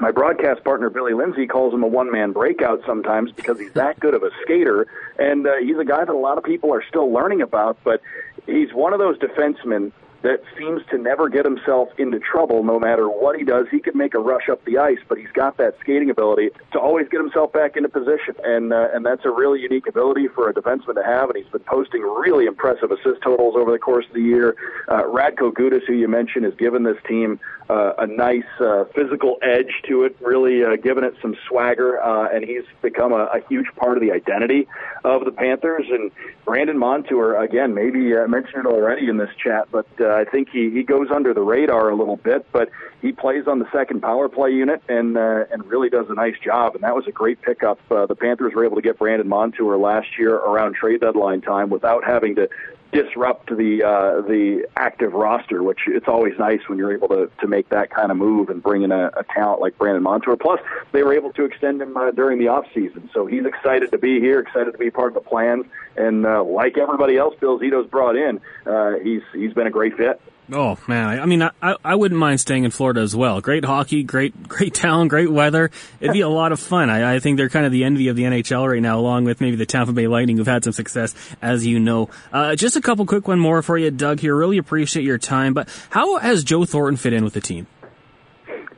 my 0.00 0.10
broadcast 0.10 0.62
partner 0.64 0.90
Billy 0.90 1.12
Lindsay 1.12 1.46
calls 1.46 1.74
him 1.74 1.82
a 1.82 1.86
one 1.86 2.10
man 2.10 2.32
breakout 2.32 2.80
sometimes 2.86 3.32
because 3.32 3.58
he's 3.58 3.72
that 3.72 3.98
good 3.98 4.14
of 4.14 4.22
a 4.22 4.30
skater, 4.42 4.86
and 5.18 5.46
uh, 5.46 5.56
he's 5.56 5.78
a 5.78 5.84
guy 5.84 6.04
that 6.04 6.12
a 6.12 6.16
lot 6.16 6.38
of 6.38 6.44
people 6.44 6.72
are 6.72 6.84
still 6.88 7.12
learning 7.12 7.42
about. 7.42 7.78
But 7.84 8.00
he's 8.48 8.72
one 8.72 8.92
of 8.92 8.98
those 8.98 9.18
defensemen 9.18 9.92
that 10.22 10.42
seems 10.58 10.82
to 10.90 10.98
never 10.98 11.28
get 11.28 11.44
himself 11.44 11.88
into 11.96 12.18
trouble 12.18 12.64
no 12.64 12.80
matter 12.80 13.08
what 13.08 13.36
he 13.38 13.44
does. 13.44 13.66
He 13.70 13.78
can 13.78 13.96
make 13.96 14.14
a 14.14 14.18
rush 14.18 14.48
up 14.48 14.64
the 14.64 14.78
ice, 14.78 14.98
but 15.08 15.16
he's 15.16 15.30
got 15.32 15.56
that 15.58 15.76
skating 15.80 16.10
ability 16.10 16.50
to 16.72 16.80
always 16.80 17.08
get 17.08 17.20
himself 17.20 17.52
back 17.52 17.76
into 17.76 17.88
position. 17.88 18.34
And, 18.42 18.72
uh, 18.72 18.88
and 18.92 19.06
that's 19.06 19.24
a 19.24 19.30
really 19.30 19.60
unique 19.60 19.86
ability 19.86 20.26
for 20.28 20.48
a 20.50 20.54
defenseman 20.54 20.96
to 20.96 21.04
have. 21.04 21.30
And 21.30 21.36
he's 21.36 21.52
been 21.52 21.60
posting 21.60 22.02
really 22.02 22.46
impressive 22.46 22.90
assist 22.90 23.22
totals 23.22 23.54
over 23.56 23.70
the 23.70 23.78
course 23.78 24.06
of 24.06 24.14
the 24.14 24.22
year. 24.22 24.56
Uh, 24.88 25.02
Radko 25.02 25.52
Gudas, 25.52 25.86
who 25.86 25.92
you 25.94 26.08
mentioned, 26.08 26.44
has 26.44 26.54
given 26.54 26.82
this 26.82 26.98
team 27.06 27.38
uh, 27.68 27.92
a 27.98 28.06
nice 28.06 28.44
uh, 28.60 28.84
physical 28.94 29.36
edge 29.42 29.72
to 29.86 30.04
it, 30.04 30.16
really 30.20 30.64
uh, 30.64 30.76
given 30.76 31.04
it 31.04 31.14
some 31.20 31.36
swagger, 31.46 32.02
uh, 32.02 32.28
and 32.34 32.44
he's 32.44 32.64
become 32.82 33.12
a, 33.12 33.24
a 33.26 33.40
huge 33.48 33.66
part 33.76 33.96
of 33.96 34.02
the 34.02 34.10
identity 34.12 34.66
of 35.04 35.24
the 35.24 35.32
Panthers. 35.32 35.86
And 35.90 36.10
Brandon 36.44 36.78
Montour, 36.78 37.36
again, 37.36 37.74
maybe 37.74 38.16
I 38.16 38.24
uh, 38.24 38.28
mentioned 38.28 38.64
it 38.64 38.66
already 38.66 39.08
in 39.08 39.18
this 39.18 39.30
chat, 39.42 39.68
but 39.70 39.86
uh, 40.00 40.08
I 40.08 40.24
think 40.24 40.48
he, 40.50 40.70
he 40.70 40.82
goes 40.82 41.08
under 41.14 41.34
the 41.34 41.42
radar 41.42 41.90
a 41.90 41.94
little 41.94 42.16
bit, 42.16 42.46
but 42.52 42.70
he 43.02 43.12
plays 43.12 43.46
on 43.46 43.58
the 43.58 43.70
second 43.70 44.00
power 44.00 44.28
play 44.28 44.50
unit 44.50 44.82
and 44.88 45.16
uh, 45.16 45.44
and 45.52 45.64
really 45.66 45.88
does 45.88 46.06
a 46.08 46.14
nice 46.14 46.38
job. 46.42 46.74
And 46.74 46.82
that 46.82 46.94
was 46.96 47.06
a 47.06 47.12
great 47.12 47.40
pickup. 47.42 47.78
Uh, 47.90 48.06
the 48.06 48.16
Panthers 48.16 48.54
were 48.54 48.64
able 48.64 48.76
to 48.76 48.82
get 48.82 48.98
Brandon 48.98 49.28
Montour 49.28 49.76
last 49.76 50.18
year 50.18 50.34
around 50.34 50.74
trade 50.74 51.00
deadline 51.00 51.40
time 51.40 51.70
without 51.70 52.02
having 52.04 52.34
to 52.36 52.48
disrupt 52.92 53.48
the 53.48 53.82
uh, 53.82 54.20
the 54.22 54.66
active 54.76 55.12
roster, 55.12 55.62
which 55.62 55.80
it's 55.86 56.08
always 56.08 56.38
nice 56.38 56.60
when 56.68 56.78
you're 56.78 56.92
able 56.92 57.08
to 57.08 57.30
to 57.40 57.46
make 57.46 57.68
that 57.68 57.90
kind 57.90 58.10
of 58.10 58.16
move 58.16 58.48
and 58.48 58.62
bring 58.62 58.82
in 58.82 58.92
a, 58.92 59.10
a 59.16 59.24
talent 59.34 59.60
like 59.60 59.76
Brandon 59.78 60.02
Montour. 60.02 60.36
Plus, 60.36 60.60
they 60.92 61.02
were 61.02 61.12
able 61.12 61.32
to 61.34 61.44
extend 61.44 61.82
him 61.82 61.96
uh, 61.96 62.10
during 62.10 62.38
the 62.38 62.48
off 62.48 62.66
season, 62.74 63.10
so 63.12 63.26
he's 63.26 63.44
excited 63.44 63.90
to 63.90 63.98
be 63.98 64.20
here, 64.20 64.40
excited 64.40 64.72
to 64.72 64.78
be 64.78 64.90
part 64.90 65.08
of 65.08 65.14
the 65.14 65.28
plans, 65.28 65.64
and 65.96 66.26
uh, 66.26 66.42
like 66.42 66.78
everybody 66.78 67.16
else, 67.16 67.34
Bill 67.40 67.58
Zito's 67.58 67.88
brought 67.88 68.16
in, 68.16 68.40
uh, 68.66 68.94
he's 69.02 69.22
he's 69.32 69.52
been 69.52 69.66
a 69.66 69.70
great 69.70 69.96
fit. 69.96 70.20
Oh 70.50 70.78
man, 70.86 71.20
I 71.20 71.26
mean, 71.26 71.42
I, 71.42 71.76
I 71.84 71.94
wouldn't 71.94 72.18
mind 72.18 72.40
staying 72.40 72.64
in 72.64 72.70
Florida 72.70 73.00
as 73.00 73.14
well. 73.14 73.42
Great 73.42 73.66
hockey, 73.66 74.02
great 74.02 74.48
great 74.48 74.72
town, 74.72 75.08
great 75.08 75.30
weather. 75.30 75.70
It'd 76.00 76.14
be 76.14 76.22
a 76.22 76.28
lot 76.28 76.52
of 76.52 76.60
fun. 76.60 76.88
I, 76.88 77.16
I 77.16 77.18
think 77.18 77.36
they're 77.36 77.50
kind 77.50 77.66
of 77.66 77.72
the 77.72 77.84
envy 77.84 78.08
of 78.08 78.16
the 78.16 78.22
NHL 78.22 78.66
right 78.66 78.80
now, 78.80 78.98
along 78.98 79.24
with 79.24 79.42
maybe 79.42 79.56
the 79.56 79.66
Tampa 79.66 79.92
Bay 79.92 80.06
Lightning, 80.06 80.38
who've 80.38 80.46
had 80.46 80.64
some 80.64 80.72
success, 80.72 81.14
as 81.42 81.66
you 81.66 81.78
know. 81.78 82.08
Uh, 82.32 82.56
just 82.56 82.76
a 82.76 82.80
couple 82.80 83.04
quick 83.04 83.28
one 83.28 83.38
more 83.38 83.60
for 83.60 83.76
you, 83.76 83.90
Doug. 83.90 84.20
Here, 84.20 84.34
really 84.34 84.56
appreciate 84.56 85.04
your 85.04 85.18
time. 85.18 85.52
But 85.52 85.68
how 85.90 86.16
has 86.16 86.44
Joe 86.44 86.64
Thornton 86.64 86.96
fit 86.96 87.12
in 87.12 87.24
with 87.24 87.34
the 87.34 87.42
team? 87.42 87.66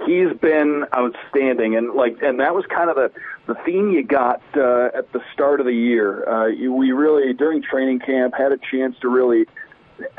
He's 0.06 0.36
been 0.40 0.86
outstanding, 0.92 1.76
and 1.76 1.94
like, 1.94 2.16
and 2.20 2.40
that 2.40 2.52
was 2.52 2.64
kind 2.66 2.90
of 2.90 2.96
the 2.96 3.12
the 3.46 3.54
theme 3.64 3.90
you 3.90 4.02
got 4.02 4.42
uh, 4.56 4.88
at 4.92 5.12
the 5.12 5.20
start 5.32 5.60
of 5.60 5.66
the 5.66 5.72
year. 5.72 6.28
Uh, 6.28 6.46
you, 6.46 6.72
we 6.72 6.90
really 6.90 7.32
during 7.32 7.62
training 7.62 8.00
camp 8.00 8.34
had 8.36 8.50
a 8.50 8.58
chance 8.72 8.96
to 9.02 9.08
really 9.08 9.46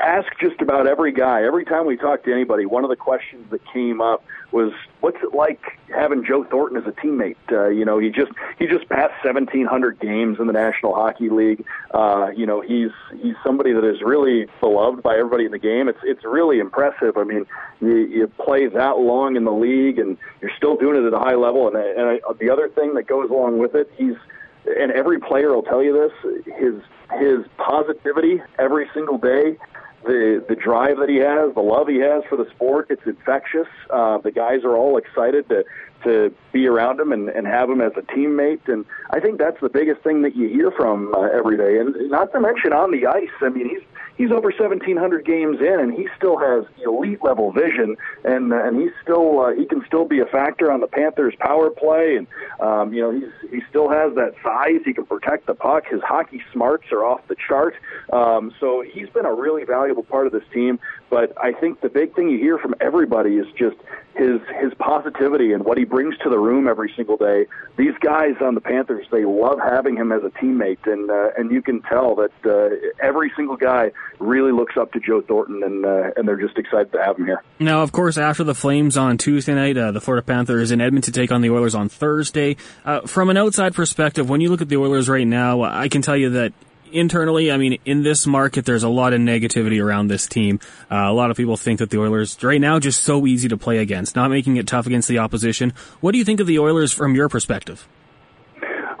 ask 0.00 0.28
just 0.40 0.60
about 0.60 0.86
every 0.86 1.12
guy. 1.12 1.44
Every 1.44 1.64
time 1.64 1.86
we 1.86 1.96
talked 1.96 2.24
to 2.24 2.32
anybody, 2.32 2.66
one 2.66 2.84
of 2.84 2.90
the 2.90 2.96
questions 2.96 3.50
that 3.50 3.60
came 3.72 4.00
up 4.00 4.24
was, 4.50 4.72
"What's 5.00 5.22
it 5.22 5.34
like 5.34 5.60
having 5.94 6.24
Joe 6.24 6.44
Thornton 6.44 6.76
as 6.76 6.86
a 6.86 6.92
teammate?" 6.92 7.36
Uh, 7.50 7.68
you 7.68 7.84
know, 7.84 7.98
he 7.98 8.10
just 8.10 8.32
he 8.58 8.66
just 8.66 8.88
passed 8.88 9.24
1,700 9.24 9.98
games 10.00 10.38
in 10.38 10.46
the 10.46 10.52
National 10.52 10.94
Hockey 10.94 11.28
League. 11.30 11.64
Uh, 11.92 12.30
you 12.34 12.46
know, 12.46 12.60
he's 12.60 12.90
he's 13.20 13.34
somebody 13.44 13.72
that 13.72 13.84
is 13.84 14.02
really 14.02 14.46
beloved 14.60 15.02
by 15.02 15.16
everybody 15.16 15.44
in 15.44 15.52
the 15.52 15.58
game. 15.58 15.88
It's 15.88 16.00
it's 16.02 16.24
really 16.24 16.58
impressive. 16.58 17.16
I 17.16 17.24
mean, 17.24 17.46
you, 17.80 17.96
you 17.96 18.26
play 18.26 18.66
that 18.66 18.98
long 18.98 19.36
in 19.36 19.44
the 19.44 19.52
league, 19.52 19.98
and 19.98 20.16
you're 20.40 20.52
still 20.56 20.76
doing 20.76 21.02
it 21.02 21.06
at 21.06 21.14
a 21.14 21.18
high 21.18 21.34
level. 21.34 21.68
And 21.68 21.76
and 21.76 22.08
I, 22.08 22.20
the 22.38 22.50
other 22.50 22.68
thing 22.68 22.94
that 22.94 23.06
goes 23.06 23.30
along 23.30 23.58
with 23.58 23.74
it, 23.74 23.90
he's 23.96 24.16
and 24.64 24.92
every 24.92 25.18
player 25.18 25.54
will 25.54 25.62
tell 25.62 25.82
you 25.82 25.92
this, 25.92 26.54
his 26.56 26.74
his 27.18 27.44
positivity 27.58 28.40
every 28.58 28.88
single 28.94 29.18
day, 29.18 29.56
the 30.04 30.44
the 30.48 30.56
drive 30.56 30.98
that 30.98 31.08
he 31.08 31.16
has, 31.16 31.54
the 31.54 31.60
love 31.60 31.88
he 31.88 31.98
has 31.98 32.22
for 32.28 32.36
the 32.36 32.48
sport, 32.50 32.86
it's 32.90 33.02
infectious. 33.06 33.68
Uh, 33.90 34.18
the 34.18 34.30
guys 34.30 34.64
are 34.64 34.76
all 34.76 34.96
excited 34.96 35.48
to 35.48 35.64
to 36.04 36.32
be 36.52 36.66
around 36.66 37.00
him 37.00 37.12
and, 37.12 37.28
and 37.28 37.46
have 37.46 37.68
him 37.70 37.80
as 37.80 37.92
a 37.96 38.02
teammate, 38.02 38.68
and 38.68 38.84
I 39.10 39.20
think 39.20 39.38
that's 39.38 39.60
the 39.60 39.68
biggest 39.68 40.02
thing 40.02 40.22
that 40.22 40.36
you 40.36 40.48
hear 40.48 40.70
from 40.70 41.14
uh, 41.14 41.22
every 41.22 41.56
day. 41.56 41.78
And 41.78 42.10
not 42.10 42.32
to 42.32 42.40
mention 42.40 42.72
on 42.72 42.90
the 42.90 43.06
ice, 43.06 43.30
I 43.40 43.48
mean 43.48 43.68
he's 43.68 43.82
he's 44.16 44.30
over 44.30 44.52
1,700 44.56 45.24
games 45.24 45.58
in, 45.60 45.80
and 45.80 45.92
he 45.92 46.08
still 46.16 46.38
has 46.38 46.64
elite 46.84 47.22
level 47.22 47.52
vision, 47.52 47.96
and 48.24 48.52
and 48.52 48.80
he's 48.80 48.92
still 49.02 49.40
uh, 49.40 49.52
he 49.52 49.66
can 49.66 49.82
still 49.86 50.04
be 50.04 50.20
a 50.20 50.26
factor 50.26 50.70
on 50.70 50.80
the 50.80 50.86
Panthers' 50.86 51.34
power 51.38 51.70
play, 51.70 52.16
and 52.16 52.26
um, 52.60 52.92
you 52.92 53.00
know 53.00 53.10
he's 53.10 53.50
he 53.50 53.60
still 53.68 53.88
has 53.88 54.14
that 54.14 54.34
size. 54.42 54.80
He 54.84 54.92
can 54.92 55.06
protect 55.06 55.46
the 55.46 55.54
puck. 55.54 55.84
His 55.90 56.02
hockey 56.02 56.42
smarts 56.52 56.92
are 56.92 57.04
off 57.04 57.20
the 57.28 57.36
chart. 57.48 57.74
Um, 58.12 58.52
so 58.60 58.82
he's 58.82 59.08
been 59.10 59.26
a 59.26 59.34
really 59.34 59.64
valuable 59.64 60.02
part 60.02 60.26
of 60.26 60.32
this 60.32 60.44
team. 60.52 60.78
But 61.12 61.34
I 61.36 61.52
think 61.52 61.82
the 61.82 61.90
big 61.90 62.14
thing 62.14 62.30
you 62.30 62.38
hear 62.38 62.56
from 62.56 62.74
everybody 62.80 63.36
is 63.36 63.46
just 63.52 63.76
his 64.16 64.40
his 64.62 64.72
positivity 64.78 65.52
and 65.52 65.62
what 65.62 65.76
he 65.76 65.84
brings 65.84 66.16
to 66.24 66.30
the 66.30 66.38
room 66.38 66.66
every 66.66 66.90
single 66.96 67.18
day. 67.18 67.44
These 67.76 67.92
guys 68.00 68.36
on 68.40 68.54
the 68.54 68.62
Panthers, 68.62 69.06
they 69.12 69.26
love 69.26 69.58
having 69.62 69.94
him 69.94 70.10
as 70.10 70.22
a 70.24 70.30
teammate, 70.30 70.90
and 70.90 71.10
uh, 71.10 71.32
and 71.36 71.50
you 71.50 71.60
can 71.60 71.82
tell 71.82 72.14
that 72.14 72.32
uh, 72.46 73.04
every 73.06 73.30
single 73.36 73.58
guy 73.58 73.92
really 74.20 74.52
looks 74.52 74.78
up 74.78 74.90
to 74.92 75.00
Joe 75.00 75.20
Thornton, 75.20 75.62
and 75.62 75.84
uh, 75.84 76.12
and 76.16 76.26
they're 76.26 76.40
just 76.40 76.56
excited 76.56 76.90
to 76.92 77.02
have 77.02 77.18
him 77.18 77.26
here. 77.26 77.42
Now, 77.58 77.82
of 77.82 77.92
course, 77.92 78.16
after 78.16 78.42
the 78.42 78.54
Flames 78.54 78.96
on 78.96 79.18
Tuesday 79.18 79.54
night, 79.54 79.76
uh, 79.76 79.92
the 79.92 80.00
Florida 80.00 80.24
Panthers 80.24 80.70
in 80.70 80.80
Edmonton 80.80 81.12
take 81.12 81.30
on 81.30 81.42
the 81.42 81.50
Oilers 81.50 81.74
on 81.74 81.90
Thursday. 81.90 82.56
Uh, 82.86 83.02
from 83.02 83.28
an 83.28 83.36
outside 83.36 83.74
perspective, 83.74 84.30
when 84.30 84.40
you 84.40 84.48
look 84.48 84.62
at 84.62 84.70
the 84.70 84.78
Oilers 84.78 85.10
right 85.10 85.26
now, 85.26 85.60
I 85.60 85.90
can 85.90 86.00
tell 86.00 86.16
you 86.16 86.30
that 86.30 86.54
internally, 86.92 87.50
I 87.50 87.56
mean, 87.56 87.78
in 87.84 88.02
this 88.02 88.26
market, 88.26 88.64
there's 88.64 88.82
a 88.82 88.88
lot 88.88 89.12
of 89.12 89.20
negativity 89.20 89.82
around 89.82 90.08
this 90.08 90.26
team. 90.26 90.60
Uh, 90.90 90.96
a 90.96 91.12
lot 91.12 91.30
of 91.30 91.36
people 91.36 91.56
think 91.56 91.78
that 91.78 91.90
the 91.90 91.98
Oilers 91.98 92.42
right 92.42 92.60
now 92.60 92.78
just 92.78 93.02
so 93.02 93.26
easy 93.26 93.48
to 93.48 93.56
play 93.56 93.78
against, 93.78 94.16
not 94.16 94.30
making 94.30 94.56
it 94.56 94.66
tough 94.66 94.86
against 94.86 95.08
the 95.08 95.18
opposition. 95.18 95.72
What 96.00 96.12
do 96.12 96.18
you 96.18 96.24
think 96.24 96.40
of 96.40 96.46
the 96.46 96.58
Oilers 96.58 96.92
from 96.92 97.14
your 97.14 97.28
perspective? 97.28 97.86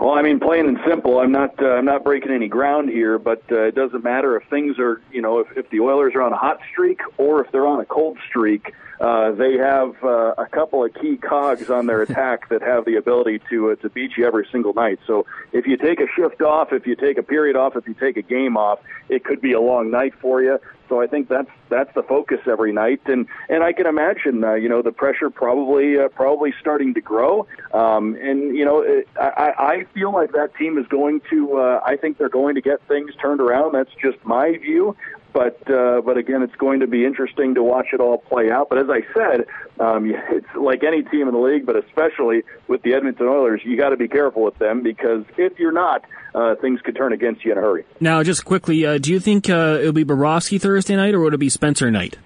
Well, 0.02 0.14
I 0.14 0.22
mean, 0.22 0.40
plain 0.40 0.66
and 0.66 0.80
simple. 0.84 1.20
I'm 1.20 1.30
not. 1.30 1.62
Uh, 1.62 1.74
I'm 1.74 1.84
not 1.84 2.02
breaking 2.02 2.32
any 2.32 2.48
ground 2.48 2.88
here, 2.88 3.20
but 3.20 3.40
uh, 3.52 3.66
it 3.66 3.76
doesn't 3.76 4.02
matter 4.02 4.36
if 4.36 4.42
things 4.50 4.76
are. 4.80 5.00
You 5.12 5.22
know, 5.22 5.38
if, 5.38 5.56
if 5.56 5.70
the 5.70 5.78
Oilers 5.78 6.16
are 6.16 6.22
on 6.22 6.32
a 6.32 6.36
hot 6.36 6.58
streak 6.72 6.98
or 7.18 7.44
if 7.44 7.52
they're 7.52 7.68
on 7.68 7.78
a 7.78 7.84
cold 7.84 8.18
streak. 8.28 8.74
Uh, 9.00 9.32
they 9.32 9.54
have 9.54 9.94
uh, 10.04 10.34
a 10.38 10.46
couple 10.46 10.84
of 10.84 10.92
key 10.94 11.16
cogs 11.16 11.70
on 11.70 11.86
their 11.86 12.02
attack 12.08 12.48
that 12.48 12.62
have 12.62 12.84
the 12.84 12.96
ability 12.96 13.40
to 13.48 13.70
uh, 13.70 13.76
to 13.76 13.88
beat 13.90 14.16
you 14.16 14.26
every 14.26 14.46
single 14.50 14.74
night. 14.74 14.98
So 15.06 15.24
if 15.52 15.68
you 15.68 15.76
take 15.76 16.00
a 16.00 16.06
shift 16.16 16.42
off, 16.42 16.72
if 16.72 16.84
you 16.84 16.96
take 16.96 17.16
a 17.16 17.22
period 17.22 17.54
off, 17.54 17.76
if 17.76 17.86
you 17.86 17.94
take 17.94 18.16
a 18.16 18.22
game 18.22 18.56
off, 18.56 18.80
it 19.08 19.24
could 19.24 19.40
be 19.40 19.52
a 19.52 19.60
long 19.60 19.92
night 19.92 20.14
for 20.20 20.42
you. 20.42 20.58
So 20.88 21.00
I 21.00 21.06
think 21.06 21.28
that's 21.28 21.50
that's 21.72 21.92
the 21.94 22.02
focus 22.02 22.38
every 22.46 22.72
night, 22.72 23.00
and 23.06 23.26
and 23.48 23.62
I 23.64 23.72
can 23.72 23.86
imagine 23.86 24.44
uh, 24.44 24.54
you 24.54 24.68
know 24.68 24.82
the 24.82 24.92
pressure 24.92 25.30
probably 25.30 25.98
uh, 25.98 26.08
probably 26.08 26.54
starting 26.60 26.94
to 26.94 27.00
grow, 27.00 27.46
um, 27.72 28.14
and 28.20 28.56
you 28.56 28.64
know 28.64 28.80
it, 28.80 29.08
I, 29.18 29.52
I 29.58 29.86
feel 29.94 30.12
like 30.12 30.32
that 30.32 30.54
team 30.56 30.78
is 30.78 30.86
going 30.86 31.20
to 31.30 31.56
uh, 31.58 31.80
I 31.84 31.96
think 31.96 32.18
they're 32.18 32.28
going 32.28 32.54
to 32.54 32.60
get 32.60 32.86
things 32.86 33.10
turned 33.20 33.40
around. 33.40 33.72
That's 33.72 33.90
just 34.00 34.24
my 34.24 34.56
view. 34.58 34.96
But 35.32 35.58
uh, 35.70 36.02
but 36.04 36.18
again, 36.18 36.42
it's 36.42 36.54
going 36.56 36.80
to 36.80 36.86
be 36.86 37.06
interesting 37.06 37.54
to 37.54 37.62
watch 37.62 37.88
it 37.92 38.00
all 38.00 38.18
play 38.18 38.50
out. 38.50 38.68
But 38.68 38.78
as 38.78 38.86
I 38.90 39.00
said, 39.14 39.46
um, 39.80 40.12
it's 40.30 40.46
like 40.54 40.84
any 40.84 41.02
team 41.02 41.28
in 41.28 41.34
the 41.34 41.40
league, 41.40 41.64
but 41.64 41.76
especially 41.76 42.42
with 42.68 42.82
the 42.82 42.94
Edmonton 42.94 43.26
Oilers, 43.26 43.62
you 43.64 43.76
got 43.76 43.90
to 43.90 43.96
be 43.96 44.08
careful 44.08 44.42
with 44.42 44.58
them 44.58 44.82
because 44.82 45.24
if 45.38 45.58
you're 45.58 45.72
not, 45.72 46.04
uh, 46.34 46.54
things 46.56 46.80
could 46.80 46.96
turn 46.96 47.12
against 47.12 47.44
you 47.44 47.52
in 47.52 47.58
a 47.58 47.60
hurry. 47.60 47.84
Now, 48.00 48.22
just 48.22 48.44
quickly, 48.44 48.84
uh, 48.86 48.98
do 48.98 49.10
you 49.12 49.20
think 49.20 49.48
uh, 49.48 49.78
it'll 49.80 49.92
be 49.92 50.04
Bobrovsky 50.04 50.60
Thursday 50.60 50.96
night, 50.96 51.14
or 51.14 51.20
would 51.20 51.34
it 51.34 51.38
be 51.38 51.48
Spencer 51.62 51.92
Knight? 51.92 52.18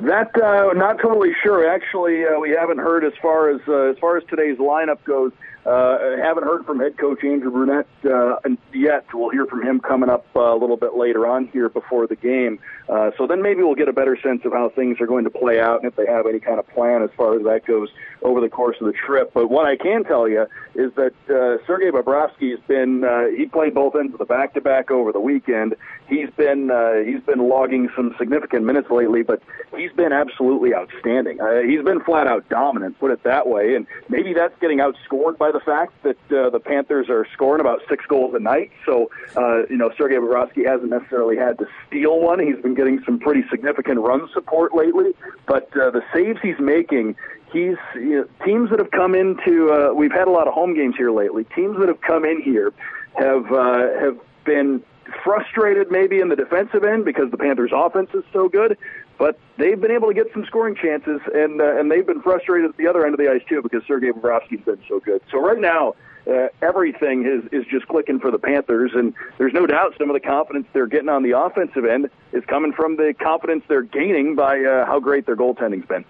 That 0.00 0.34
uh, 0.34 0.72
not 0.74 0.98
totally 1.00 1.30
sure. 1.44 1.72
Actually, 1.72 2.24
uh, 2.24 2.40
we 2.40 2.50
haven't 2.50 2.78
heard 2.78 3.04
as 3.04 3.12
far 3.22 3.50
as 3.50 3.60
uh, 3.68 3.92
as 3.92 3.98
far 4.00 4.16
as 4.16 4.24
today's 4.28 4.58
lineup 4.58 5.04
goes. 5.04 5.30
Uh, 5.64 6.16
haven't 6.20 6.42
heard 6.42 6.66
from 6.66 6.80
head 6.80 6.98
coach 6.98 7.22
Andrew 7.22 7.50
Brunette 7.50 7.86
uh, 8.04 8.36
yet. 8.74 9.04
We'll 9.14 9.30
hear 9.30 9.46
from 9.46 9.62
him 9.62 9.78
coming 9.78 10.10
up 10.10 10.26
uh, 10.34 10.40
a 10.40 10.58
little 10.58 10.76
bit 10.76 10.94
later 10.94 11.24
on 11.26 11.46
here 11.52 11.68
before 11.68 12.08
the 12.08 12.16
game. 12.16 12.58
Uh, 12.88 13.12
so 13.16 13.28
then 13.28 13.42
maybe 13.42 13.62
we'll 13.62 13.76
get 13.76 13.88
a 13.88 13.92
better 13.92 14.18
sense 14.20 14.44
of 14.44 14.52
how 14.52 14.70
things 14.70 15.00
are 15.00 15.06
going 15.06 15.22
to 15.22 15.30
play 15.30 15.60
out 15.60 15.82
and 15.82 15.86
if 15.86 15.94
they 15.94 16.06
have 16.06 16.26
any 16.26 16.40
kind 16.40 16.58
of 16.58 16.66
plan 16.68 17.02
as 17.02 17.10
far 17.16 17.36
as 17.36 17.44
that 17.44 17.64
goes 17.64 17.90
over 18.22 18.40
the 18.40 18.48
course 18.48 18.76
of 18.80 18.86
the 18.86 18.92
trip. 18.92 19.30
But 19.32 19.50
what 19.50 19.66
I 19.66 19.76
can 19.76 20.02
tell 20.02 20.28
you 20.28 20.46
is 20.74 20.92
that 20.94 21.14
uh, 21.28 21.64
Sergei 21.64 21.90
Bobrovsky 21.90 22.50
has 22.50 22.60
been 22.66 23.04
uh, 23.04 23.26
he 23.36 23.46
played 23.46 23.74
both 23.74 23.94
ends 23.94 24.12
of 24.12 24.18
the 24.18 24.24
back-to-back 24.24 24.90
over 24.90 25.12
the 25.12 25.20
weekend. 25.20 25.76
He's 26.08 26.30
been 26.30 26.70
uh, 26.70 27.04
he's 27.06 27.22
been 27.22 27.48
logging 27.48 27.88
some 27.94 28.14
significant 28.18 28.64
minutes 28.64 28.90
lately, 28.90 29.22
but 29.22 29.40
he's 29.76 29.92
been 29.92 30.12
absolutely 30.12 30.74
outstanding. 30.74 31.40
Uh, 31.40 31.60
he's 31.60 31.82
been 31.82 32.00
flat 32.00 32.26
out 32.26 32.48
dominant, 32.48 32.98
put 32.98 33.12
it 33.12 33.22
that 33.22 33.46
way, 33.46 33.76
and 33.76 33.86
maybe 34.08 34.34
that's 34.34 34.58
getting 34.60 34.78
outscored 34.78 35.38
by 35.38 35.51
the 35.52 35.60
fact 35.60 36.02
that 36.02 36.16
uh, 36.32 36.50
the 36.50 36.60
Panthers 36.60 37.08
are 37.08 37.26
scoring 37.32 37.60
about 37.60 37.80
six 37.88 38.04
goals 38.06 38.34
a 38.34 38.38
night. 38.38 38.70
So, 38.86 39.10
uh, 39.36 39.66
you 39.68 39.76
know, 39.76 39.90
Sergei 39.96 40.16
Bobrovsky 40.16 40.66
hasn't 40.66 40.90
necessarily 40.90 41.36
had 41.36 41.58
to 41.58 41.66
steal 41.86 42.20
one. 42.20 42.38
He's 42.38 42.60
been 42.62 42.74
getting 42.74 43.02
some 43.04 43.18
pretty 43.18 43.42
significant 43.50 44.00
run 44.00 44.28
support 44.32 44.74
lately. 44.74 45.12
But 45.46 45.68
uh, 45.76 45.90
the 45.90 46.02
saves 46.12 46.38
he's 46.42 46.58
making, 46.58 47.16
he's 47.52 47.76
you 47.94 48.20
know, 48.20 48.28
teams 48.44 48.70
that 48.70 48.78
have 48.78 48.90
come 48.90 49.14
into. 49.14 49.70
Uh, 49.70 49.94
we've 49.94 50.12
had 50.12 50.28
a 50.28 50.32
lot 50.32 50.48
of 50.48 50.54
home 50.54 50.74
games 50.74 50.96
here 50.96 51.10
lately. 51.10 51.44
Teams 51.54 51.78
that 51.78 51.88
have 51.88 52.00
come 52.00 52.24
in 52.24 52.40
here 52.42 52.72
have 53.16 53.52
uh, 53.52 53.98
have 54.00 54.18
been 54.44 54.82
frustrated 55.22 55.90
maybe 55.90 56.20
in 56.20 56.28
the 56.28 56.36
defensive 56.36 56.84
end 56.84 57.04
because 57.04 57.30
the 57.30 57.36
Panthers' 57.36 57.72
offense 57.74 58.10
is 58.14 58.24
so 58.32 58.48
good, 58.48 58.78
but 59.18 59.38
they've 59.58 59.80
been 59.80 59.90
able 59.90 60.08
to 60.08 60.14
get 60.14 60.26
some 60.32 60.44
scoring 60.46 60.74
chances, 60.74 61.20
and 61.34 61.60
uh, 61.60 61.78
and 61.78 61.90
they've 61.90 62.06
been 62.06 62.22
frustrated 62.22 62.70
at 62.70 62.76
the 62.76 62.86
other 62.86 63.04
end 63.04 63.14
of 63.14 63.20
the 63.20 63.30
ice 63.30 63.42
too 63.48 63.62
because 63.62 63.82
Sergei 63.86 64.10
Bobrovsky's 64.10 64.64
been 64.64 64.80
so 64.88 65.00
good. 65.00 65.22
So 65.30 65.40
right 65.40 65.60
now, 65.60 65.94
uh, 66.26 66.48
everything 66.60 67.26
is 67.26 67.44
is 67.52 67.66
just 67.70 67.86
clicking 67.88 68.20
for 68.20 68.30
the 68.30 68.38
Panthers, 68.38 68.92
and 68.94 69.14
there's 69.38 69.52
no 69.52 69.66
doubt 69.66 69.94
some 69.98 70.10
of 70.10 70.14
the 70.14 70.20
confidence 70.20 70.66
they're 70.72 70.86
getting 70.86 71.08
on 71.08 71.22
the 71.22 71.38
offensive 71.38 71.84
end 71.84 72.08
is 72.32 72.44
coming 72.46 72.72
from 72.72 72.96
the 72.96 73.14
confidence 73.20 73.64
they're 73.68 73.82
gaining 73.82 74.34
by 74.34 74.60
uh, 74.60 74.86
how 74.86 75.00
great 75.00 75.26
their 75.26 75.36
goaltending's 75.36 75.86
been. 75.86 76.04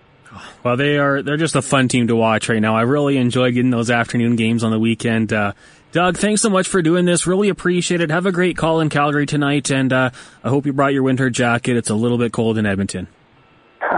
Well, 0.65 0.77
they 0.77 0.99
are 0.99 1.23
they're 1.23 1.37
just 1.37 1.57
a 1.57 1.63
fun 1.63 1.89
team 1.89 2.07
to 2.07 2.17
watch 2.17 2.49
right 2.49 2.61
now. 2.61 2.77
I 2.77 2.83
really 2.83 3.17
enjoy 3.17 3.53
getting 3.53 3.71
those 3.71 3.91
afternoon 3.91 4.37
games 4.37 4.65
on 4.65 4.71
the 4.71 4.79
weekend. 4.79 5.33
Uh, 5.33 5.53
Doug, 5.93 6.17
thanks 6.17 6.41
so 6.41 6.49
much 6.49 6.69
for 6.69 6.81
doing 6.81 7.05
this. 7.05 7.27
Really 7.27 7.51
appreciate 7.51 8.01
it. 8.01 8.11
Have 8.11 8.25
a 8.25 8.33
great 8.33 8.57
call 8.57 8.81
in 8.81 8.89
Calgary 8.89 9.27
tonight, 9.27 9.71
and 9.71 9.93
uh, 9.93 10.11
I 10.43 10.49
hope 10.49 10.65
you 10.65 10.73
brought 10.73 10.95
your 10.95 11.03
winter 11.03 11.29
jacket. 11.29 11.77
It's 11.77 11.91
a 11.91 11.95
little 11.95 12.17
bit 12.17 12.33
cold 12.33 12.57
in 12.57 12.65
Edmonton. 12.65 13.09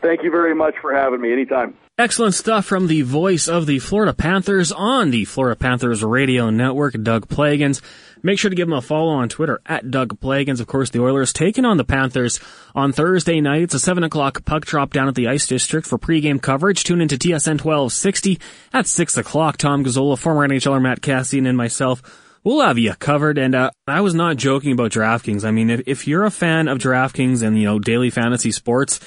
Thank 0.00 0.22
you 0.22 0.30
very 0.30 0.54
much 0.54 0.76
for 0.80 0.94
having 0.94 1.20
me. 1.20 1.32
Anytime. 1.32 1.74
Excellent 1.98 2.34
stuff 2.34 2.64
from 2.66 2.86
the 2.86 3.02
voice 3.02 3.48
of 3.48 3.66
the 3.66 3.80
Florida 3.80 4.12
Panthers 4.12 4.70
on 4.70 5.10
the 5.10 5.24
Florida 5.24 5.56
Panthers 5.56 6.04
Radio 6.04 6.50
Network, 6.50 6.94
Doug 7.02 7.26
Plagens. 7.26 7.80
Make 8.24 8.38
sure 8.38 8.48
to 8.48 8.56
give 8.56 8.68
him 8.68 8.72
a 8.72 8.80
follow 8.80 9.12
on 9.12 9.28
Twitter 9.28 9.60
at 9.66 9.90
Doug 9.90 10.18
Plagens. 10.18 10.58
Of 10.58 10.66
course, 10.66 10.88
the 10.88 11.02
Oilers 11.02 11.30
taking 11.30 11.66
on 11.66 11.76
the 11.76 11.84
Panthers 11.84 12.40
on 12.74 12.90
Thursday 12.90 13.38
night. 13.42 13.64
It's 13.64 13.74
a 13.74 13.78
7 13.78 14.02
o'clock 14.02 14.46
puck 14.46 14.64
drop 14.64 14.94
down 14.94 15.08
at 15.08 15.14
the 15.14 15.28
Ice 15.28 15.46
District 15.46 15.86
for 15.86 15.98
pregame 15.98 16.40
coverage. 16.40 16.84
Tune 16.84 17.02
into 17.02 17.18
TSN 17.18 17.62
1260 17.62 18.40
at 18.72 18.86
6 18.86 19.18
o'clock. 19.18 19.58
Tom 19.58 19.84
Gazzola, 19.84 20.18
former 20.18 20.48
NHLer 20.48 20.80
Matt 20.80 21.02
Kassian, 21.02 21.46
and 21.46 21.58
myself 21.58 22.00
we'll 22.42 22.62
have 22.62 22.78
you 22.78 22.94
covered. 22.94 23.36
And 23.36 23.54
uh, 23.54 23.72
I 23.86 24.00
was 24.00 24.14
not 24.14 24.38
joking 24.38 24.72
about 24.72 24.92
DraftKings. 24.92 25.44
I 25.44 25.50
mean, 25.50 25.68
if, 25.68 25.82
if 25.86 26.08
you're 26.08 26.24
a 26.24 26.30
fan 26.30 26.66
of 26.66 26.78
DraftKings 26.78 27.42
and, 27.42 27.58
you 27.58 27.64
know, 27.64 27.78
daily 27.78 28.08
fantasy 28.08 28.52
sports, 28.52 29.00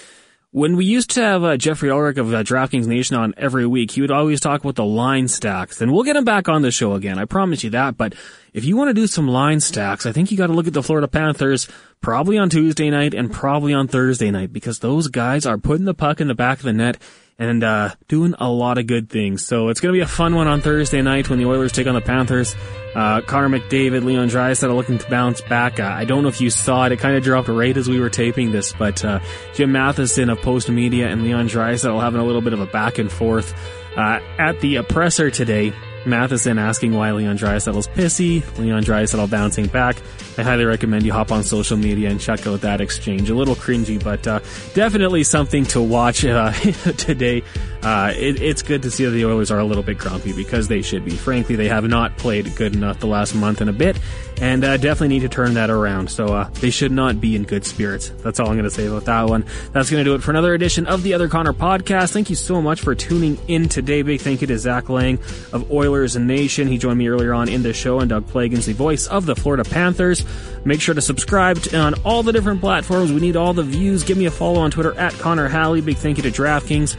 when 0.51 0.77
we 0.77 0.85
used 0.85 1.09
to 1.11 1.21
have 1.21 1.43
uh, 1.43 1.57
Jeffrey 1.57 1.91
Ulrich 1.91 2.17
of 2.17 2.33
uh, 2.33 2.41
DraftKings 2.41 2.87
Nation 2.87 3.17
on 3.17 3.33
every 3.37 3.67
week, 3.67 3.91
he 3.91 4.01
would 4.01 4.11
always 4.11 4.39
talk 4.39 4.61
about 4.61 4.75
the 4.75 4.85
line 4.85 5.27
stacks. 5.27 5.81
And 5.81 5.91
we'll 5.91 6.03
get 6.03 6.15
him 6.15 6.23
back 6.23 6.47
on 6.47 6.61
the 6.61 6.71
show 6.71 6.93
again. 6.93 7.19
I 7.19 7.25
promise 7.25 7.63
you 7.63 7.69
that. 7.71 7.97
But 7.97 8.15
if 8.53 8.63
you 8.63 8.77
want 8.77 8.89
to 8.89 8.93
do 8.93 9.07
some 9.07 9.27
line 9.27 9.59
stacks, 9.59 10.05
I 10.05 10.13
think 10.13 10.31
you 10.31 10.37
got 10.37 10.47
to 10.47 10.53
look 10.53 10.67
at 10.67 10.73
the 10.73 10.83
Florida 10.83 11.07
Panthers 11.07 11.67
probably 12.01 12.37
on 12.37 12.49
Tuesday 12.49 12.89
night 12.89 13.13
and 13.13 13.31
probably 13.31 13.73
on 13.73 13.87
Thursday 13.87 14.31
night 14.31 14.53
because 14.53 14.79
those 14.79 15.09
guys 15.09 15.45
are 15.45 15.57
putting 15.57 15.85
the 15.85 15.93
puck 15.93 16.21
in 16.21 16.27
the 16.27 16.35
back 16.35 16.59
of 16.59 16.63
the 16.63 16.73
net 16.73 16.97
and 17.39 17.63
uh, 17.63 17.93
doing 18.07 18.33
a 18.39 18.49
lot 18.49 18.77
of 18.77 18.87
good 18.87 19.09
things. 19.09 19.45
So 19.45 19.69
it's 19.69 19.79
going 19.79 19.93
to 19.93 19.97
be 19.97 20.03
a 20.03 20.07
fun 20.07 20.35
one 20.35 20.47
on 20.47 20.61
Thursday 20.61 21.01
night 21.01 21.29
when 21.29 21.39
the 21.39 21.45
Oilers 21.45 21.71
take 21.71 21.87
on 21.87 21.93
the 21.93 22.01
Panthers. 22.01 22.55
Uh, 22.95 23.21
Connor 23.21 23.59
McDavid, 23.59 24.03
Leon 24.03 24.29
Draisaitl 24.29 24.75
looking 24.75 24.97
to 24.97 25.09
bounce 25.09 25.41
back. 25.41 25.79
Uh, 25.79 25.83
I 25.83 26.05
don't 26.05 26.23
know 26.23 26.29
if 26.29 26.41
you 26.41 26.49
saw 26.49 26.85
it. 26.85 26.91
It 26.91 26.99
kind 26.99 27.15
of 27.15 27.23
dropped 27.23 27.47
right 27.47 27.75
as 27.77 27.87
we 27.87 27.99
were 27.99 28.09
taping 28.09 28.51
this, 28.51 28.73
but 28.73 29.05
uh, 29.05 29.19
Jim 29.53 29.71
Matheson 29.71 30.29
of 30.29 30.41
Post 30.41 30.69
Media 30.69 31.07
and 31.07 31.23
Leon 31.23 31.47
Draisaitl 31.47 32.01
having 32.01 32.19
a 32.19 32.25
little 32.25 32.41
bit 32.41 32.53
of 32.53 32.59
a 32.59 32.65
back 32.65 32.97
and 32.97 33.11
forth 33.11 33.53
uh, 33.95 34.19
at 34.39 34.59
the 34.61 34.77
oppressor 34.77 35.29
today. 35.29 35.73
Matheson 36.07 36.57
asking 36.57 36.93
why 36.93 37.11
Leon 37.11 37.37
Draisaitl's 37.37 37.87
pissy, 37.87 38.43
Leon 38.57 38.83
Draisaitl 38.83 39.29
bouncing 39.29 39.67
back. 39.67 39.97
I 40.37 40.43
highly 40.43 40.65
recommend 40.65 41.05
you 41.05 41.13
hop 41.13 41.31
on 41.31 41.43
social 41.43 41.77
media 41.77 42.09
and 42.09 42.19
check 42.19 42.47
out 42.47 42.61
that 42.61 42.81
exchange. 42.81 43.29
A 43.29 43.35
little 43.35 43.55
cringy, 43.55 44.03
but 44.03 44.25
uh, 44.27 44.39
definitely 44.73 45.23
something 45.23 45.65
to 45.65 45.81
watch 45.81 46.23
uh, 46.25 46.51
today. 46.97 47.43
Uh, 47.87 48.11
it, 48.17 48.41
it's 48.41 48.63
good 48.63 48.81
to 48.81 48.91
see 48.91 49.05
that 49.05 49.11
the 49.11 49.23
Oilers 49.23 49.49
are 49.49 49.59
a 49.59 49.63
little 49.63 49.81
bit 49.81 49.97
grumpy 49.97 50.33
because 50.33 50.67
they 50.67 50.81
should 50.81 51.05
be. 51.05 51.11
Frankly, 51.11 51.55
they 51.55 51.69
have 51.69 51.87
not 51.87 52.17
played 52.17 52.53
good 52.57 52.75
enough 52.75 52.99
the 52.99 53.07
last 53.07 53.33
month 53.33 53.61
and 53.61 53.69
a 53.69 53.73
bit, 53.73 53.97
and 54.41 54.61
uh, 54.65 54.75
definitely 54.75 55.07
need 55.07 55.21
to 55.21 55.29
turn 55.29 55.53
that 55.53 55.69
around. 55.69 56.11
So 56.11 56.27
uh, 56.27 56.49
they 56.55 56.69
should 56.69 56.91
not 56.91 57.21
be 57.21 57.37
in 57.37 57.43
good 57.43 57.65
spirits. 57.65 58.09
That's 58.09 58.41
all 58.41 58.47
I'm 58.47 58.55
going 58.55 58.65
to 58.65 58.69
say 58.69 58.87
about 58.87 59.05
that 59.05 59.29
one. 59.29 59.45
That's 59.71 59.89
going 59.89 60.03
to 60.03 60.09
do 60.09 60.15
it 60.15 60.21
for 60.21 60.31
another 60.31 60.53
edition 60.53 60.85
of 60.85 61.01
the 61.01 61.13
Other 61.13 61.29
Connor 61.29 61.53
podcast. 61.53 62.11
Thank 62.11 62.29
you 62.29 62.35
so 62.35 62.61
much 62.61 62.81
for 62.81 62.93
tuning 62.93 63.39
in 63.47 63.69
today. 63.69 64.01
Big 64.01 64.19
thank 64.19 64.41
you 64.41 64.47
to 64.47 64.59
Zach 64.59 64.89
Laing 64.89 65.17
of 65.53 65.71
Oilers 65.71 66.17
and 66.17 66.27
Nation. 66.27 66.67
He 66.67 66.77
joined 66.77 66.99
me 66.99 67.07
earlier 67.07 67.33
on 67.33 67.47
in 67.47 67.63
the 67.63 67.71
show, 67.71 68.01
and 68.01 68.09
Doug 68.09 68.25
Plagens, 68.27 68.65
the 68.65 68.73
voice 68.73 69.07
of 69.07 69.25
the 69.25 69.35
Florida 69.35 69.63
Panthers. 69.63 70.25
Make 70.65 70.81
sure 70.81 70.93
to 70.93 71.01
subscribe 71.01 71.57
on 71.73 71.93
all 72.03 72.21
the 72.21 72.33
different 72.33 72.59
platforms. 72.59 73.13
We 73.13 73.21
need 73.21 73.37
all 73.37 73.53
the 73.53 73.63
views. 73.63 74.03
Give 74.03 74.17
me 74.17 74.25
a 74.25 74.31
follow 74.31 74.59
on 74.59 74.71
Twitter 74.71 74.93
at 74.99 75.13
Connor 75.13 75.47
Halley. 75.47 75.79
Big 75.79 75.95
thank 75.95 76.17
you 76.17 76.23
to 76.23 76.31
DraftKings, 76.31 76.97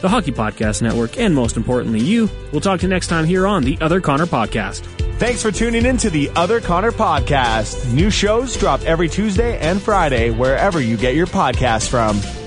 the 0.00 0.08
Hockey 0.08 0.32
Podcast 0.32 0.82
Network, 0.82 1.18
and 1.18 1.34
most 1.34 1.56
importantly, 1.56 2.00
you. 2.00 2.28
We'll 2.52 2.60
talk 2.60 2.80
to 2.80 2.86
you 2.86 2.90
next 2.90 3.08
time 3.08 3.24
here 3.24 3.46
on 3.46 3.62
the 3.62 3.78
Other 3.80 4.00
Connor 4.00 4.26
Podcast. 4.26 4.80
Thanks 5.18 5.42
for 5.42 5.50
tuning 5.50 5.84
in 5.84 5.98
to 5.98 6.08
the 6.08 6.30
Other 6.34 6.60
Connor 6.60 6.92
Podcast. 6.92 7.92
New 7.92 8.10
shows 8.10 8.56
drop 8.56 8.80
every 8.82 9.08
Tuesday 9.08 9.58
and 9.58 9.80
Friday 9.80 10.30
wherever 10.30 10.80
you 10.80 10.96
get 10.96 11.14
your 11.14 11.26
podcasts 11.26 11.88
from. 11.88 12.39